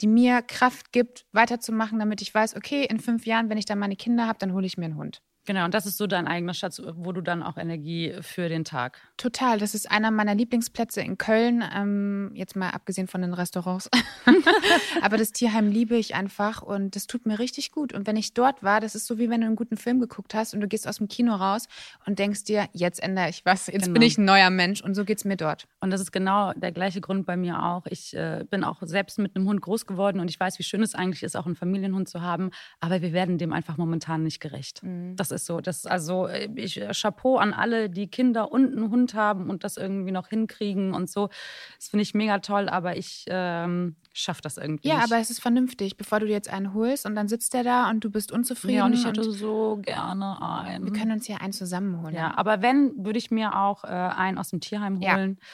die 0.00 0.06
mir 0.08 0.42
Kraft 0.42 0.92
gibt, 0.92 1.26
weiterzumachen, 1.32 1.98
damit 1.98 2.22
ich 2.22 2.34
weiß, 2.34 2.56
okay, 2.56 2.84
in 2.84 3.00
fünf 3.00 3.26
Jahren, 3.26 3.48
wenn 3.50 3.58
ich 3.58 3.66
dann 3.66 3.78
meine 3.78 3.96
Kinder 3.96 4.26
habe, 4.26 4.38
dann 4.38 4.52
hole 4.52 4.66
ich 4.66 4.76
mir 4.76 4.86
einen 4.86 4.96
Hund. 4.96 5.22
Genau, 5.44 5.64
und 5.64 5.74
das 5.74 5.86
ist 5.86 5.98
so 5.98 6.06
dein 6.06 6.28
eigener 6.28 6.54
Schatz, 6.54 6.80
wo 6.94 7.10
du 7.10 7.20
dann 7.20 7.42
auch 7.42 7.56
Energie 7.56 8.14
für 8.20 8.48
den 8.48 8.64
Tag. 8.64 9.00
Total, 9.16 9.58
das 9.58 9.74
ist 9.74 9.90
einer 9.90 10.12
meiner 10.12 10.36
Lieblingsplätze 10.36 11.00
in 11.00 11.18
Köln, 11.18 11.64
ähm, 11.74 12.30
jetzt 12.34 12.54
mal 12.54 12.70
abgesehen 12.70 13.08
von 13.08 13.22
den 13.22 13.34
Restaurants. 13.34 13.90
Aber 15.02 15.16
das 15.16 15.32
Tierheim 15.32 15.68
liebe 15.68 15.96
ich 15.96 16.14
einfach 16.14 16.62
und 16.62 16.94
das 16.94 17.08
tut 17.08 17.26
mir 17.26 17.40
richtig 17.40 17.72
gut. 17.72 17.92
Und 17.92 18.06
wenn 18.06 18.16
ich 18.16 18.34
dort 18.34 18.62
war, 18.62 18.80
das 18.80 18.94
ist 18.94 19.06
so 19.06 19.18
wie 19.18 19.30
wenn 19.30 19.40
du 19.40 19.48
einen 19.48 19.56
guten 19.56 19.76
Film 19.76 20.00
geguckt 20.00 20.32
hast 20.32 20.54
und 20.54 20.60
du 20.60 20.68
gehst 20.68 20.86
aus 20.86 20.98
dem 20.98 21.08
Kino 21.08 21.34
raus 21.34 21.66
und 22.06 22.20
denkst 22.20 22.44
dir, 22.44 22.68
jetzt 22.72 23.02
ändere 23.02 23.28
ich 23.28 23.44
was, 23.44 23.66
jetzt 23.66 23.82
genau. 23.84 23.94
bin 23.94 24.02
ich 24.02 24.18
ein 24.18 24.24
neuer 24.24 24.50
Mensch 24.50 24.80
und 24.80 24.94
so 24.94 25.04
geht 25.04 25.18
es 25.18 25.24
mir 25.24 25.36
dort. 25.36 25.66
Und 25.80 25.90
das 25.90 26.00
ist 26.00 26.12
genau 26.12 26.52
der 26.52 26.70
gleiche 26.70 27.00
Grund 27.00 27.26
bei 27.26 27.36
mir 27.36 27.64
auch. 27.64 27.86
Ich 27.86 28.14
äh, 28.14 28.44
bin 28.48 28.62
auch 28.62 28.78
selbst 28.82 29.18
mit 29.18 29.34
einem 29.34 29.48
Hund 29.48 29.60
groß 29.60 29.86
geworden 29.86 30.20
und 30.20 30.30
ich 30.30 30.38
weiß, 30.38 30.60
wie 30.60 30.62
schön 30.62 30.82
es 30.82 30.94
eigentlich 30.94 31.24
ist, 31.24 31.36
auch 31.36 31.46
einen 31.46 31.56
Familienhund 31.56 32.08
zu 32.08 32.20
haben. 32.20 32.50
Aber 32.78 33.02
wir 33.02 33.12
werden 33.12 33.38
dem 33.38 33.52
einfach 33.52 33.76
momentan 33.76 34.22
nicht 34.22 34.38
gerecht. 34.38 34.84
Mhm. 34.84 35.16
Das 35.16 35.31
ist 35.32 35.46
so. 35.46 35.60
Das 35.60 35.86
also 35.86 36.26
äh, 36.26 36.48
ich 36.54 36.80
äh, 36.80 36.92
Chapeau 36.92 37.36
an 37.36 37.52
alle, 37.52 37.90
die 37.90 38.06
Kinder 38.06 38.52
und 38.52 38.76
einen 38.76 38.90
Hund 38.90 39.14
haben 39.14 39.50
und 39.50 39.64
das 39.64 39.76
irgendwie 39.76 40.12
noch 40.12 40.28
hinkriegen 40.28 40.94
und 40.94 41.10
so. 41.10 41.28
Das 41.76 41.88
finde 41.88 42.02
ich 42.02 42.14
mega 42.14 42.38
toll, 42.38 42.68
aber 42.68 42.96
ich 42.96 43.24
ähm, 43.28 43.96
schaffe 44.12 44.42
das 44.42 44.56
irgendwie. 44.56 44.88
Ja, 44.88 44.96
nicht. 44.96 45.04
aber 45.04 45.20
es 45.20 45.30
ist 45.30 45.40
vernünftig, 45.40 45.96
bevor 45.96 46.20
du 46.20 46.26
dir 46.26 46.32
jetzt 46.32 46.52
einen 46.52 46.74
holst 46.74 47.06
und 47.06 47.14
dann 47.14 47.28
sitzt 47.28 47.54
der 47.54 47.64
da 47.64 47.90
und 47.90 48.04
du 48.04 48.10
bist 48.10 48.32
unzufrieden. 48.32 48.76
Ja, 48.76 48.84
und 48.84 48.92
ich 48.92 49.04
hätte 49.04 49.30
so 49.30 49.78
gerne 49.82 50.40
einen. 50.64 50.84
Wir 50.84 50.92
können 50.92 51.12
uns 51.12 51.26
ja 51.28 51.36
einen 51.38 51.52
zusammenholen. 51.52 52.14
Ja, 52.14 52.36
aber 52.36 52.62
wenn, 52.62 53.04
würde 53.04 53.18
ich 53.18 53.30
mir 53.30 53.56
auch 53.56 53.84
äh, 53.84 53.88
einen 53.88 54.38
aus 54.38 54.50
dem 54.50 54.60
Tierheim 54.60 55.00
holen. 55.00 55.38
Ja 55.40 55.46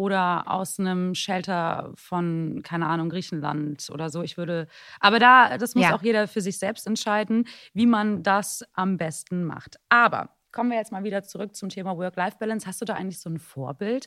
oder 0.00 0.50
aus 0.50 0.80
einem 0.80 1.14
Shelter 1.14 1.92
von, 1.94 2.62
keine 2.64 2.86
Ahnung, 2.86 3.10
Griechenland 3.10 3.90
oder 3.92 4.08
so. 4.08 4.22
Ich 4.22 4.38
würde, 4.38 4.66
aber 4.98 5.18
da, 5.18 5.58
das 5.58 5.74
muss 5.74 5.84
ja. 5.84 5.94
auch 5.94 6.02
jeder 6.02 6.26
für 6.26 6.40
sich 6.40 6.58
selbst 6.58 6.86
entscheiden, 6.86 7.46
wie 7.74 7.84
man 7.84 8.22
das 8.22 8.64
am 8.72 8.96
besten 8.96 9.44
macht. 9.44 9.78
Aber 9.90 10.30
kommen 10.52 10.70
wir 10.70 10.78
jetzt 10.78 10.90
mal 10.90 11.04
wieder 11.04 11.22
zurück 11.22 11.54
zum 11.54 11.68
Thema 11.68 11.98
Work-Life-Balance. 11.98 12.66
Hast 12.66 12.80
du 12.80 12.86
da 12.86 12.94
eigentlich 12.94 13.20
so 13.20 13.28
ein 13.28 13.38
Vorbild? 13.38 14.06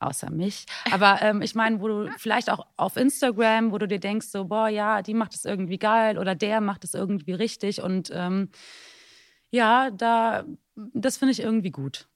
Außer 0.00 0.32
mich. 0.32 0.66
Aber 0.90 1.22
ähm, 1.22 1.42
ich 1.42 1.54
meine, 1.54 1.80
wo 1.80 1.86
du 1.86 2.10
vielleicht 2.18 2.50
auch 2.50 2.66
auf 2.76 2.96
Instagram, 2.96 3.70
wo 3.70 3.78
du 3.78 3.86
dir 3.86 4.00
denkst, 4.00 4.26
so, 4.26 4.46
boah, 4.46 4.68
ja, 4.68 5.02
die 5.02 5.14
macht 5.14 5.34
es 5.34 5.44
irgendwie 5.44 5.78
geil 5.78 6.18
oder 6.18 6.34
der 6.34 6.60
macht 6.60 6.82
es 6.82 6.94
irgendwie 6.94 7.32
richtig. 7.32 7.82
Und 7.82 8.10
ähm, 8.12 8.50
ja, 9.50 9.90
da, 9.92 10.44
das 10.74 11.18
finde 11.18 11.32
ich 11.32 11.40
irgendwie 11.40 11.70
gut. 11.70 12.08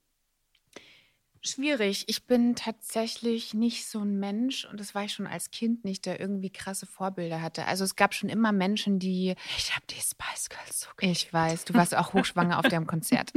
Schwierig. 1.44 2.04
Ich 2.06 2.26
bin 2.28 2.54
tatsächlich 2.54 3.52
nicht 3.52 3.88
so 3.88 3.98
ein 3.98 4.20
Mensch 4.20 4.64
und 4.64 4.78
das 4.78 4.94
war 4.94 5.02
ich 5.02 5.12
schon 5.12 5.26
als 5.26 5.50
Kind 5.50 5.84
nicht, 5.84 6.06
der 6.06 6.20
irgendwie 6.20 6.50
krasse 6.50 6.86
Vorbilder 6.86 7.42
hatte. 7.42 7.66
Also 7.66 7.82
es 7.82 7.96
gab 7.96 8.14
schon 8.14 8.28
immer 8.28 8.52
Menschen, 8.52 9.00
die. 9.00 9.34
Ich 9.58 9.74
habe 9.74 9.84
die 9.90 10.00
Spice 10.00 10.48
Girls 10.48 10.80
so 10.80 10.88
geliebt. 10.96 11.16
Ich 11.16 11.32
weiß, 11.32 11.64
du 11.64 11.74
warst 11.74 11.96
auch 11.96 12.14
hochschwanger 12.14 12.60
auf 12.60 12.68
dem 12.68 12.86
Konzert. 12.86 13.32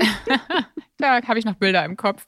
da 0.97 1.19
habe 1.27 1.39
ich 1.39 1.45
noch 1.45 1.55
Bilder 1.55 1.83
im 1.83 1.97
Kopf. 1.97 2.25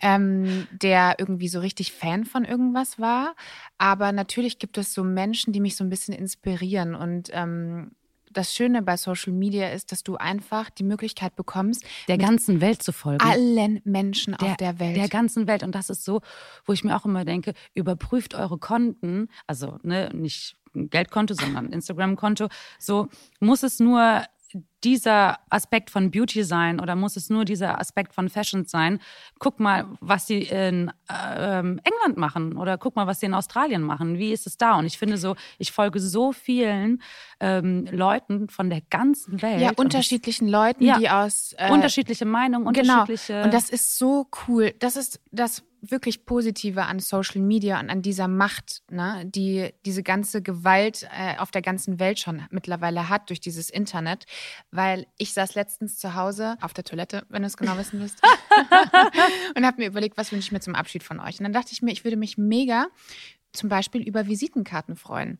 Ähm, 0.00 0.68
der 0.70 1.16
irgendwie 1.18 1.48
so 1.48 1.60
richtig 1.60 1.92
Fan 1.92 2.26
von 2.26 2.44
irgendwas 2.44 2.98
war. 2.98 3.34
Aber 3.78 4.12
natürlich 4.12 4.58
gibt 4.58 4.76
es 4.76 4.92
so 4.92 5.04
Menschen, 5.04 5.54
die 5.54 5.60
mich 5.60 5.74
so 5.74 5.84
ein 5.84 5.90
bisschen 5.90 6.14
inspirieren 6.14 6.94
und 6.94 7.30
ähm, 7.32 7.92
das 8.38 8.54
Schöne 8.54 8.82
bei 8.82 8.96
Social 8.96 9.32
Media 9.32 9.68
ist, 9.70 9.90
dass 9.90 10.04
du 10.04 10.16
einfach 10.16 10.70
die 10.70 10.84
Möglichkeit 10.84 11.34
bekommst, 11.34 11.84
der 12.06 12.18
ganzen 12.18 12.60
Welt 12.60 12.82
zu 12.82 12.92
folgen. 12.92 13.20
Allen 13.20 13.80
Menschen 13.84 14.36
der, 14.40 14.50
auf 14.50 14.56
der 14.56 14.78
Welt. 14.78 14.96
Der 14.96 15.08
ganzen 15.08 15.48
Welt. 15.48 15.64
Und 15.64 15.74
das 15.74 15.90
ist 15.90 16.04
so, 16.04 16.20
wo 16.64 16.72
ich 16.72 16.84
mir 16.84 16.96
auch 16.96 17.04
immer 17.04 17.24
denke, 17.24 17.52
überprüft 17.74 18.36
eure 18.36 18.58
Konten, 18.58 19.28
also 19.48 19.78
ne, 19.82 20.10
nicht 20.14 20.56
Geldkonto, 20.72 21.34
sondern 21.34 21.72
Instagram-Konto. 21.72 22.48
So 22.78 23.08
muss 23.40 23.64
es 23.64 23.80
nur 23.80 24.22
dieser 24.84 25.38
Aspekt 25.50 25.90
von 25.90 26.10
Beauty 26.10 26.44
sein 26.44 26.80
oder 26.80 26.94
muss 26.94 27.16
es 27.16 27.30
nur 27.30 27.44
dieser 27.44 27.80
Aspekt 27.80 28.14
von 28.14 28.28
Fashion 28.28 28.64
sein? 28.64 29.00
Guck 29.38 29.60
mal, 29.60 29.86
was 30.00 30.26
sie 30.26 30.42
in 30.42 30.92
äh, 31.10 31.58
England 31.58 32.16
machen 32.16 32.56
oder 32.56 32.78
guck 32.78 32.96
mal, 32.96 33.06
was 33.06 33.20
sie 33.20 33.26
in 33.26 33.34
Australien 33.34 33.82
machen. 33.82 34.18
Wie 34.18 34.32
ist 34.32 34.46
es 34.46 34.56
da? 34.56 34.78
Und 34.78 34.86
ich 34.86 34.98
finde 34.98 35.16
so, 35.16 35.36
ich 35.58 35.72
folge 35.72 36.00
so 36.00 36.32
vielen 36.32 37.02
ähm, 37.40 37.86
Leuten 37.90 38.48
von 38.48 38.70
der 38.70 38.82
ganzen 38.88 39.42
Welt. 39.42 39.60
Ja, 39.60 39.72
unterschiedlichen 39.76 40.46
und, 40.46 40.52
Leuten, 40.52 40.84
ja, 40.84 40.98
die 40.98 41.10
aus 41.10 41.54
äh, 41.58 41.70
unterschiedliche 41.70 42.24
Meinungen, 42.24 42.72
genau. 42.72 43.00
unterschiedliche. 43.00 43.42
Und 43.42 43.52
das 43.52 43.70
ist 43.70 43.98
so 43.98 44.28
cool. 44.46 44.72
Das 44.78 44.96
ist 44.96 45.20
das 45.32 45.64
wirklich 45.80 46.24
Positive 46.24 46.84
an 46.84 46.98
Social 47.00 47.40
Media 47.40 47.80
und 47.80 47.90
an 47.90 48.02
dieser 48.02 48.28
Macht, 48.28 48.82
ne, 48.90 49.24
die 49.26 49.72
diese 49.84 50.02
ganze 50.02 50.42
Gewalt 50.42 51.08
äh, 51.12 51.36
auf 51.38 51.50
der 51.50 51.62
ganzen 51.62 51.98
Welt 51.98 52.18
schon 52.18 52.42
mittlerweile 52.50 53.08
hat 53.08 53.30
durch 53.30 53.40
dieses 53.40 53.70
Internet. 53.70 54.24
Weil 54.70 55.06
ich 55.18 55.32
saß 55.32 55.54
letztens 55.54 55.98
zu 55.98 56.14
Hause 56.14 56.56
auf 56.60 56.72
der 56.72 56.84
Toilette, 56.84 57.24
wenn 57.28 57.42
du 57.42 57.46
es 57.46 57.56
genau 57.56 57.76
wissen 57.76 58.00
willst, 58.00 58.22
und 59.56 59.66
habe 59.66 59.80
mir 59.82 59.88
überlegt, 59.88 60.16
was 60.16 60.32
wünsche 60.32 60.46
ich 60.46 60.52
mir 60.52 60.60
zum 60.60 60.74
Abschied 60.74 61.02
von 61.02 61.20
euch. 61.20 61.38
Und 61.38 61.44
dann 61.44 61.52
dachte 61.52 61.72
ich 61.72 61.82
mir, 61.82 61.92
ich 61.92 62.04
würde 62.04 62.16
mich 62.16 62.38
mega 62.38 62.88
zum 63.52 63.68
Beispiel 63.68 64.02
über 64.02 64.26
Visitenkarten 64.26 64.96
freuen 64.96 65.38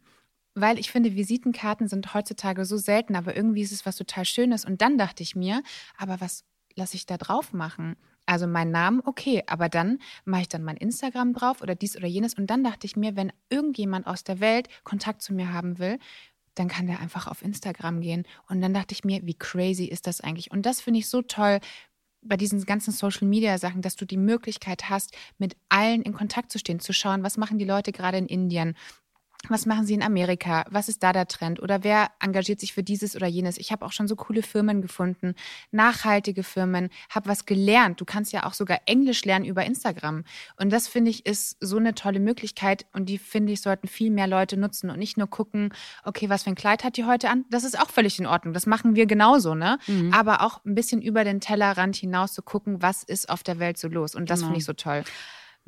weil 0.60 0.78
ich 0.78 0.90
finde, 0.90 1.14
Visitenkarten 1.14 1.86
sind 1.88 2.14
heutzutage 2.14 2.64
so 2.64 2.76
selten, 2.76 3.14
aber 3.14 3.36
irgendwie 3.36 3.62
ist 3.62 3.72
es 3.72 3.86
was 3.86 3.96
total 3.96 4.24
Schönes. 4.24 4.64
Und 4.64 4.82
dann 4.82 4.98
dachte 4.98 5.22
ich 5.22 5.36
mir, 5.36 5.62
aber 5.96 6.20
was 6.20 6.44
lasse 6.74 6.96
ich 6.96 7.06
da 7.06 7.16
drauf 7.16 7.52
machen? 7.52 7.96
Also 8.28 8.46
mein 8.46 8.70
Name, 8.70 9.00
okay, 9.06 9.42
aber 9.46 9.70
dann 9.70 10.00
mache 10.26 10.42
ich 10.42 10.48
dann 10.50 10.62
mein 10.62 10.76
Instagram 10.76 11.32
drauf 11.32 11.62
oder 11.62 11.74
dies 11.74 11.96
oder 11.96 12.06
jenes. 12.06 12.34
Und 12.34 12.48
dann 12.48 12.62
dachte 12.62 12.86
ich 12.86 12.94
mir, 12.94 13.16
wenn 13.16 13.32
irgendjemand 13.48 14.06
aus 14.06 14.22
der 14.22 14.38
Welt 14.38 14.68
Kontakt 14.84 15.22
zu 15.22 15.32
mir 15.32 15.50
haben 15.50 15.78
will, 15.78 15.98
dann 16.54 16.68
kann 16.68 16.86
der 16.86 17.00
einfach 17.00 17.26
auf 17.26 17.40
Instagram 17.40 18.02
gehen. 18.02 18.26
Und 18.46 18.60
dann 18.60 18.74
dachte 18.74 18.92
ich 18.92 19.02
mir, 19.02 19.24
wie 19.24 19.32
crazy 19.32 19.86
ist 19.86 20.06
das 20.06 20.20
eigentlich? 20.20 20.50
Und 20.50 20.66
das 20.66 20.82
finde 20.82 21.00
ich 21.00 21.08
so 21.08 21.22
toll, 21.22 21.60
bei 22.20 22.36
diesen 22.36 22.62
ganzen 22.66 22.92
Social-Media-Sachen, 22.92 23.80
dass 23.80 23.96
du 23.96 24.04
die 24.04 24.18
Möglichkeit 24.18 24.90
hast, 24.90 25.16
mit 25.38 25.56
allen 25.70 26.02
in 26.02 26.12
Kontakt 26.12 26.52
zu 26.52 26.58
stehen, 26.58 26.80
zu 26.80 26.92
schauen, 26.92 27.22
was 27.22 27.38
machen 27.38 27.58
die 27.58 27.64
Leute 27.64 27.92
gerade 27.92 28.18
in 28.18 28.26
Indien, 28.26 28.76
was 29.48 29.66
machen 29.66 29.86
sie 29.86 29.94
in 29.94 30.02
Amerika? 30.02 30.64
Was 30.68 30.88
ist 30.88 31.02
da 31.02 31.12
der 31.12 31.28
Trend? 31.28 31.62
Oder 31.62 31.84
wer 31.84 32.10
engagiert 32.20 32.58
sich 32.58 32.72
für 32.72 32.82
dieses 32.82 33.14
oder 33.14 33.28
jenes? 33.28 33.56
Ich 33.56 33.70
habe 33.70 33.86
auch 33.86 33.92
schon 33.92 34.08
so 34.08 34.16
coole 34.16 34.42
Firmen 34.42 34.82
gefunden, 34.82 35.34
nachhaltige 35.70 36.42
Firmen, 36.42 36.90
habe 37.08 37.28
was 37.28 37.46
gelernt. 37.46 38.00
Du 38.00 38.04
kannst 38.04 38.32
ja 38.32 38.44
auch 38.46 38.52
sogar 38.52 38.80
Englisch 38.86 39.24
lernen 39.24 39.44
über 39.44 39.64
Instagram. 39.64 40.24
Und 40.56 40.70
das 40.70 40.88
finde 40.88 41.10
ich 41.10 41.24
ist 41.24 41.56
so 41.60 41.76
eine 41.76 41.94
tolle 41.94 42.20
Möglichkeit 42.20 42.86
und 42.92 43.08
die 43.08 43.18
finde 43.18 43.52
ich 43.52 43.60
sollten 43.60 43.86
viel 43.86 44.10
mehr 44.10 44.26
Leute 44.26 44.56
nutzen 44.56 44.90
und 44.90 44.98
nicht 44.98 45.16
nur 45.16 45.28
gucken, 45.28 45.72
okay, 46.04 46.28
was 46.28 46.42
für 46.42 46.50
ein 46.50 46.56
Kleid 46.56 46.82
hat 46.82 46.96
die 46.96 47.04
heute 47.04 47.30
an? 47.30 47.44
Das 47.50 47.64
ist 47.64 47.80
auch 47.80 47.90
völlig 47.90 48.18
in 48.18 48.26
Ordnung. 48.26 48.54
Das 48.54 48.66
machen 48.66 48.96
wir 48.96 49.06
genauso, 49.06 49.54
ne? 49.54 49.78
Mhm. 49.86 50.12
Aber 50.12 50.42
auch 50.42 50.64
ein 50.64 50.74
bisschen 50.74 51.00
über 51.00 51.24
den 51.24 51.40
Tellerrand 51.40 51.96
hinaus 51.96 52.32
zu 52.32 52.42
gucken, 52.42 52.82
was 52.82 53.04
ist 53.04 53.30
auf 53.30 53.42
der 53.42 53.58
Welt 53.60 53.78
so 53.78 53.88
los? 53.88 54.14
Und 54.14 54.30
das 54.30 54.40
genau. 54.40 54.48
finde 54.48 54.58
ich 54.58 54.64
so 54.64 54.72
toll 54.72 55.04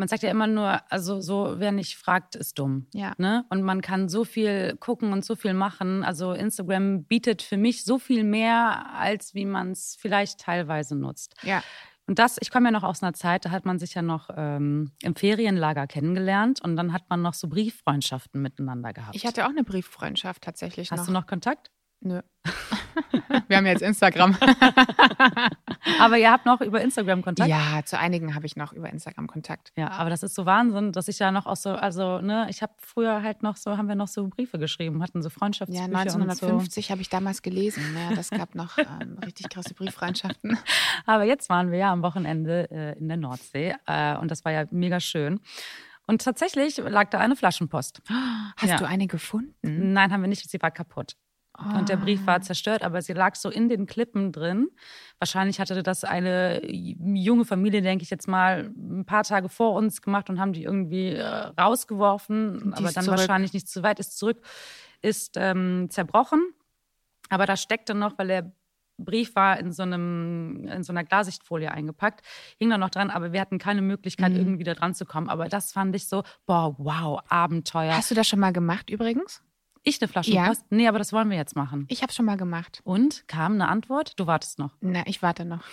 man 0.00 0.08
sagt 0.08 0.22
ja 0.22 0.30
immer 0.30 0.46
nur, 0.46 0.80
also 0.90 1.20
so, 1.20 1.56
wer 1.58 1.72
nicht 1.72 1.98
fragt, 1.98 2.34
ist 2.34 2.58
dumm. 2.58 2.86
Ja. 2.94 3.12
Ne? 3.18 3.44
Und 3.50 3.62
man 3.62 3.82
kann 3.82 4.08
so 4.08 4.24
viel 4.24 4.76
gucken 4.80 5.12
und 5.12 5.26
so 5.26 5.36
viel 5.36 5.52
machen. 5.52 6.02
Also 6.02 6.32
Instagram 6.32 7.04
bietet 7.04 7.42
für 7.42 7.58
mich 7.58 7.84
so 7.84 7.98
viel 7.98 8.24
mehr, 8.24 8.86
als 8.94 9.34
wie 9.34 9.44
man 9.44 9.72
es 9.72 9.98
vielleicht 10.00 10.40
teilweise 10.40 10.96
nutzt. 10.96 11.34
Ja. 11.42 11.62
Und 12.06 12.18
das, 12.18 12.38
ich 12.40 12.50
komme 12.50 12.68
ja 12.68 12.70
noch 12.72 12.82
aus 12.82 13.02
einer 13.02 13.12
Zeit, 13.12 13.44
da 13.44 13.50
hat 13.50 13.66
man 13.66 13.78
sich 13.78 13.92
ja 13.92 14.00
noch 14.00 14.30
ähm, 14.34 14.90
im 15.02 15.14
Ferienlager 15.14 15.86
kennengelernt 15.86 16.60
und 16.62 16.76
dann 16.76 16.94
hat 16.94 17.10
man 17.10 17.20
noch 17.20 17.34
so 17.34 17.46
Brieffreundschaften 17.46 18.40
miteinander 18.40 18.94
gehabt. 18.94 19.14
Ich 19.14 19.26
hatte 19.26 19.44
auch 19.44 19.50
eine 19.50 19.64
Brieffreundschaft 19.64 20.42
tatsächlich. 20.42 20.90
Hast 20.90 21.00
noch. 21.00 21.06
du 21.06 21.12
noch 21.12 21.26
Kontakt? 21.26 21.70
Nö. 22.00 22.20
Wir 23.48 23.56
haben 23.56 23.66
jetzt 23.66 23.82
Instagram. 23.82 24.36
aber 26.00 26.18
ihr 26.18 26.30
habt 26.30 26.46
noch 26.46 26.60
über 26.60 26.80
Instagram 26.80 27.22
Kontakt? 27.22 27.48
Ja, 27.48 27.82
zu 27.84 27.98
einigen 27.98 28.34
habe 28.34 28.46
ich 28.46 28.56
noch 28.56 28.72
über 28.72 28.90
Instagram 28.90 29.26
Kontakt. 29.26 29.72
Ja, 29.76 29.90
aber 29.90 30.10
das 30.10 30.22
ist 30.22 30.34
so 30.34 30.46
Wahnsinn, 30.46 30.92
dass 30.92 31.08
ich 31.08 31.18
ja 31.18 31.30
noch 31.30 31.46
auch 31.46 31.56
so, 31.56 31.70
also, 31.70 32.20
ne, 32.20 32.46
ich 32.48 32.62
habe 32.62 32.72
früher 32.78 33.22
halt 33.22 33.42
noch 33.42 33.56
so, 33.56 33.76
haben 33.76 33.88
wir 33.88 33.94
noch 33.94 34.08
so 34.08 34.28
Briefe 34.28 34.58
geschrieben, 34.58 35.02
hatten 35.02 35.22
so 35.22 35.30
Freundschaftsbriefe. 35.30 35.90
Ja, 35.90 35.98
1950 35.98 36.86
so. 36.86 36.90
habe 36.90 37.02
ich 37.02 37.08
damals 37.08 37.42
gelesen. 37.42 37.82
Ja, 37.94 38.14
das 38.14 38.30
gab 38.30 38.54
noch 38.54 38.78
ähm, 38.78 39.18
richtig 39.24 39.48
krasse 39.48 39.74
Brieffreundschaften. 39.74 40.58
Aber 41.06 41.24
jetzt 41.24 41.48
waren 41.48 41.70
wir 41.70 41.78
ja 41.78 41.92
am 41.92 42.02
Wochenende 42.02 42.70
äh, 42.70 42.98
in 42.98 43.08
der 43.08 43.16
Nordsee 43.16 43.74
äh, 43.86 44.16
und 44.16 44.30
das 44.30 44.44
war 44.44 44.52
ja 44.52 44.64
mega 44.70 45.00
schön. 45.00 45.40
Und 46.06 46.22
tatsächlich 46.22 46.78
lag 46.78 47.10
da 47.10 47.18
eine 47.18 47.36
Flaschenpost. 47.36 48.02
Hast 48.56 48.70
ja. 48.70 48.76
du 48.78 48.84
eine 48.84 49.06
gefunden? 49.06 49.92
Nein, 49.92 50.12
haben 50.12 50.22
wir 50.22 50.28
nicht. 50.28 50.50
Sie 50.50 50.60
war 50.60 50.72
kaputt. 50.72 51.14
Und 51.58 51.88
der 51.90 51.96
Brief 51.96 52.26
war 52.26 52.36
ah. 52.36 52.40
zerstört, 52.40 52.82
aber 52.82 53.02
sie 53.02 53.12
lag 53.12 53.34
so 53.34 53.50
in 53.50 53.68
den 53.68 53.86
Klippen 53.86 54.32
drin. 54.32 54.70
Wahrscheinlich 55.18 55.60
hatte 55.60 55.82
das 55.82 56.04
eine 56.04 56.64
junge 56.70 57.44
Familie, 57.44 57.82
denke 57.82 58.02
ich 58.02 58.10
jetzt 58.10 58.28
mal, 58.28 58.72
ein 58.76 59.04
paar 59.04 59.24
Tage 59.24 59.48
vor 59.48 59.74
uns 59.74 60.00
gemacht 60.00 60.30
und 60.30 60.40
haben 60.40 60.54
die 60.54 60.64
irgendwie 60.64 61.10
äh, 61.10 61.26
rausgeworfen, 61.60 62.72
aber 62.72 62.92
dann 62.92 63.04
zurück. 63.04 63.18
wahrscheinlich 63.18 63.52
nicht 63.52 63.68
zu 63.68 63.82
weit, 63.82 64.00
ist 64.00 64.16
zurück, 64.16 64.40
ist 65.02 65.36
ähm, 65.36 65.88
zerbrochen. 65.90 66.54
Aber 67.28 67.46
da 67.46 67.56
steckte 67.56 67.94
noch, 67.94 68.16
weil 68.16 68.28
der 68.28 68.52
Brief 68.96 69.34
war 69.34 69.58
in 69.58 69.72
so, 69.72 69.82
einem, 69.82 70.66
in 70.66 70.82
so 70.82 70.92
einer 70.92 71.04
Glasichtfolie 71.04 71.70
eingepackt, 71.70 72.22
hing 72.58 72.70
da 72.70 72.78
noch 72.78 72.90
dran, 72.90 73.10
aber 73.10 73.32
wir 73.32 73.40
hatten 73.40 73.58
keine 73.58 73.82
Möglichkeit, 73.82 74.32
mhm. 74.32 74.38
irgendwie 74.38 74.64
da 74.64 74.74
dran 74.74 74.94
zu 74.94 75.04
kommen. 75.04 75.28
Aber 75.28 75.48
das 75.48 75.72
fand 75.72 75.94
ich 75.94 76.08
so, 76.08 76.22
boah, 76.46 76.74
wow, 76.78 77.20
Abenteuer. 77.28 77.96
Hast 77.96 78.10
du 78.10 78.14
das 78.14 78.28
schon 78.28 78.40
mal 78.40 78.52
gemacht 78.52 78.88
übrigens? 78.88 79.42
Ich 79.82 80.00
eine 80.00 80.08
Flaschenpost? 80.08 80.60
Ja. 80.62 80.76
Nee, 80.76 80.88
aber 80.88 80.98
das 80.98 81.12
wollen 81.12 81.30
wir 81.30 81.36
jetzt 81.36 81.56
machen. 81.56 81.86
Ich 81.88 82.02
habe 82.02 82.12
schon 82.12 82.26
mal 82.26 82.36
gemacht. 82.36 82.80
Und? 82.84 83.26
Kam 83.28 83.54
eine 83.54 83.68
Antwort? 83.68 84.12
Du 84.18 84.26
wartest 84.26 84.58
noch. 84.58 84.76
Na, 84.80 85.06
ich 85.06 85.22
warte 85.22 85.44
noch. 85.44 85.64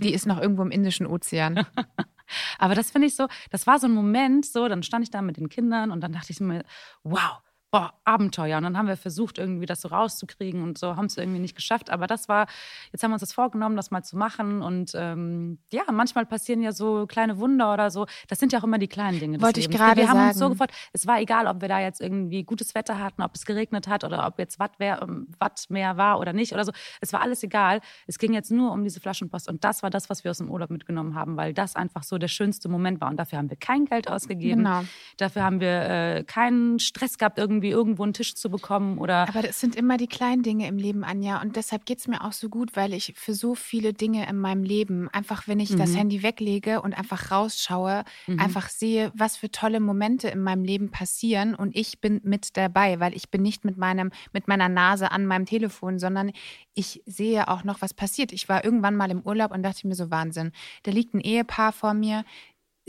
Die 0.00 0.12
ist 0.12 0.26
noch 0.26 0.40
irgendwo 0.40 0.62
im 0.62 0.70
Indischen 0.70 1.06
Ozean. 1.06 1.66
aber 2.58 2.74
das 2.74 2.90
finde 2.90 3.08
ich 3.08 3.16
so, 3.16 3.26
das 3.50 3.66
war 3.66 3.80
so 3.80 3.88
ein 3.88 3.92
Moment, 3.92 4.46
so, 4.46 4.68
dann 4.68 4.82
stand 4.82 5.04
ich 5.04 5.10
da 5.10 5.22
mit 5.22 5.38
den 5.38 5.48
Kindern 5.48 5.90
und 5.90 6.00
dann 6.00 6.12
dachte 6.12 6.32
ich 6.32 6.40
mir, 6.40 6.64
wow, 7.02 7.40
boah, 7.70 7.92
Abenteuer. 8.04 8.56
Und 8.56 8.64
dann 8.64 8.78
haben 8.78 8.88
wir 8.88 8.96
versucht, 8.96 9.38
irgendwie 9.38 9.66
das 9.66 9.82
so 9.82 9.88
rauszukriegen 9.88 10.62
und 10.62 10.78
so 10.78 10.96
haben 10.96 11.04
es 11.06 11.18
irgendwie 11.18 11.38
nicht 11.38 11.54
geschafft. 11.54 11.90
Aber 11.90 12.06
das 12.06 12.28
war, 12.28 12.46
jetzt 12.92 13.02
haben 13.02 13.10
wir 13.10 13.14
uns 13.14 13.20
das 13.20 13.34
vorgenommen, 13.34 13.76
das 13.76 13.90
mal 13.90 14.02
zu 14.02 14.16
machen. 14.16 14.62
Und 14.62 14.92
ähm, 14.94 15.58
ja, 15.70 15.82
manchmal 15.92 16.24
passieren 16.24 16.62
ja 16.62 16.72
so 16.72 17.06
kleine 17.06 17.38
Wunder 17.38 17.72
oder 17.74 17.90
so. 17.90 18.06
Das 18.28 18.38
sind 18.38 18.52
ja 18.52 18.60
auch 18.60 18.64
immer 18.64 18.78
die 18.78 18.88
kleinen 18.88 19.20
Dinge. 19.20 19.42
Wollte 19.42 19.60
ich 19.60 19.68
gerade 19.68 20.00
Wir 20.00 20.08
haben 20.08 20.16
sagen. 20.16 20.28
uns 20.28 20.38
so 20.38 20.48
gefreut. 20.48 20.70
Es 20.92 21.06
war 21.06 21.20
egal, 21.20 21.46
ob 21.46 21.60
wir 21.60 21.68
da 21.68 21.80
jetzt 21.80 22.00
irgendwie 22.00 22.42
gutes 22.42 22.74
Wetter 22.74 22.98
hatten, 22.98 23.22
ob 23.22 23.34
es 23.34 23.44
geregnet 23.44 23.86
hat 23.86 24.02
oder 24.02 24.26
ob 24.26 24.38
jetzt 24.38 24.58
Watt, 24.58 24.72
ähm, 24.80 25.28
Watt 25.38 25.66
mehr 25.68 25.98
war 25.98 26.20
oder 26.20 26.32
nicht 26.32 26.54
oder 26.54 26.64
so. 26.64 26.72
Es 27.02 27.12
war 27.12 27.20
alles 27.20 27.42
egal. 27.42 27.80
Es 28.06 28.18
ging 28.18 28.32
jetzt 28.32 28.50
nur 28.50 28.72
um 28.72 28.82
diese 28.82 29.00
Flaschenpost. 29.00 29.46
Und 29.48 29.64
das 29.64 29.82
war 29.82 29.90
das, 29.90 30.08
was 30.08 30.24
wir 30.24 30.30
aus 30.30 30.38
dem 30.38 30.50
Urlaub 30.50 30.70
mitgenommen 30.70 31.14
haben, 31.14 31.36
weil 31.36 31.52
das 31.52 31.76
einfach 31.76 32.02
so 32.02 32.16
der 32.16 32.28
schönste 32.28 32.70
Moment 32.70 33.02
war. 33.02 33.10
Und 33.10 33.18
dafür 33.18 33.38
haben 33.38 33.50
wir 33.50 33.58
kein 33.58 33.84
Geld 33.84 34.08
ausgegeben. 34.10 34.64
Genau. 34.64 34.84
Dafür 35.18 35.42
haben 35.42 35.60
wir 35.60 35.68
äh, 35.68 36.24
keinen 36.24 36.78
Stress 36.78 37.18
gehabt, 37.18 37.36
irgendwie 37.38 37.57
irgendwie 37.58 37.70
irgendwo 37.70 38.04
einen 38.04 38.12
Tisch 38.12 38.34
zu 38.34 38.50
bekommen 38.50 38.98
oder. 38.98 39.28
Aber 39.28 39.42
das 39.42 39.60
sind 39.60 39.74
immer 39.74 39.96
die 39.96 40.06
kleinen 40.06 40.42
Dinge 40.42 40.68
im 40.68 40.78
Leben, 40.78 41.04
Anja. 41.04 41.40
Und 41.40 41.56
deshalb 41.56 41.84
geht 41.86 41.98
es 41.98 42.08
mir 42.08 42.24
auch 42.24 42.32
so 42.32 42.48
gut, 42.48 42.76
weil 42.76 42.94
ich 42.94 43.14
für 43.16 43.34
so 43.34 43.54
viele 43.54 43.92
Dinge 43.92 44.28
in 44.28 44.38
meinem 44.38 44.62
Leben 44.62 45.08
einfach, 45.08 45.48
wenn 45.48 45.60
ich 45.60 45.70
mhm. 45.70 45.78
das 45.78 45.96
Handy 45.96 46.22
weglege 46.22 46.80
und 46.80 46.96
einfach 46.96 47.30
rausschaue, 47.30 48.04
mhm. 48.26 48.38
einfach 48.38 48.68
sehe, 48.68 49.12
was 49.14 49.36
für 49.36 49.50
tolle 49.50 49.80
Momente 49.80 50.28
in 50.28 50.40
meinem 50.40 50.64
Leben 50.64 50.90
passieren 50.90 51.54
und 51.54 51.74
ich 51.76 52.00
bin 52.00 52.20
mit 52.22 52.56
dabei, 52.56 53.00
weil 53.00 53.14
ich 53.14 53.30
bin 53.30 53.42
nicht 53.42 53.64
mit 53.64 53.76
meinem, 53.76 54.10
mit 54.32 54.46
meiner 54.46 54.68
Nase 54.68 55.10
an 55.10 55.26
meinem 55.26 55.46
Telefon, 55.46 55.98
sondern 55.98 56.32
ich 56.74 57.02
sehe 57.06 57.48
auch 57.48 57.64
noch, 57.64 57.82
was 57.82 57.92
passiert. 57.92 58.32
Ich 58.32 58.48
war 58.48 58.64
irgendwann 58.64 58.94
mal 58.94 59.10
im 59.10 59.22
Urlaub 59.22 59.50
und 59.52 59.62
dachte 59.62 59.86
mir 59.88 59.94
so 59.94 60.10
Wahnsinn. 60.10 60.52
Da 60.84 60.92
liegt 60.92 61.14
ein 61.14 61.20
Ehepaar 61.20 61.72
vor 61.72 61.94
mir, 61.94 62.24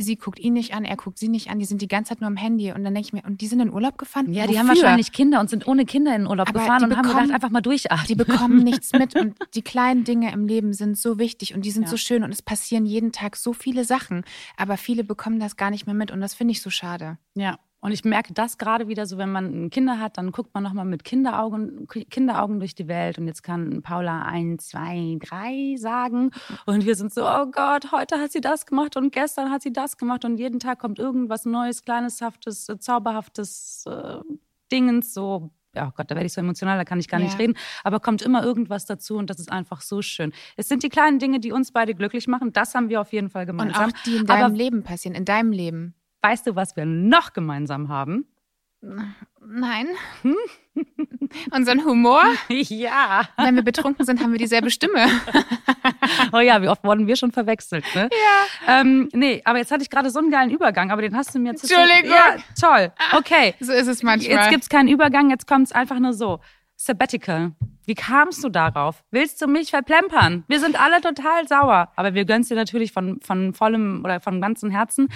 sie 0.04 0.16
guckt 0.16 0.40
ihn 0.40 0.54
nicht 0.54 0.74
an, 0.74 0.86
er 0.86 0.96
guckt 0.96 1.20
sie 1.20 1.28
nicht 1.28 1.50
an, 1.50 1.60
die 1.60 1.66
sind 1.66 1.82
die 1.82 1.88
ganze 1.88 2.10
Zeit 2.10 2.22
nur 2.22 2.28
am 2.28 2.38
Handy. 2.38 2.72
Und 2.72 2.84
dann 2.84 2.94
denke 2.94 3.08
ich 3.08 3.14
mir, 3.14 3.24
und 3.26 3.42
die 3.42 3.48
sind 3.48 3.60
in 3.60 3.72
Urlaub 3.72 3.98
gefahren? 3.98 4.32
Ja, 4.34 4.44
die 4.44 4.50
Wofür? 4.50 4.60
haben 4.60 4.68
wahrscheinlich 4.70 5.12
Kinder 5.12 5.40
und 5.40 5.50
sind 5.50 5.68
ohne 5.68 5.86
Kinder 5.86 6.16
in 6.16 6.26
Urlaub 6.26 6.50
Aber 6.50 6.60
gefahren 6.60 6.84
und 6.84 6.90
bekommen, 6.90 7.08
haben 7.10 7.18
gedacht, 7.18 7.34
einfach 7.34 7.50
mal 7.50 7.62
durchatmen. 7.62 8.08
Die 8.08 8.16
bekommen 8.16 8.58
nichts 8.64 8.94
mit 8.94 9.16
und 9.16 9.36
die 9.56 9.62
kleinen 9.62 10.04
Dinge 10.04 10.32
im 10.32 10.48
Leben 10.48 10.74
sind 10.74 10.98
so 10.98 11.20
wichtig 11.20 11.54
und 11.54 11.66
die 11.66 11.72
sind 11.72 11.84
ja. 11.84 11.90
so 11.90 11.98
schön 11.98 12.24
und 12.24 12.32
es 12.32 12.42
passieren 12.42 12.86
jeden 12.86 13.12
Tag 13.12 13.36
so 13.36 13.54
viele 13.54 13.84
Sachen. 13.84 14.24
Aber 14.58 14.78
viele 14.78 15.04
bekommen 15.04 15.40
das 15.40 15.58
gar 15.58 15.70
nicht 15.70 15.86
mehr 15.86 15.96
mit 15.96 16.12
und 16.12 16.22
das 16.22 16.34
finde 16.34 16.54
ich 16.54 16.62
so 16.62 16.70
schade. 16.70 17.18
Ja, 17.36 17.60
und 17.82 17.94
ich 17.94 18.04
merke 18.04 18.34
das 18.34 18.58
gerade 18.58 18.88
wieder 18.90 19.06
so, 19.06 19.18
wenn 19.18 19.32
man 19.32 19.70
Kinder 19.70 20.00
hat, 20.00 20.18
dann 20.18 20.32
guckt 20.32 20.54
man 20.54 20.64
nochmal 20.64 20.86
mit 20.86 21.06
Kinderaugen, 21.06 21.88
Kinderaugen 21.88 22.60
durch 22.60 22.76
die 22.76 22.90
Welt. 22.90 23.18
Und 23.18 23.28
jetzt 23.28 23.42
kann 23.42 23.82
Paula 23.82 24.24
ein, 24.24 24.60
zwei, 24.60 25.18
drei 25.22 25.76
sagen. 25.78 26.32
Und 26.66 26.86
wir 26.86 26.96
sind 26.96 27.14
so, 27.14 27.26
oh 27.26 27.46
Gott, 27.46 27.92
heute 27.94 28.20
hat 28.20 28.34
sie 28.34 28.42
das 28.42 28.66
gemacht 28.66 28.98
und 28.98 29.14
gestern 29.14 29.50
hat 29.50 29.62
sie 29.62 29.72
das 29.72 29.96
gemacht. 29.96 30.26
Und 30.26 30.38
jeden 30.38 30.60
Tag 30.60 30.80
kommt 30.80 31.00
irgendwas 31.00 31.46
Neues, 31.46 31.84
kleines, 31.84 32.22
haftes, 32.22 32.68
äh, 32.68 32.78
zauberhaftes 32.80 33.86
äh, 33.88 34.20
Dingens, 34.72 35.14
so 35.14 35.52
ja 35.76 35.88
oh 35.88 35.92
Gott, 35.96 36.10
da 36.10 36.16
werde 36.16 36.26
ich 36.26 36.34
so 36.34 36.42
emotional, 36.42 36.78
da 36.78 36.84
kann 36.84 37.00
ich 37.00 37.08
gar 37.08 37.20
ja. 37.20 37.28
nicht 37.28 37.38
reden, 37.38 37.56
aber 37.84 38.00
kommt 38.00 38.24
immer 38.24 38.44
irgendwas 38.44 38.86
dazu 38.86 39.18
und 39.18 39.30
das 39.30 39.40
ist 39.40 39.52
einfach 39.52 39.82
so 39.82 40.02
schön. 40.02 40.34
Es 40.58 40.68
sind 40.68 40.82
die 40.82 40.90
kleinen 40.90 41.20
Dinge, 41.20 41.40
die 41.40 41.52
uns 41.52 41.72
beide 41.72 41.94
glücklich 41.94 42.28
machen, 42.28 42.52
das 42.54 42.74
haben 42.74 42.90
wir 42.90 43.00
auf 43.00 43.14
jeden 43.14 43.30
Fall 43.30 43.46
gemeinsam. 43.46 43.86
Und 43.86 43.96
auch 43.96 44.04
die 44.04 44.16
in 44.18 44.26
deinem 44.26 44.46
aber, 44.46 44.56
Leben 44.56 44.84
passieren, 44.84 45.16
in 45.16 45.26
deinem 45.26 45.52
Leben. 45.52 45.94
Weißt 46.22 46.48
du, 46.48 46.56
was 46.56 46.76
wir 46.76 46.86
noch 46.86 47.34
gemeinsam 47.34 47.90
haben? 47.90 48.26
Nein. 48.82 49.88
Hm? 50.22 50.36
Unseren 51.52 51.84
Humor? 51.86 52.24
Ja. 52.50 53.28
Wenn 53.38 53.56
wir 53.56 53.64
betrunken 53.64 54.06
sind, 54.06 54.22
haben 54.22 54.32
wir 54.32 54.40
dieselbe 54.40 54.70
Stimme. 54.70 55.08
oh 56.34 56.40
ja, 56.40 56.62
wie 56.62 56.70
oft 56.70 56.84
wurden 56.84 57.08
wir 57.08 57.16
schon 57.16 57.32
verwechselt, 57.32 57.84
ne? 57.94 58.10
Ja. 58.12 58.80
Ähm, 58.82 59.10
nee, 59.14 59.42
aber 59.44 59.58
jetzt 59.58 59.72
hatte 59.72 59.84
ich 59.84 59.90
gerade 59.90 60.10
so 60.10 60.20
einen 60.20 60.32
geilen 60.32 60.50
Übergang, 60.50 60.92
aber 60.92 61.02
den 61.02 61.16
hast 61.16 61.36
du 61.36 61.40
mir 61.40 61.52
jetzt. 61.52 61.64
Entschuldigung. 61.64 62.12
Ja, 62.12 62.38
toll. 62.60 62.92
Okay. 63.14 63.54
So 63.60 63.74
ist 63.74 63.88
es 63.88 64.04
manchmal. 64.04 64.38
Jetzt 64.38 64.50
gibt 64.50 64.64
es 64.64 64.70
keinen 64.70 64.88
Übergang, 64.88 65.30
jetzt 65.30 65.48
kommt 65.48 65.68
es 65.68 65.72
einfach 65.72 66.00
nur 66.00 66.14
so. 66.14 66.40
Sabbatical. 66.76 67.52
Wie 67.86 67.96
kamst 67.96 68.42
du 68.44 68.50
darauf? 68.50 69.04
Willst 69.12 69.42
du 69.42 69.48
mich 69.48 69.72
verplempern? 69.72 70.46
Wir 70.48 70.62
sind 70.62 70.80
alle 70.80 71.02
total 71.02 71.46
sauer. 71.46 71.92
Aber 71.98 72.14
wir 72.14 72.24
gönnen 72.24 72.42
es 72.42 72.48
dir 72.48 72.56
natürlich 72.56 72.94
von, 72.94 73.20
von 73.22 73.54
vollem 73.54 74.02
oder 74.06 74.22
von 74.22 74.40
ganzem 74.40 74.70
Herzen 74.70 75.10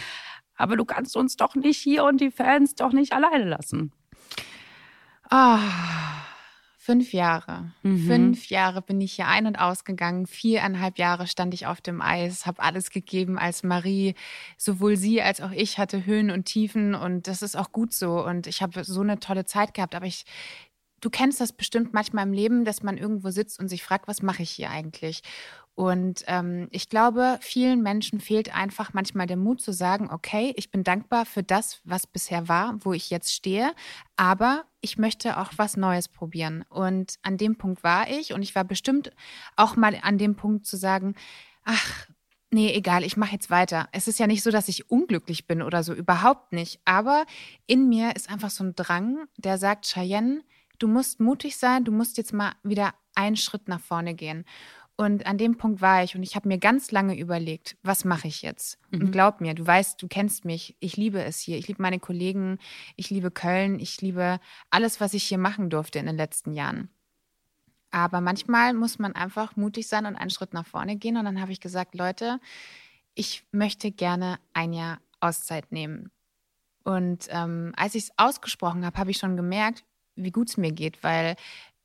aber 0.56 0.78
du 0.78 0.86
kannst 0.86 1.16
uns 1.16 1.36
doch 1.36 1.56
nicht 1.56 1.78
hier 1.78 2.04
und 2.04 2.22
die 2.22 2.32
Fans 2.32 2.76
doch 2.76 2.94
nicht 2.94 3.14
alleine 3.14 3.46
lassen. 3.46 3.92
Oh, 5.32 5.58
fünf 6.78 7.14
Jahre. 7.14 7.72
Mhm. 7.82 8.08
Fünf 8.08 8.50
Jahre 8.50 8.82
bin 8.82 9.00
ich 9.00 9.14
hier 9.14 9.28
ein- 9.28 9.48
und 9.48 9.56
ausgegangen. 9.56 10.28
Viereinhalb 10.28 10.98
Jahre 10.98 11.28
stand 11.28 11.54
ich 11.54 11.66
auf 11.66 11.80
dem 11.80 12.02
Eis, 12.02 12.46
habe 12.46 12.62
alles 12.62 12.90
gegeben 12.90 13.40
als 13.40 13.64
Marie. 13.64 14.16
Sowohl 14.58 14.98
sie 14.98 15.22
als 15.22 15.40
auch 15.42 15.52
ich 15.52 15.78
hatte 15.78 16.06
Höhen 16.06 16.30
und 16.30 16.46
Tiefen 16.46 16.94
und 16.94 17.28
das 17.28 17.42
ist 17.42 17.56
auch 17.56 17.72
gut 17.72 17.94
so. 17.94 18.24
Und 18.24 18.48
ich 18.48 18.62
habe 18.62 18.84
so 18.84 19.02
eine 19.02 19.20
tolle 19.20 19.46
Zeit 19.46 19.74
gehabt. 19.74 19.96
Aber 19.96 20.06
ich, 20.06 20.26
du 21.00 21.10
kennst 21.10 21.40
das 21.40 21.54
bestimmt 21.54 21.94
manchmal 21.94 22.28
im 22.28 22.34
Leben, 22.34 22.66
dass 22.66 22.84
man 22.84 22.98
irgendwo 22.98 23.30
sitzt 23.30 23.60
und 23.60 23.70
sich 23.70 23.82
fragt, 23.82 24.08
was 24.10 24.22
mache 24.22 24.44
ich 24.44 24.52
hier 24.52 24.70
eigentlich? 24.70 25.22
Und 25.76 26.24
ähm, 26.28 26.68
ich 26.72 26.88
glaube, 26.88 27.40
vielen 27.42 27.82
Menschen 27.82 28.20
fehlt 28.20 28.56
einfach 28.56 28.94
manchmal 28.94 29.26
der 29.26 29.38
Mut 29.38 29.60
zu 29.60 29.74
sagen, 29.74 30.10
okay, 30.12 30.54
ich 30.56 30.70
bin 30.70 30.84
dankbar 30.84 31.26
für 31.26 31.42
das, 31.42 31.82
was 31.84 32.06
bisher 32.06 32.48
war, 32.48 32.76
wo 32.80 32.94
ich 32.94 33.10
jetzt 33.10 33.34
stehe, 33.34 33.74
aber 34.16 34.66
ich 34.82 34.98
möchte 34.98 35.40
auch 35.40 35.52
was 35.58 35.76
Neues 35.76 36.08
probieren. 36.08 36.64
Und 36.70 37.16
an 37.24 37.38
dem 37.38 37.58
Punkt 37.58 37.84
war 37.84 38.08
ich 38.10 38.34
und 38.34 38.44
ich 38.44 38.54
war 38.54 38.64
bestimmt 38.64 39.12
auch 39.56 39.76
mal 39.76 39.98
an 40.02 40.20
dem 40.20 40.36
Punkt 40.36 40.66
zu 40.66 40.78
sagen, 40.78 41.16
ach, 41.64 42.08
Nee, 42.54 42.72
egal, 42.76 43.04
ich 43.04 43.18
mache 43.18 43.32
jetzt 43.32 43.50
weiter. 43.50 43.90
Es 43.94 44.08
ist 44.08 44.20
ja 44.20 44.28
nicht 44.28 44.44
so, 44.44 44.52
dass 44.52 44.68
ich 44.68 44.92
unglücklich 44.92 45.48
bin 45.48 45.64
oder 45.64 45.82
so, 45.82 45.92
überhaupt 45.92 46.54
nicht. 46.54 46.80
Aber 46.86 47.26
in 47.66 47.90
mir 47.90 48.16
ist 48.16 48.30
einfach 48.30 48.52
so 48.52 48.64
ein 48.64 48.76
Drang, 48.76 49.26
der 49.38 49.58
sagt, 49.58 49.88
Cheyenne, 49.88 50.44
du 50.78 50.88
musst 50.88 51.20
mutig 51.20 51.58
sein, 51.58 51.84
du 51.84 51.92
musst 51.92 52.16
jetzt 52.16 52.32
mal 52.32 52.52
wieder 52.62 52.94
einen 53.16 53.38
Schritt 53.38 53.68
nach 53.68 53.80
vorne 53.80 54.14
gehen. 54.14 54.46
Und 54.96 55.26
an 55.26 55.40
dem 55.40 55.58
Punkt 55.58 55.82
war 55.82 56.04
ich 56.04 56.16
und 56.16 56.22
ich 56.22 56.36
habe 56.36 56.48
mir 56.48 56.60
ganz 56.60 56.92
lange 56.92 57.18
überlegt, 57.18 57.78
was 57.82 58.06
mache 58.06 58.28
ich 58.28 58.44
jetzt? 58.44 58.78
Mhm. 58.92 59.02
Und 59.02 59.12
glaub 59.12 59.42
mir, 59.42 59.56
du 59.56 59.66
weißt, 59.66 60.02
du 60.02 60.08
kennst 60.08 60.46
mich, 60.46 60.76
ich 60.80 60.98
liebe 60.98 61.24
es 61.24 61.40
hier, 61.40 61.58
ich 61.58 61.68
liebe 61.68 61.82
meine 61.82 62.00
Kollegen, 62.00 62.60
ich 62.96 63.10
liebe 63.10 63.32
Köln, 63.32 63.80
ich 63.80 64.00
liebe 64.02 64.40
alles, 64.70 65.02
was 65.02 65.16
ich 65.16 65.24
hier 65.24 65.40
machen 65.40 65.72
durfte 65.72 65.98
in 65.98 66.06
den 66.06 66.16
letzten 66.18 66.54
Jahren. 66.54 66.90
Aber 67.90 68.22
manchmal 68.22 68.74
muss 68.74 69.00
man 69.00 69.14
einfach 69.14 69.56
mutig 69.56 69.88
sein 69.88 70.06
und 70.06 70.16
einen 70.16 70.32
Schritt 70.32 70.54
nach 70.54 70.66
vorne 70.66 70.96
gehen. 70.96 71.18
Und 71.18 71.26
dann 71.26 71.42
habe 71.42 71.52
ich 71.52 71.60
gesagt, 71.60 71.96
Leute, 71.96 72.40
ich 73.14 73.44
möchte 73.52 73.92
gerne 73.92 74.40
ein 74.54 74.74
Jahr 74.74 75.00
Auszeit 75.20 75.72
nehmen. 75.72 76.12
Und 76.84 77.28
ähm, 77.30 77.72
als 77.76 77.96
ich 77.96 78.06
es 78.06 78.12
ausgesprochen 78.18 78.86
habe, 78.86 78.98
habe 78.98 79.12
ich 79.12 79.18
schon 79.18 79.38
gemerkt, 79.38 79.84
wie 80.16 80.32
gut 80.32 80.50
es 80.50 80.58
mir 80.58 80.72
geht, 80.72 81.04
weil 81.04 81.36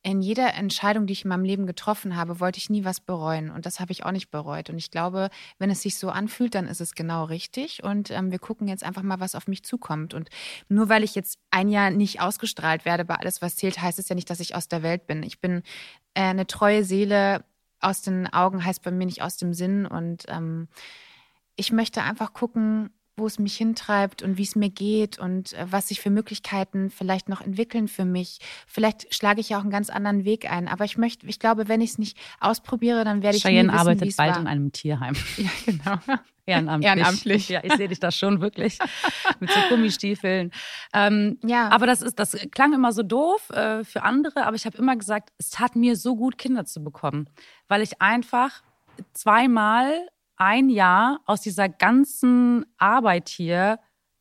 in 0.02 0.22
jeder 0.22 0.54
Entscheidung, 0.54 1.06
die 1.06 1.12
ich 1.12 1.24
in 1.24 1.28
meinem 1.28 1.44
Leben 1.44 1.66
getroffen 1.66 2.16
habe, 2.16 2.38
wollte 2.38 2.58
ich 2.58 2.70
nie 2.70 2.84
was 2.84 3.00
bereuen. 3.00 3.50
Und 3.50 3.66
das 3.66 3.80
habe 3.80 3.90
ich 3.90 4.04
auch 4.04 4.12
nicht 4.12 4.30
bereut. 4.30 4.70
Und 4.70 4.78
ich 4.78 4.90
glaube, 4.90 5.28
wenn 5.58 5.70
es 5.70 5.82
sich 5.82 5.98
so 5.98 6.08
anfühlt, 6.08 6.54
dann 6.54 6.68
ist 6.68 6.80
es 6.80 6.94
genau 6.94 7.24
richtig. 7.24 7.82
Und 7.82 8.10
ähm, 8.10 8.30
wir 8.30 8.38
gucken 8.38 8.68
jetzt 8.68 8.84
einfach 8.84 9.02
mal, 9.02 9.18
was 9.18 9.34
auf 9.34 9.48
mich 9.48 9.64
zukommt. 9.64 10.14
Und 10.14 10.30
nur 10.68 10.88
weil 10.88 11.02
ich 11.02 11.14
jetzt 11.14 11.38
ein 11.50 11.68
Jahr 11.68 11.90
nicht 11.90 12.20
ausgestrahlt 12.20 12.84
werde 12.84 13.04
bei 13.04 13.16
alles, 13.16 13.42
was 13.42 13.56
zählt, 13.56 13.82
heißt 13.82 13.98
es 13.98 14.08
ja 14.08 14.14
nicht, 14.14 14.30
dass 14.30 14.40
ich 14.40 14.54
aus 14.54 14.68
der 14.68 14.82
Welt 14.82 15.06
bin. 15.06 15.22
Ich 15.24 15.40
bin 15.40 15.62
äh, 16.14 16.22
eine 16.22 16.46
treue 16.46 16.84
Seele. 16.84 17.44
Aus 17.80 18.02
den 18.02 18.26
Augen 18.32 18.64
heißt 18.64 18.82
bei 18.82 18.90
mir 18.90 19.06
nicht 19.06 19.22
aus 19.22 19.36
dem 19.36 19.52
Sinn. 19.52 19.84
Und 19.84 20.24
ähm, 20.28 20.68
ich 21.56 21.72
möchte 21.72 22.02
einfach 22.02 22.32
gucken, 22.32 22.90
wo 23.18 23.26
es 23.26 23.38
mich 23.38 23.56
hintreibt 23.56 24.22
und 24.22 24.38
wie 24.38 24.42
es 24.42 24.56
mir 24.56 24.70
geht 24.70 25.18
und 25.18 25.52
äh, 25.52 25.66
was 25.70 25.88
sich 25.88 26.00
für 26.00 26.10
Möglichkeiten 26.10 26.90
vielleicht 26.90 27.28
noch 27.28 27.40
entwickeln 27.40 27.88
für 27.88 28.04
mich. 28.04 28.38
Vielleicht 28.66 29.14
schlage 29.14 29.40
ich 29.40 29.50
ja 29.50 29.58
auch 29.58 29.62
einen 29.62 29.70
ganz 29.70 29.90
anderen 29.90 30.24
Weg 30.24 30.50
ein. 30.50 30.68
Aber 30.68 30.84
ich 30.84 30.96
möchte, 30.96 31.26
ich 31.26 31.38
glaube, 31.38 31.68
wenn 31.68 31.80
ich 31.80 31.90
es 31.90 31.98
nicht 31.98 32.16
ausprobiere, 32.40 33.04
dann 33.04 33.22
werde 33.22 33.36
ich 33.36 33.42
Cheyenne 33.42 33.68
nie 33.68 33.74
wissen, 33.74 33.80
arbeitet 33.80 34.16
bald 34.16 34.34
war. 34.34 34.40
in 34.40 34.46
einem 34.46 34.72
Tierheim. 34.72 35.14
Ja, 35.36 35.50
genau. 35.66 35.98
Ehrenamtlich. 36.46 36.88
Ehrenamtlich. 36.88 37.48
Ja, 37.50 37.60
ich 37.62 37.74
sehe 37.74 37.88
dich 37.88 38.00
da 38.00 38.10
schon 38.10 38.40
wirklich 38.40 38.78
mit 39.40 39.50
so 39.50 39.60
Gummistiefeln. 39.68 40.50
Ähm, 40.94 41.38
Ja. 41.44 41.68
Aber 41.68 41.86
das 41.86 42.00
ist, 42.00 42.18
das 42.18 42.32
klang 42.52 42.72
immer 42.72 42.92
so 42.92 43.02
doof 43.02 43.50
äh, 43.50 43.84
für 43.84 44.02
andere, 44.02 44.46
aber 44.46 44.56
ich 44.56 44.64
habe 44.64 44.78
immer 44.78 44.96
gesagt, 44.96 45.30
es 45.36 45.50
tat 45.50 45.76
mir 45.76 45.94
so 45.94 46.16
gut, 46.16 46.38
Kinder 46.38 46.64
zu 46.64 46.82
bekommen, 46.82 47.28
weil 47.68 47.82
ich 47.82 48.00
einfach 48.00 48.62
zweimal 49.12 50.08
ein 50.38 50.70
Jahr 50.70 51.20
aus 51.26 51.40
dieser 51.40 51.68
ganzen 51.68 52.64
Arbeit 52.78 53.28
hier 53.28 53.78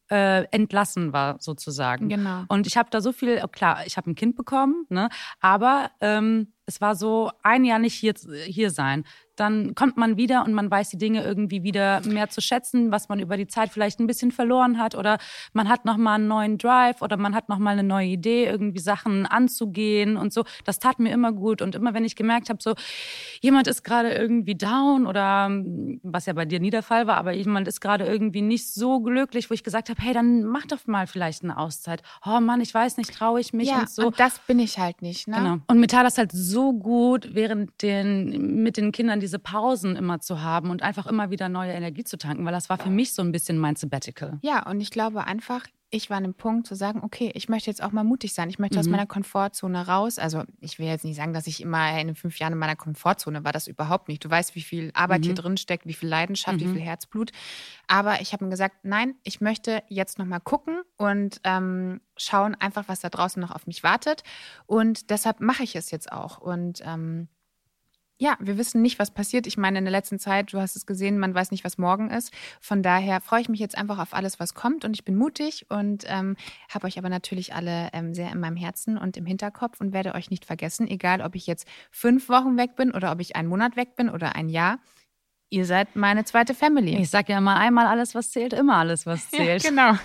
äh, 0.10 0.44
entlassen 0.52 1.14
war, 1.14 1.38
sozusagen. 1.40 2.10
Genau. 2.10 2.44
Und 2.48 2.68
ich 2.68 2.78
habe 2.78 2.90
da 2.90 3.02
so 3.02 3.12
viel, 3.12 3.42
oh, 3.44 3.48
klar, 3.48 3.86
ich 3.86 3.98
habe 3.98 4.10
ein 4.10 4.16
Kind 4.16 4.36
bekommen, 4.36 4.86
ne? 4.90 5.10
aber 5.40 5.92
ähm, 6.02 6.54
es 6.66 6.82
war 6.82 6.96
so 6.96 7.32
ein 7.44 7.64
Jahr 7.64 7.80
nicht 7.80 7.94
hier, 7.94 8.14
hier 8.46 8.72
sein. 8.72 9.06
Dann 9.40 9.76
kommt 9.76 9.98
man 9.98 10.18
wieder 10.18 10.44
und 10.46 10.54
man 10.54 10.70
weiß 10.70 10.90
die 10.90 10.98
Dinge 10.98 11.24
irgendwie 11.24 11.64
wieder 11.64 12.02
mehr 12.06 12.30
zu 12.30 12.42
schätzen, 12.42 12.92
was 12.92 13.08
man 13.10 13.20
über 13.20 13.38
die 13.38 13.48
Zeit 13.48 13.70
vielleicht 13.72 14.00
ein 14.00 14.08
bisschen 14.08 14.32
verloren 14.32 14.80
hat 14.80 14.96
oder 14.96 15.18
man 15.54 15.70
hat 15.70 15.86
nochmal 15.86 16.16
einen 16.16 16.28
neuen 16.28 16.58
Drive 16.58 17.02
oder 17.02 17.18
man 17.18 17.36
hat 17.36 17.50
nochmal 17.50 17.74
eine 17.74 17.84
neue 17.84 18.08
Idee, 18.08 18.46
irgendwie 18.46 18.80
Sachen 18.80 19.26
anzugehen 19.26 20.18
und 20.18 20.34
so. 20.34 20.44
Das 20.66 20.80
tat 20.80 21.00
mir 21.00 21.12
immer 21.12 21.32
gut 21.32 21.62
und 21.62 21.76
immer 21.76 21.94
wenn 21.94 22.06
ich 22.06 22.16
gemerkt 22.16 22.50
habe, 22.50 22.60
so 22.62 22.74
jemand 23.42 23.68
ist 23.68 23.84
gerade 23.84 24.12
irgendwie 24.12 24.56
down 24.56 25.06
oder 25.08 25.50
was 26.04 26.26
ja 26.26 26.34
bei 26.34 26.46
dir 26.46 26.60
nie 26.60 26.70
der 26.70 26.84
Fall 26.84 27.08
war, 27.08 27.18
aber 27.18 27.34
jemand 27.34 27.68
ist 27.68 27.82
gerade 27.82 28.06
irgendwie 28.06 28.42
nicht 28.42 28.74
so 28.74 29.00
glücklich, 29.00 29.50
wo 29.50 29.54
ich 29.54 29.64
gesagt 29.64 29.90
habe, 29.90 30.02
hey, 30.02 30.14
dann 30.14 30.44
mach 30.44 30.66
doch 30.66 30.86
mal 30.88 31.08
vielleicht 31.08 31.44
eine 31.44 31.58
Auszeit. 31.58 32.02
Oh 32.26 32.40
Mann, 32.40 32.62
ich 32.62 32.74
weiß 32.74 32.98
nicht, 32.98 33.14
traue 33.14 33.40
ich 33.40 33.54
mich 33.54 33.70
ja, 33.70 33.80
und 33.80 33.90
so. 33.90 34.08
und 34.08 34.20
das 34.20 34.40
bin 34.40 34.60
ich 34.60 34.80
halt 34.80 35.02
nicht. 35.02 35.28
Ne? 35.28 35.38
Genau. 35.38 35.58
Und 35.68 35.80
mir 35.80 35.88
tat 35.88 36.06
das 36.06 36.18
halt 36.18 36.32
so 36.32 36.74
gut, 36.74 37.30
während 37.34 37.82
den, 37.82 38.64
mit 38.64 38.78
den 38.78 38.92
Kindern 38.92 39.20
diese 39.28 39.40
Pausen 39.40 39.96
immer 39.98 40.20
zu 40.22 40.42
haben 40.42 40.70
und 40.70 40.82
einfach 40.82 41.06
immer 41.06 41.30
wieder 41.30 41.50
neue 41.50 41.74
Energie 41.74 42.04
zu 42.06 42.18
tanken, 42.18 42.46
weil 42.46 42.54
das 42.54 42.70
war 42.70 42.78
für 42.78 42.90
mich 42.90 43.14
so 43.14 43.22
ein 43.22 43.32
bisschen 43.34 43.58
mein 43.58 43.76
Sabbatical. 43.76 44.40
Ja, 44.42 44.66
und 44.70 44.80
ich 44.80 44.90
glaube 44.90 45.26
einfach, 45.26 45.66
ich 45.90 46.10
war 46.10 46.18
an 46.18 46.24
dem 46.24 46.34
Punkt 46.34 46.68
zu 46.68 46.76
sagen, 46.76 47.02
okay, 47.04 47.32
ich 47.34 47.48
möchte 47.48 47.70
jetzt 47.70 47.82
auch 47.82 47.92
mal 47.94 48.04
mutig 48.04 48.34
sein. 48.34 48.50
Ich 48.50 48.60
möchte 48.60 48.78
aus 48.80 48.86
Mhm. 48.88 48.92
meiner 48.92 49.06
Komfortzone 49.06 49.88
raus. 49.88 50.18
Also 50.20 50.44
ich 50.60 50.80
will 50.80 50.86
jetzt 50.88 51.06
nicht 51.06 51.16
sagen, 51.16 51.32
dass 51.34 51.48
ich 51.48 51.62
immer 51.62 51.98
in 52.00 52.08
den 52.08 52.16
fünf 52.16 52.40
Jahren 52.40 52.52
in 52.54 52.60
meiner 52.60 52.76
Komfortzone 52.76 53.44
war. 53.46 53.54
Das 53.54 53.68
überhaupt 53.68 54.08
nicht. 54.10 54.24
Du 54.24 54.30
weißt, 54.30 54.56
wie 54.56 54.62
viel 54.62 54.92
Arbeit 54.94 55.24
hier 55.24 55.32
Mhm. 55.34 55.38
drin 55.38 55.58
steckt, 55.58 55.86
wie 55.86 55.94
viel 55.94 56.10
Leidenschaft, 56.10 56.60
wie 56.60 56.66
Mhm. 56.68 56.74
viel 56.74 56.82
Herzblut. 56.82 57.32
Aber 57.88 58.20
ich 58.22 58.34
habe 58.34 58.44
mir 58.46 58.52
gesagt, 58.52 58.78
nein, 58.84 59.16
ich 59.24 59.40
möchte 59.40 59.82
jetzt 59.88 60.20
noch 60.20 60.26
mal 60.26 60.40
gucken 60.40 60.82
und 60.98 61.40
ähm, 61.46 62.02
schauen 62.18 62.56
einfach, 62.56 62.84
was 62.88 63.00
da 63.00 63.10
draußen 63.10 63.40
noch 63.42 63.52
auf 63.52 63.66
mich 63.66 63.82
wartet. 63.84 64.24
Und 64.66 65.10
deshalb 65.10 65.40
mache 65.40 65.64
ich 65.64 65.76
es 65.78 65.90
jetzt 65.92 66.12
auch. 66.12 66.38
Und 66.40 66.82
ähm, 66.86 67.30
ja, 68.20 68.36
wir 68.40 68.58
wissen 68.58 68.82
nicht, 68.82 68.98
was 68.98 69.12
passiert. 69.12 69.46
Ich 69.46 69.58
meine, 69.58 69.78
in 69.78 69.86
der 69.86 69.92
letzten 69.92 70.18
Zeit, 70.18 70.52
du 70.52 70.60
hast 70.60 70.76
es 70.76 70.86
gesehen, 70.86 71.20
man 71.20 71.36
weiß 71.36 71.52
nicht, 71.52 71.64
was 71.64 71.78
morgen 71.78 72.10
ist. 72.10 72.34
Von 72.60 72.82
daher 72.82 73.22
freue 73.22 73.42
ich 73.42 73.50
mich 73.50 73.60
jetzt 73.60 73.78
einfach 73.78 74.00
auf 74.00 74.14
alles, 74.14 74.40
was 74.40 74.56
kommt 74.56 74.86
und 74.86 74.96
ich 74.96 75.06
bin 75.06 75.16
mutig 75.16 75.68
und 75.70 76.04
ähm, 76.08 76.36
habe 76.74 76.88
euch 76.88 76.98
aber 76.98 77.10
natürlich 77.10 77.54
alle 77.54 77.90
ähm, 77.94 78.16
sehr 78.16 78.32
in 78.32 78.40
meinem 78.40 78.56
Herzen 78.56 78.98
und 78.98 79.18
im 79.18 79.26
Hinterkopf 79.26 79.80
und 79.80 79.94
werde 79.94 80.16
euch 80.16 80.32
nicht 80.32 80.46
vergessen, 80.46 80.88
egal 80.88 81.22
ob 81.22 81.36
ich 81.36 81.46
jetzt 81.46 81.68
fünf 81.92 82.28
Wochen 82.30 82.58
weg 82.58 82.76
bin 82.76 82.92
oder 82.92 83.12
ob 83.12 83.20
ich 83.20 83.36
einen 83.36 83.50
Monat 83.50 83.76
weg 83.76 83.96
bin 83.96 84.10
oder 84.10 84.36
ein 84.36 84.50
Jahr. 84.50 84.80
Ihr 85.50 85.66
seid 85.66 85.96
meine 85.96 86.26
zweite 86.26 86.54
Family. 86.54 86.98
Ich 86.98 87.10
sag 87.10 87.30
ja 87.30 87.40
mal 87.40 87.56
einmal 87.56 87.88
alles, 87.88 88.14
was 88.14 88.32
zählt, 88.32 88.52
immer 88.52 88.76
alles, 88.76 89.06
was 89.06 89.30
zählt. 89.30 89.64
genau. 89.64 89.94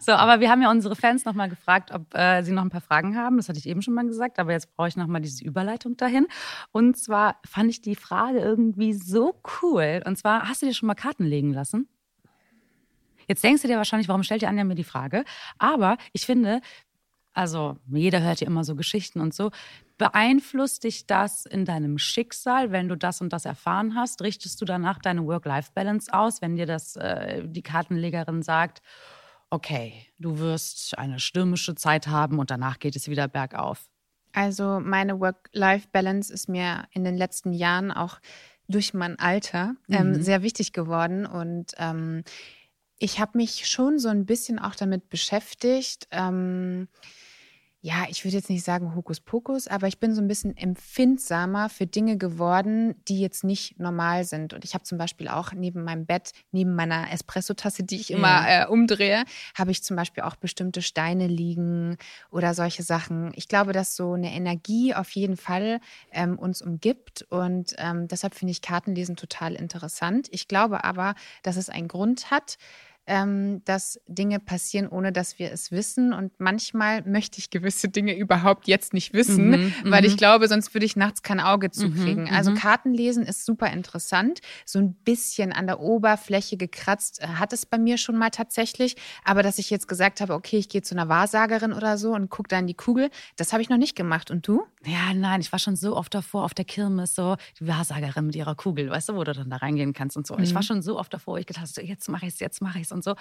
So, 0.00 0.12
aber 0.12 0.40
wir 0.40 0.50
haben 0.50 0.60
ja 0.60 0.70
unsere 0.70 0.94
Fans 0.94 1.24
nochmal 1.24 1.48
gefragt, 1.48 1.92
ob 1.92 2.14
äh, 2.14 2.42
sie 2.42 2.52
noch 2.52 2.62
ein 2.62 2.68
paar 2.68 2.82
Fragen 2.82 3.16
haben. 3.16 3.38
Das 3.38 3.48
hatte 3.48 3.58
ich 3.58 3.66
eben 3.66 3.80
schon 3.80 3.94
mal 3.94 4.04
gesagt, 4.04 4.38
aber 4.38 4.52
jetzt 4.52 4.74
brauche 4.76 4.88
ich 4.88 4.96
nochmal 4.96 5.22
diese 5.22 5.42
Überleitung 5.42 5.96
dahin. 5.96 6.26
Und 6.72 6.98
zwar 6.98 7.36
fand 7.46 7.70
ich 7.70 7.80
die 7.80 7.96
Frage 7.96 8.38
irgendwie 8.38 8.92
so 8.92 9.34
cool. 9.62 10.02
Und 10.04 10.16
zwar, 10.18 10.46
hast 10.46 10.60
du 10.60 10.66
dir 10.66 10.74
schon 10.74 10.88
mal 10.88 10.94
Karten 10.94 11.24
legen 11.24 11.54
lassen? 11.54 11.88
Jetzt 13.28 13.42
denkst 13.42 13.62
du 13.62 13.68
dir 13.68 13.78
wahrscheinlich, 13.78 14.08
warum 14.08 14.22
stellt 14.22 14.42
ihr 14.42 14.48
Anja 14.48 14.64
mir 14.64 14.74
die 14.74 14.84
Frage? 14.84 15.24
Aber 15.58 15.96
ich 16.12 16.26
finde, 16.26 16.60
also 17.32 17.76
jeder 17.90 18.20
hört 18.20 18.40
ja 18.40 18.46
immer 18.46 18.64
so 18.64 18.74
Geschichten 18.74 19.20
und 19.20 19.32
so. 19.32 19.50
Beeinflusst 20.02 20.82
dich 20.82 21.06
das 21.06 21.46
in 21.46 21.64
deinem 21.64 21.96
Schicksal, 21.96 22.72
wenn 22.72 22.88
du 22.88 22.96
das 22.96 23.20
und 23.20 23.32
das 23.32 23.44
erfahren 23.44 23.94
hast? 23.94 24.20
Richtest 24.22 24.60
du 24.60 24.64
danach 24.64 24.98
deine 24.98 25.24
Work-Life-Balance 25.26 26.12
aus, 26.12 26.42
wenn 26.42 26.56
dir 26.56 26.66
das 26.66 26.96
äh, 26.96 27.42
die 27.46 27.62
Kartenlegerin 27.62 28.42
sagt? 28.42 28.82
Okay, 29.50 30.06
du 30.18 30.38
wirst 30.38 30.98
eine 30.98 31.20
stürmische 31.20 31.74
Zeit 31.74 32.06
haben 32.08 32.38
und 32.38 32.50
danach 32.50 32.78
geht 32.78 32.96
es 32.96 33.08
wieder 33.08 33.28
bergauf. 33.28 33.90
Also 34.32 34.80
meine 34.80 35.20
Work-Life-Balance 35.20 36.32
ist 36.32 36.48
mir 36.48 36.84
in 36.92 37.04
den 37.04 37.16
letzten 37.16 37.52
Jahren 37.52 37.90
auch 37.90 38.18
durch 38.66 38.94
mein 38.94 39.18
Alter 39.18 39.76
ähm, 39.90 40.14
Mhm. 40.14 40.22
sehr 40.22 40.42
wichtig 40.42 40.72
geworden 40.72 41.26
und 41.26 41.72
ähm, 41.76 42.24
ich 42.98 43.20
habe 43.20 43.36
mich 43.38 43.68
schon 43.68 43.98
so 43.98 44.08
ein 44.08 44.26
bisschen 44.26 44.58
auch 44.58 44.74
damit 44.76 45.08
beschäftigt. 45.10 46.06
Ähm, 46.12 46.88
ja, 47.84 48.06
ich 48.08 48.24
würde 48.24 48.36
jetzt 48.36 48.48
nicht 48.48 48.62
sagen 48.62 48.94
Hokuspokus, 48.94 49.66
aber 49.66 49.88
ich 49.88 49.98
bin 49.98 50.14
so 50.14 50.22
ein 50.22 50.28
bisschen 50.28 50.56
empfindsamer 50.56 51.68
für 51.68 51.84
Dinge 51.84 52.16
geworden, 52.16 52.94
die 53.08 53.18
jetzt 53.18 53.42
nicht 53.42 53.80
normal 53.80 54.22
sind. 54.22 54.54
Und 54.54 54.64
ich 54.64 54.74
habe 54.74 54.84
zum 54.84 54.98
Beispiel 54.98 55.26
auch 55.26 55.52
neben 55.52 55.82
meinem 55.82 56.06
Bett, 56.06 56.30
neben 56.52 56.76
meiner 56.76 57.10
Espresso-Tasse, 57.12 57.82
die 57.82 57.96
ich 57.96 58.12
immer 58.12 58.44
äh, 58.46 58.66
umdrehe, 58.68 59.24
habe 59.56 59.72
ich 59.72 59.82
zum 59.82 59.96
Beispiel 59.96 60.22
auch 60.22 60.36
bestimmte 60.36 60.80
Steine 60.80 61.26
liegen 61.26 61.96
oder 62.30 62.54
solche 62.54 62.84
Sachen. 62.84 63.32
Ich 63.34 63.48
glaube, 63.48 63.72
dass 63.72 63.96
so 63.96 64.12
eine 64.12 64.32
Energie 64.32 64.94
auf 64.94 65.10
jeden 65.10 65.36
Fall 65.36 65.80
ähm, 66.12 66.38
uns 66.38 66.62
umgibt 66.62 67.26
und 67.30 67.74
ähm, 67.78 68.06
deshalb 68.06 68.36
finde 68.36 68.52
ich 68.52 68.62
Kartenlesen 68.62 69.16
total 69.16 69.54
interessant. 69.54 70.28
Ich 70.30 70.46
glaube 70.46 70.84
aber, 70.84 71.16
dass 71.42 71.56
es 71.56 71.68
einen 71.68 71.88
Grund 71.88 72.30
hat, 72.30 72.58
ähm, 73.06 73.62
dass 73.64 74.00
Dinge 74.06 74.38
passieren, 74.38 74.88
ohne 74.88 75.12
dass 75.12 75.38
wir 75.38 75.50
es 75.50 75.72
wissen. 75.72 76.12
Und 76.12 76.32
manchmal 76.38 77.02
möchte 77.02 77.38
ich 77.38 77.50
gewisse 77.50 77.88
Dinge 77.88 78.16
überhaupt 78.16 78.68
jetzt 78.68 78.94
nicht 78.94 79.12
wissen, 79.12 79.50
Mhm, 79.50 79.72
weil 79.84 80.04
ich 80.04 80.12
mhm. 80.12 80.16
glaube, 80.18 80.48
sonst 80.48 80.72
würde 80.74 80.86
ich 80.86 80.94
nachts 80.96 81.22
kein 81.22 81.40
Auge 81.40 81.66
Mhm, 81.68 81.72
zukriegen. 81.72 82.28
Also 82.30 82.50
mhm. 82.52 82.54
Kartenlesen 82.56 83.24
ist 83.24 83.44
super 83.44 83.70
interessant. 83.72 84.40
So 84.64 84.78
ein 84.78 84.94
bisschen 84.94 85.52
an 85.52 85.66
der 85.66 85.80
Oberfläche 85.80 86.56
gekratzt 86.56 87.20
äh, 87.22 87.26
hat 87.26 87.52
es 87.52 87.66
bei 87.66 87.78
mir 87.78 87.98
schon 87.98 88.16
mal 88.16 88.30
tatsächlich. 88.30 88.96
Aber 89.24 89.42
dass 89.42 89.58
ich 89.58 89.70
jetzt 89.70 89.88
gesagt 89.88 90.20
habe, 90.20 90.34
okay, 90.34 90.58
ich 90.58 90.68
gehe 90.68 90.82
zu 90.82 90.94
einer 90.94 91.08
Wahrsagerin 91.08 91.72
oder 91.72 91.98
so 91.98 92.12
und 92.14 92.30
gucke 92.30 92.48
da 92.48 92.58
in 92.58 92.66
die 92.66 92.74
Kugel, 92.74 93.10
das 93.36 93.52
habe 93.52 93.62
ich 93.62 93.68
noch 93.68 93.78
nicht 93.78 93.96
gemacht. 93.96 94.30
Und 94.30 94.46
du? 94.46 94.62
Ja, 94.84 95.12
nein, 95.14 95.40
ich 95.40 95.50
war 95.52 95.58
schon 95.58 95.76
so 95.76 95.96
oft 95.96 96.14
davor 96.14 96.44
auf 96.44 96.54
der 96.54 96.64
Kirmes, 96.64 97.14
so 97.14 97.36
die 97.60 97.66
Wahrsagerin 97.66 98.26
mit 98.26 98.36
ihrer 98.36 98.54
Kugel, 98.54 98.90
weißt 98.90 99.08
du, 99.10 99.14
wo 99.16 99.24
du 99.24 99.32
dann 99.32 99.50
da 99.50 99.56
reingehen 99.56 99.92
kannst 99.92 100.16
und 100.16 100.26
so. 100.26 100.34
Und 100.34 100.42
Ich 100.42 100.50
Mhm. 100.50 100.54
war 100.56 100.62
schon 100.62 100.82
so 100.82 100.98
oft 100.98 101.12
davor, 101.12 101.34
wo 101.34 101.36
ich 101.38 101.46
gedacht 101.46 101.62
habe, 101.62 101.72
so, 101.72 101.80
jetzt 101.80 102.08
mache 102.08 102.26
ich 102.26 102.34
es, 102.34 102.40
jetzt 102.40 102.60
mache 102.62 102.78
ich 102.78 102.84
es 102.84 102.91
und 102.92 103.02
so. 103.02 103.14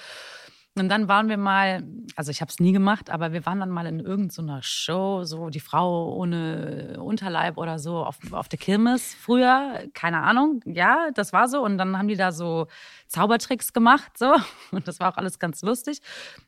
Und 0.78 0.88
dann 0.88 1.10
waren 1.10 1.28
wir 1.28 1.36
mal, 1.36 1.84
also 2.16 2.32
ich 2.32 2.40
habe 2.40 2.50
es 2.50 2.60
nie 2.60 2.72
gemacht, 2.72 3.10
aber 3.10 3.34
wir 3.34 3.46
waren 3.46 3.60
dann 3.60 3.70
mal 3.70 3.86
in 3.88 4.00
irgendeiner 4.00 4.64
Show, 4.64 5.26
so 5.26 5.50
die 5.50 5.60
Frau 5.60 6.16
ohne 6.16 6.98
Unterleib 7.02 7.58
oder 7.58 7.78
so 7.78 8.06
auf, 8.06 8.18
auf 8.32 8.48
der 8.48 8.58
Kirmes 8.58 9.14
früher, 9.14 9.84
keine 9.94 10.22
Ahnung. 10.22 10.62
Ja, 10.66 11.10
das 11.14 11.34
war 11.34 11.50
so. 11.50 11.62
Und 11.62 11.78
dann 11.78 11.98
haben 11.98 12.08
die 12.08 12.16
da 12.16 12.32
so 12.32 12.68
Zaubertricks 13.08 13.74
gemacht, 13.74 14.18
so. 14.18 14.34
Und 14.72 14.88
das 14.88 15.02
war 15.02 15.12
auch 15.12 15.18
alles 15.18 15.40
ganz 15.40 15.62
lustig. 15.62 16.00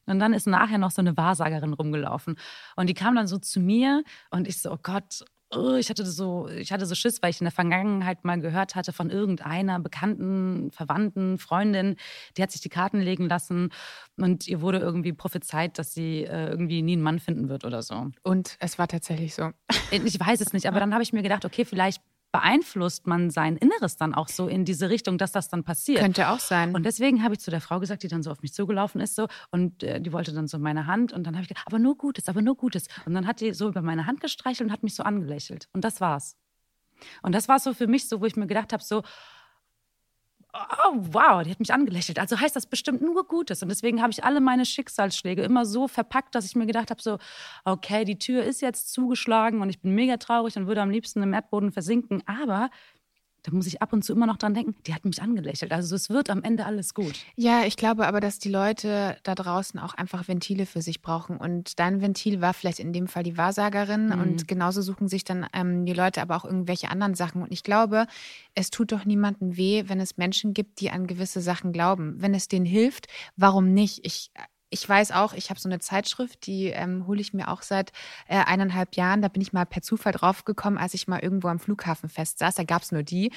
Und 0.05 0.19
dann 0.19 0.32
ist 0.32 0.47
nachher 0.47 0.78
noch 0.78 0.91
so 0.91 1.01
eine 1.01 1.17
Wahrsagerin 1.17 1.74
rumgelaufen. 1.74 2.38
Und 2.78 2.88
die 2.88 2.93
kam 2.93 3.15
dann 3.15 3.28
so 3.28 3.38
zu 3.39 3.59
mir 3.59 4.03
und 4.32 4.47
ich 4.47 4.61
so, 4.61 4.71
oh 4.71 4.80
Gott, 4.82 5.26
oh, 5.55 5.75
ich 5.75 5.89
hatte 5.89 6.05
so, 6.05 6.47
ich 6.47 6.71
hatte 6.71 6.85
so 6.85 6.95
Schiss, 6.95 7.21
weil 7.21 7.29
ich 7.31 7.41
in 7.41 7.45
der 7.45 7.51
Vergangenheit 7.51 8.23
mal 8.23 8.39
gehört 8.39 8.75
hatte 8.75 8.93
von 8.93 9.09
irgendeiner 9.09 9.79
bekannten, 9.79 10.71
Verwandten, 10.71 11.37
Freundin, 11.37 11.95
die 12.37 12.43
hat 12.43 12.51
sich 12.51 12.61
die 12.61 12.69
Karten 12.69 12.99
legen 12.99 13.27
lassen 13.27 13.69
und 14.17 14.47
ihr 14.47 14.61
wurde 14.61 14.79
irgendwie 14.79 15.13
prophezeit, 15.13 15.77
dass 15.77 15.93
sie 15.93 16.23
äh, 16.23 16.49
irgendwie 16.49 16.81
nie 16.81 16.93
einen 16.93 17.01
Mann 17.01 17.19
finden 17.19 17.49
wird 17.49 17.65
oder 17.65 17.81
so. 17.81 18.11
Und 18.23 18.57
es 18.59 18.77
war 18.77 18.87
tatsächlich 18.87 19.35
so. 19.35 19.51
Ich 19.91 20.19
weiß 20.19 20.41
es 20.41 20.53
nicht, 20.53 20.67
aber 20.67 20.79
dann 20.81 20.93
habe 20.93 21.03
ich 21.03 21.13
mir 21.13 21.23
gedacht, 21.23 21.45
okay, 21.45 21.65
vielleicht 21.65 22.01
beeinflusst 22.34 23.05
man 23.05 23.29
sein 23.29 23.55
Inneres 23.57 23.95
dann 23.95 24.15
auch 24.15 24.27
so 24.27 24.47
in 24.47 24.65
diese 24.65 24.89
Richtung, 24.89 25.19
dass 25.19 25.31
das 25.31 25.49
dann 25.49 25.63
passiert. 25.63 25.99
Könnte 26.01 26.29
auch 26.29 26.39
sein. 26.39 26.75
Und 26.75 26.84
deswegen 26.84 27.23
habe 27.23 27.36
ich 27.36 27.39
zu 27.39 27.51
der 27.51 27.61
Frau 27.61 27.79
gesagt, 27.79 28.01
die 28.01 28.07
dann 28.07 28.23
so 28.23 28.31
auf 28.31 28.41
mich 28.41 28.53
zugelaufen 28.53 28.99
ist 28.99 29.15
so 29.15 29.27
und 29.51 29.84
äh, 29.84 30.01
die 30.01 30.11
wollte 30.11 30.34
dann 30.34 30.47
so 30.47 30.57
meine 30.57 30.88
Hand 30.88 31.13
und 31.13 31.25
dann 31.25 31.36
habe 31.36 31.43
ich 31.43 31.49
gesagt, 31.49 31.67
aber 31.67 31.77
nur 31.77 31.95
Gutes, 31.95 32.27
aber 32.27 32.41
nur 32.41 32.57
Gutes. 32.57 32.88
Und 33.05 33.13
dann 33.13 33.27
hat 33.27 33.39
die 33.39 33.53
so 33.53 33.69
über 33.69 33.84
meine 33.84 34.07
Hand 34.07 34.19
gestreichelt 34.19 34.67
und 34.67 34.73
hat 34.73 34.81
mich 34.81 34.95
so 34.95 35.03
angelächelt 35.03 35.69
und 35.73 35.86
das 35.86 36.01
war's. 36.01 36.36
Und 37.21 37.36
das 37.36 37.47
war 37.47 37.59
so 37.59 37.73
für 37.75 37.86
mich 37.86 38.09
so, 38.09 38.19
wo 38.19 38.25
ich 38.25 38.36
mir 38.36 38.47
gedacht 38.47 38.73
habe 38.73 38.84
so, 38.84 39.03
oh, 40.53 40.97
wow, 41.11 41.43
die 41.43 41.51
hat 41.51 41.59
mich 41.59 41.73
angelächelt. 41.73 42.19
Also 42.19 42.39
heißt 42.39 42.55
das 42.55 42.65
bestimmt 42.65 43.01
nur 43.01 43.27
Gutes. 43.27 43.63
Und 43.63 43.69
deswegen 43.69 44.01
habe 44.01 44.11
ich 44.11 44.23
alle 44.23 44.39
meine 44.39 44.65
Schicksalsschläge 44.65 45.41
immer 45.43 45.65
so 45.65 45.87
verpackt, 45.87 46.35
dass 46.35 46.45
ich 46.45 46.55
mir 46.55 46.65
gedacht 46.65 46.91
habe, 46.91 47.01
so, 47.01 47.17
okay, 47.65 48.05
die 48.05 48.19
Tür 48.19 48.43
ist 48.43 48.61
jetzt 48.61 48.93
zugeschlagen 48.93 49.61
und 49.61 49.69
ich 49.69 49.81
bin 49.81 49.95
mega 49.95 50.17
traurig 50.17 50.55
und 50.57 50.67
würde 50.67 50.81
am 50.81 50.89
liebsten 50.89 51.23
im 51.23 51.33
Erdboden 51.33 51.71
versinken. 51.71 52.23
Aber 52.27 52.69
da 53.43 53.51
muss 53.51 53.67
ich 53.67 53.81
ab 53.81 53.91
und 53.91 54.03
zu 54.03 54.13
immer 54.13 54.25
noch 54.25 54.37
dran 54.37 54.53
denken, 54.53 54.75
die 54.87 54.93
hat 54.93 55.03
mich 55.03 55.21
angelächelt. 55.21 55.71
Also 55.73 55.95
es 55.95 56.09
wird 56.09 56.29
am 56.29 56.43
Ende 56.43 56.65
alles 56.65 56.93
gut. 56.93 57.19
Ja, 57.35 57.65
ich 57.65 57.75
glaube 57.75 58.07
aber, 58.07 58.21
dass 58.21 58.39
die 58.39 58.49
Leute 58.49 59.17
da 59.23 59.35
draußen 59.35 59.79
auch 59.79 59.93
einfach 59.93 60.29
Ventile 60.29 60.65
für 60.65 60.81
sich 60.81 61.01
brauchen. 61.01 61.37
Und 61.37 61.77
dein 61.77 62.01
Ventil 62.01 62.39
war 62.39 62.53
vielleicht 62.53 62.79
in 62.79 62.93
dem 62.93 63.07
Fall 63.07 63.23
die 63.23 63.37
Wahrsagerin. 63.37 64.07
Mhm. 64.07 64.21
Und 64.21 64.47
genauso 64.47 64.81
suchen 64.81 65.09
sich 65.09 65.25
dann 65.25 65.45
ähm, 65.53 65.85
die 65.85 65.93
Leute 65.93 66.21
aber 66.21 66.37
auch 66.37 66.45
irgendwelche 66.45 66.89
anderen 66.89 67.15
Sachen. 67.15 67.41
Und 67.41 67.51
ich 67.51 67.63
glaube, 67.63 68.07
es 68.55 68.69
tut 68.69 68.93
doch 68.93 69.03
niemandem 69.03 69.57
weh, 69.57 69.83
wenn 69.87 69.99
es 69.99 70.17
Menschen 70.17 70.53
gibt, 70.53 70.79
die 70.79 70.89
an 70.89 71.05
gewisse 71.05 71.41
Sachen 71.41 71.73
glauben. 71.73 72.15
Wenn 72.17 72.33
es 72.33 72.47
denen 72.47 72.65
hilft, 72.65 73.07
warum 73.35 73.73
nicht? 73.73 74.05
Ich 74.05 74.31
ich 74.74 74.89
weiß 74.89 75.11
auch, 75.11 75.34
ich 75.34 75.49
habe 75.49 75.59
so 75.59 75.69
eine 75.69 75.80
Zeitschrift, 75.80 76.47
die 76.47 76.67
ähm, 76.67 77.05
hole 77.05 77.21
ich 77.21 77.34
mir 77.34 77.47
auch 77.47 77.61
seit 77.61 77.91
äh, 78.28 78.43
eineinhalb 78.43 78.95
Jahren. 78.95 79.21
Da 79.21 79.28
bin 79.28 79.41
ich 79.41 79.53
mal 79.53 79.65
per 79.65 79.84
Zufall 79.84 80.13
draufgekommen, 80.13 80.80
als 80.80 80.95
ich 80.95 81.07
mal 81.07 81.19
irgendwo 81.19 81.47
am 81.47 81.59
Flughafen 81.59 82.09
fest 82.09 82.39
saß. 82.39 82.55
Da 82.55 82.63
gab 82.63 82.82
es 82.82 82.91
nur 82.91 83.03
die. 83.03 83.32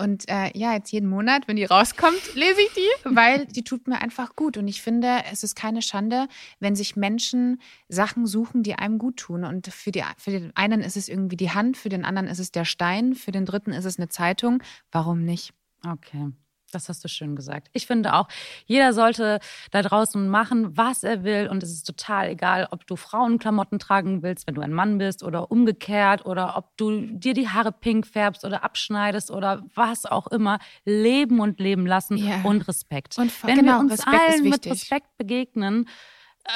Und 0.00 0.28
äh, 0.28 0.56
ja, 0.56 0.74
jetzt 0.74 0.92
jeden 0.92 1.08
Monat, 1.08 1.48
wenn 1.48 1.56
die 1.56 1.64
rauskommt, 1.64 2.20
lese 2.36 2.60
ich 2.60 2.72
die, 2.74 3.14
weil 3.14 3.46
die 3.46 3.64
tut 3.64 3.88
mir 3.88 4.00
einfach 4.00 4.36
gut. 4.36 4.56
Und 4.56 4.68
ich 4.68 4.80
finde, 4.80 5.24
es 5.32 5.42
ist 5.42 5.56
keine 5.56 5.82
Schande, 5.82 6.28
wenn 6.60 6.76
sich 6.76 6.94
Menschen 6.94 7.60
Sachen 7.88 8.24
suchen, 8.26 8.62
die 8.62 8.76
einem 8.76 8.98
gut 8.98 9.16
tun. 9.16 9.42
Und 9.42 9.66
für, 9.66 9.90
die, 9.90 10.04
für 10.16 10.30
den 10.30 10.56
einen 10.56 10.80
ist 10.82 10.96
es 10.96 11.08
irgendwie 11.08 11.36
die 11.36 11.50
Hand, 11.50 11.76
für 11.76 11.88
den 11.88 12.04
anderen 12.04 12.28
ist 12.28 12.38
es 12.38 12.52
der 12.52 12.64
Stein, 12.64 13.16
für 13.16 13.32
den 13.32 13.44
dritten 13.44 13.72
ist 13.72 13.84
es 13.84 13.98
eine 13.98 14.08
Zeitung. 14.08 14.62
Warum 14.92 15.24
nicht? 15.24 15.52
Okay. 15.84 16.30
Das 16.72 16.88
hast 16.88 17.02
du 17.02 17.08
schön 17.08 17.34
gesagt. 17.34 17.68
Ich 17.72 17.86
finde 17.86 18.14
auch, 18.14 18.28
jeder 18.66 18.92
sollte 18.92 19.40
da 19.70 19.82
draußen 19.82 20.28
machen, 20.28 20.76
was 20.76 21.02
er 21.02 21.24
will. 21.24 21.48
Und 21.48 21.62
es 21.62 21.72
ist 21.72 21.84
total 21.84 22.28
egal, 22.28 22.68
ob 22.70 22.86
du 22.86 22.96
Frauenklamotten 22.96 23.78
tragen 23.78 24.22
willst, 24.22 24.46
wenn 24.46 24.54
du 24.54 24.60
ein 24.60 24.72
Mann 24.72 24.98
bist 24.98 25.22
oder 25.22 25.50
umgekehrt 25.50 26.26
oder 26.26 26.56
ob 26.56 26.76
du 26.76 27.00
dir 27.00 27.34
die 27.34 27.48
Haare 27.48 27.72
pink 27.72 28.06
färbst 28.06 28.44
oder 28.44 28.64
abschneidest 28.64 29.30
oder 29.30 29.64
was 29.74 30.04
auch 30.04 30.26
immer. 30.26 30.58
Leben 30.84 31.40
und 31.40 31.58
leben 31.58 31.86
lassen 31.86 32.18
ja. 32.18 32.42
und 32.42 32.68
Respekt. 32.68 33.18
Und 33.18 33.32
wenn 33.44 33.56
genau, 33.56 33.72
wir 33.72 33.80
uns 33.80 33.92
Respekt 33.92 34.20
allen 34.20 34.48
mit 34.48 34.66
Respekt 34.66 35.16
begegnen, 35.16 35.88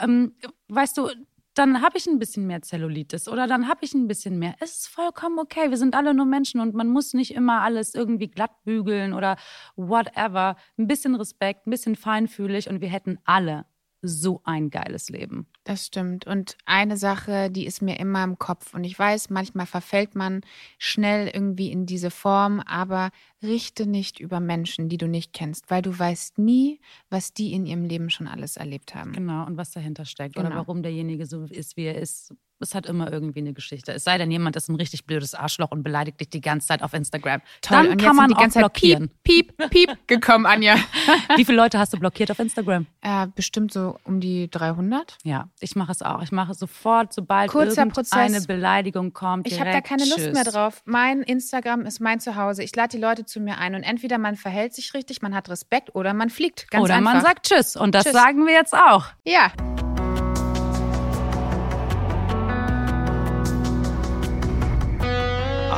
ähm, 0.02 0.34
weißt 0.68 0.96
du, 0.96 1.10
dann 1.54 1.82
habe 1.82 1.98
ich 1.98 2.06
ein 2.06 2.18
bisschen 2.18 2.46
mehr 2.46 2.62
Zellulitis 2.62 3.28
oder 3.28 3.46
dann 3.46 3.68
habe 3.68 3.84
ich 3.84 3.94
ein 3.94 4.08
bisschen 4.08 4.38
mehr. 4.38 4.54
Es 4.60 4.78
ist 4.78 4.88
vollkommen 4.88 5.38
okay. 5.38 5.70
Wir 5.70 5.76
sind 5.76 5.94
alle 5.94 6.14
nur 6.14 6.26
Menschen 6.26 6.60
und 6.60 6.74
man 6.74 6.88
muss 6.88 7.12
nicht 7.14 7.34
immer 7.34 7.60
alles 7.60 7.94
irgendwie 7.94 8.28
glatt 8.28 8.52
bügeln 8.64 9.12
oder 9.12 9.36
whatever. 9.76 10.56
Ein 10.78 10.86
bisschen 10.86 11.14
Respekt, 11.14 11.66
ein 11.66 11.70
bisschen 11.70 11.96
feinfühlig 11.96 12.68
und 12.68 12.80
wir 12.80 12.88
hätten 12.88 13.18
alle 13.24 13.66
so 14.02 14.40
ein 14.44 14.70
geiles 14.70 15.08
Leben. 15.08 15.46
Das 15.64 15.86
stimmt. 15.86 16.26
Und 16.26 16.56
eine 16.66 16.96
Sache, 16.96 17.50
die 17.50 17.66
ist 17.66 17.82
mir 17.82 17.98
immer 18.00 18.24
im 18.24 18.38
Kopf. 18.38 18.74
Und 18.74 18.82
ich 18.82 18.98
weiß, 18.98 19.30
manchmal 19.30 19.66
verfällt 19.66 20.16
man 20.16 20.40
schnell 20.76 21.28
irgendwie 21.28 21.70
in 21.70 21.86
diese 21.86 22.10
Form, 22.10 22.60
aber 22.60 23.10
richte 23.42 23.86
nicht 23.86 24.18
über 24.18 24.40
Menschen, 24.40 24.88
die 24.88 24.98
du 24.98 25.06
nicht 25.06 25.32
kennst, 25.32 25.70
weil 25.70 25.82
du 25.82 25.96
weißt 25.96 26.38
nie, 26.38 26.80
was 27.10 27.32
die 27.32 27.52
in 27.52 27.64
ihrem 27.64 27.84
Leben 27.84 28.10
schon 28.10 28.26
alles 28.26 28.56
erlebt 28.56 28.94
haben. 28.94 29.12
Genau, 29.12 29.46
und 29.46 29.56
was 29.56 29.70
dahinter 29.70 30.04
steckt 30.04 30.34
genau. 30.34 30.48
oder 30.48 30.56
warum 30.56 30.82
derjenige 30.82 31.26
so 31.26 31.44
ist, 31.44 31.76
wie 31.76 31.84
er 31.84 31.96
ist. 31.96 32.34
Es 32.62 32.74
hat 32.74 32.86
immer 32.86 33.12
irgendwie 33.12 33.40
eine 33.40 33.52
Geschichte. 33.52 33.92
Es 33.92 34.04
sei 34.04 34.18
denn, 34.18 34.30
jemand 34.30 34.56
ist 34.56 34.68
ein 34.68 34.76
richtig 34.76 35.04
blödes 35.06 35.34
Arschloch 35.34 35.70
und 35.70 35.82
beleidigt 35.82 36.20
dich 36.20 36.30
die 36.30 36.40
ganze 36.40 36.68
Zeit 36.68 36.82
auf 36.82 36.94
Instagram. 36.94 37.40
Toll, 37.60 37.88
Dann 37.88 37.98
kann 37.98 38.16
man 38.16 38.28
die 38.28 38.34
ganze 38.34 38.54
Zeit 38.54 38.62
blockieren. 38.62 39.10
Piep, 39.24 39.56
piep, 39.56 39.70
piep 39.70 40.08
gekommen, 40.08 40.46
Anja. 40.46 40.76
wie 41.36 41.44
viele 41.44 41.58
Leute 41.58 41.78
hast 41.78 41.92
du 41.92 41.98
blockiert 41.98 42.30
auf 42.30 42.38
Instagram? 42.38 42.86
Äh, 43.00 43.26
bestimmt 43.34 43.72
so 43.72 43.98
um 44.04 44.20
die 44.20 44.50
300. 44.50 45.18
Ja, 45.24 45.48
ich 45.60 45.76
mache 45.76 45.92
es 45.92 46.02
auch. 46.02 46.22
Ich 46.22 46.32
mache 46.32 46.52
es 46.52 46.58
sofort, 46.58 47.12
sobald 47.12 47.50
Kurzer 47.50 47.82
irgendeine 47.82 47.90
Prozess. 47.92 48.46
Beleidigung 48.46 49.12
kommt. 49.12 49.46
Ich 49.46 49.60
habe 49.60 49.72
da 49.72 49.80
keine 49.80 50.04
Lust 50.04 50.18
Tschüss. 50.18 50.32
mehr 50.32 50.44
drauf. 50.44 50.82
Mein 50.84 51.22
Instagram 51.22 51.84
ist 51.86 52.00
mein 52.00 52.20
Zuhause. 52.20 52.62
Ich 52.62 52.74
lade 52.74 52.96
die 52.96 52.98
Leute 53.02 53.24
zu 53.24 53.40
mir 53.40 53.58
ein 53.58 53.74
und 53.74 53.82
entweder 53.82 54.18
man 54.18 54.36
verhält 54.36 54.74
sich 54.74 54.94
richtig, 54.94 55.22
man 55.22 55.34
hat 55.34 55.48
Respekt 55.48 55.94
oder 55.94 56.14
man 56.14 56.30
fliegt. 56.30 56.70
Ganz 56.70 56.84
oder 56.84 56.94
einfach. 56.96 57.14
man 57.14 57.22
sagt 57.22 57.46
Tschüss 57.46 57.76
und 57.76 57.94
das 57.94 58.04
Tschüss. 58.04 58.12
sagen 58.12 58.46
wir 58.46 58.54
jetzt 58.54 58.74
auch. 58.74 59.06
Ja. 59.24 59.52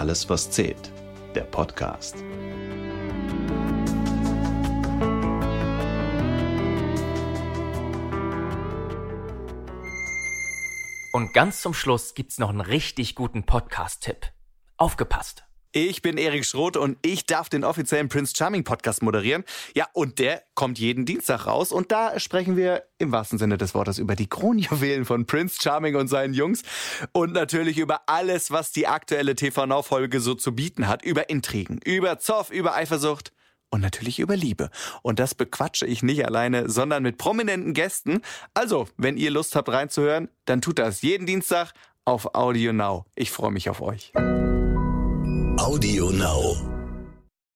Alles, 0.05 0.29
was 0.29 0.51
zählt. 0.51 0.93
Der 1.35 1.45
Podcast. 1.45 2.17
Und 11.15 11.33
ganz 11.33 11.63
zum 11.63 11.73
Schluss 11.73 12.13
gibt's 12.13 12.37
noch 12.37 12.51
einen 12.51 12.61
richtig 12.61 13.15
guten 13.15 13.47
Podcast-Tipp. 13.47 14.27
Aufgepasst! 14.77 15.47
Ich 15.77 16.03
bin 16.03 16.19
Erik 16.19 16.45
Schroth 16.45 16.77
und 16.77 16.99
ich 17.03 17.27
darf 17.27 17.49
den 17.49 17.65
offiziellen 17.65 18.09
Prince 18.09 18.33
Charming 18.37 18.63
Podcast 18.63 19.03
moderieren. 19.03 19.43
Ja, 19.75 19.89
und 19.93 20.21
der 20.21 20.45
kommt 20.55 20.79
jeden 20.79 21.05
Dienstag 21.05 21.49
raus 21.49 21.73
und 21.73 21.91
da 21.91 22.21
sprechen 22.21 22.57
wir 22.57 22.85
im 22.99 23.11
wahrsten 23.11 23.41
Sinne 23.41 23.59
des 23.59 23.75
Wortes 23.75 23.99
über 23.99 24.15
die 24.15 24.29
Kronjuwelen 24.29 25.05
von 25.05 25.27
Prince 25.27 25.59
Charming 25.61 25.97
und 25.97 26.07
seinen 26.07 26.33
Jungs 26.33 26.63
und 27.11 27.33
natürlich 27.33 27.79
über 27.79 28.03
alles, 28.07 28.53
was 28.53 28.71
die 28.71 28.87
aktuelle 28.87 29.35
TV 29.35 29.67
Now 29.67 29.83
Folge 29.83 30.21
so 30.21 30.37
zu 30.37 30.55
bieten 30.55 30.87
hat, 30.87 31.05
über 31.05 31.29
Intrigen, 31.29 31.81
über 31.85 32.21
Zoff, 32.21 32.51
über 32.51 32.77
Eifersucht 32.77 33.33
und 33.69 33.81
natürlich 33.81 34.21
über 34.21 34.37
Liebe. 34.37 34.71
Und 35.03 35.19
das 35.19 35.35
bequatsche 35.35 35.87
ich 35.87 36.05
nicht 36.05 36.25
alleine, 36.25 36.71
sondern 36.71 37.03
mit 37.03 37.19
prominenten 37.19 37.75
Gästen. 37.75 38.21
Also, 38.55 38.87
wenn 38.97 39.17
ihr 39.17 39.33
Lust 39.33 39.57
habt 39.57 39.69
reinzuhören, 39.71 40.29
dann 40.45 40.61
tut 40.61 40.79
das 40.79 41.03
jeden 41.03 41.27
Dienstag 41.27 41.73
auf 42.05 42.37
Audio 42.37 42.73
Now. 42.73 43.07
Ich 43.17 43.33
freue 43.33 43.51
mich 43.51 43.69
auf 43.69 43.81
euch. 43.81 44.13
Audio 45.59 46.11
Now. 46.11 46.74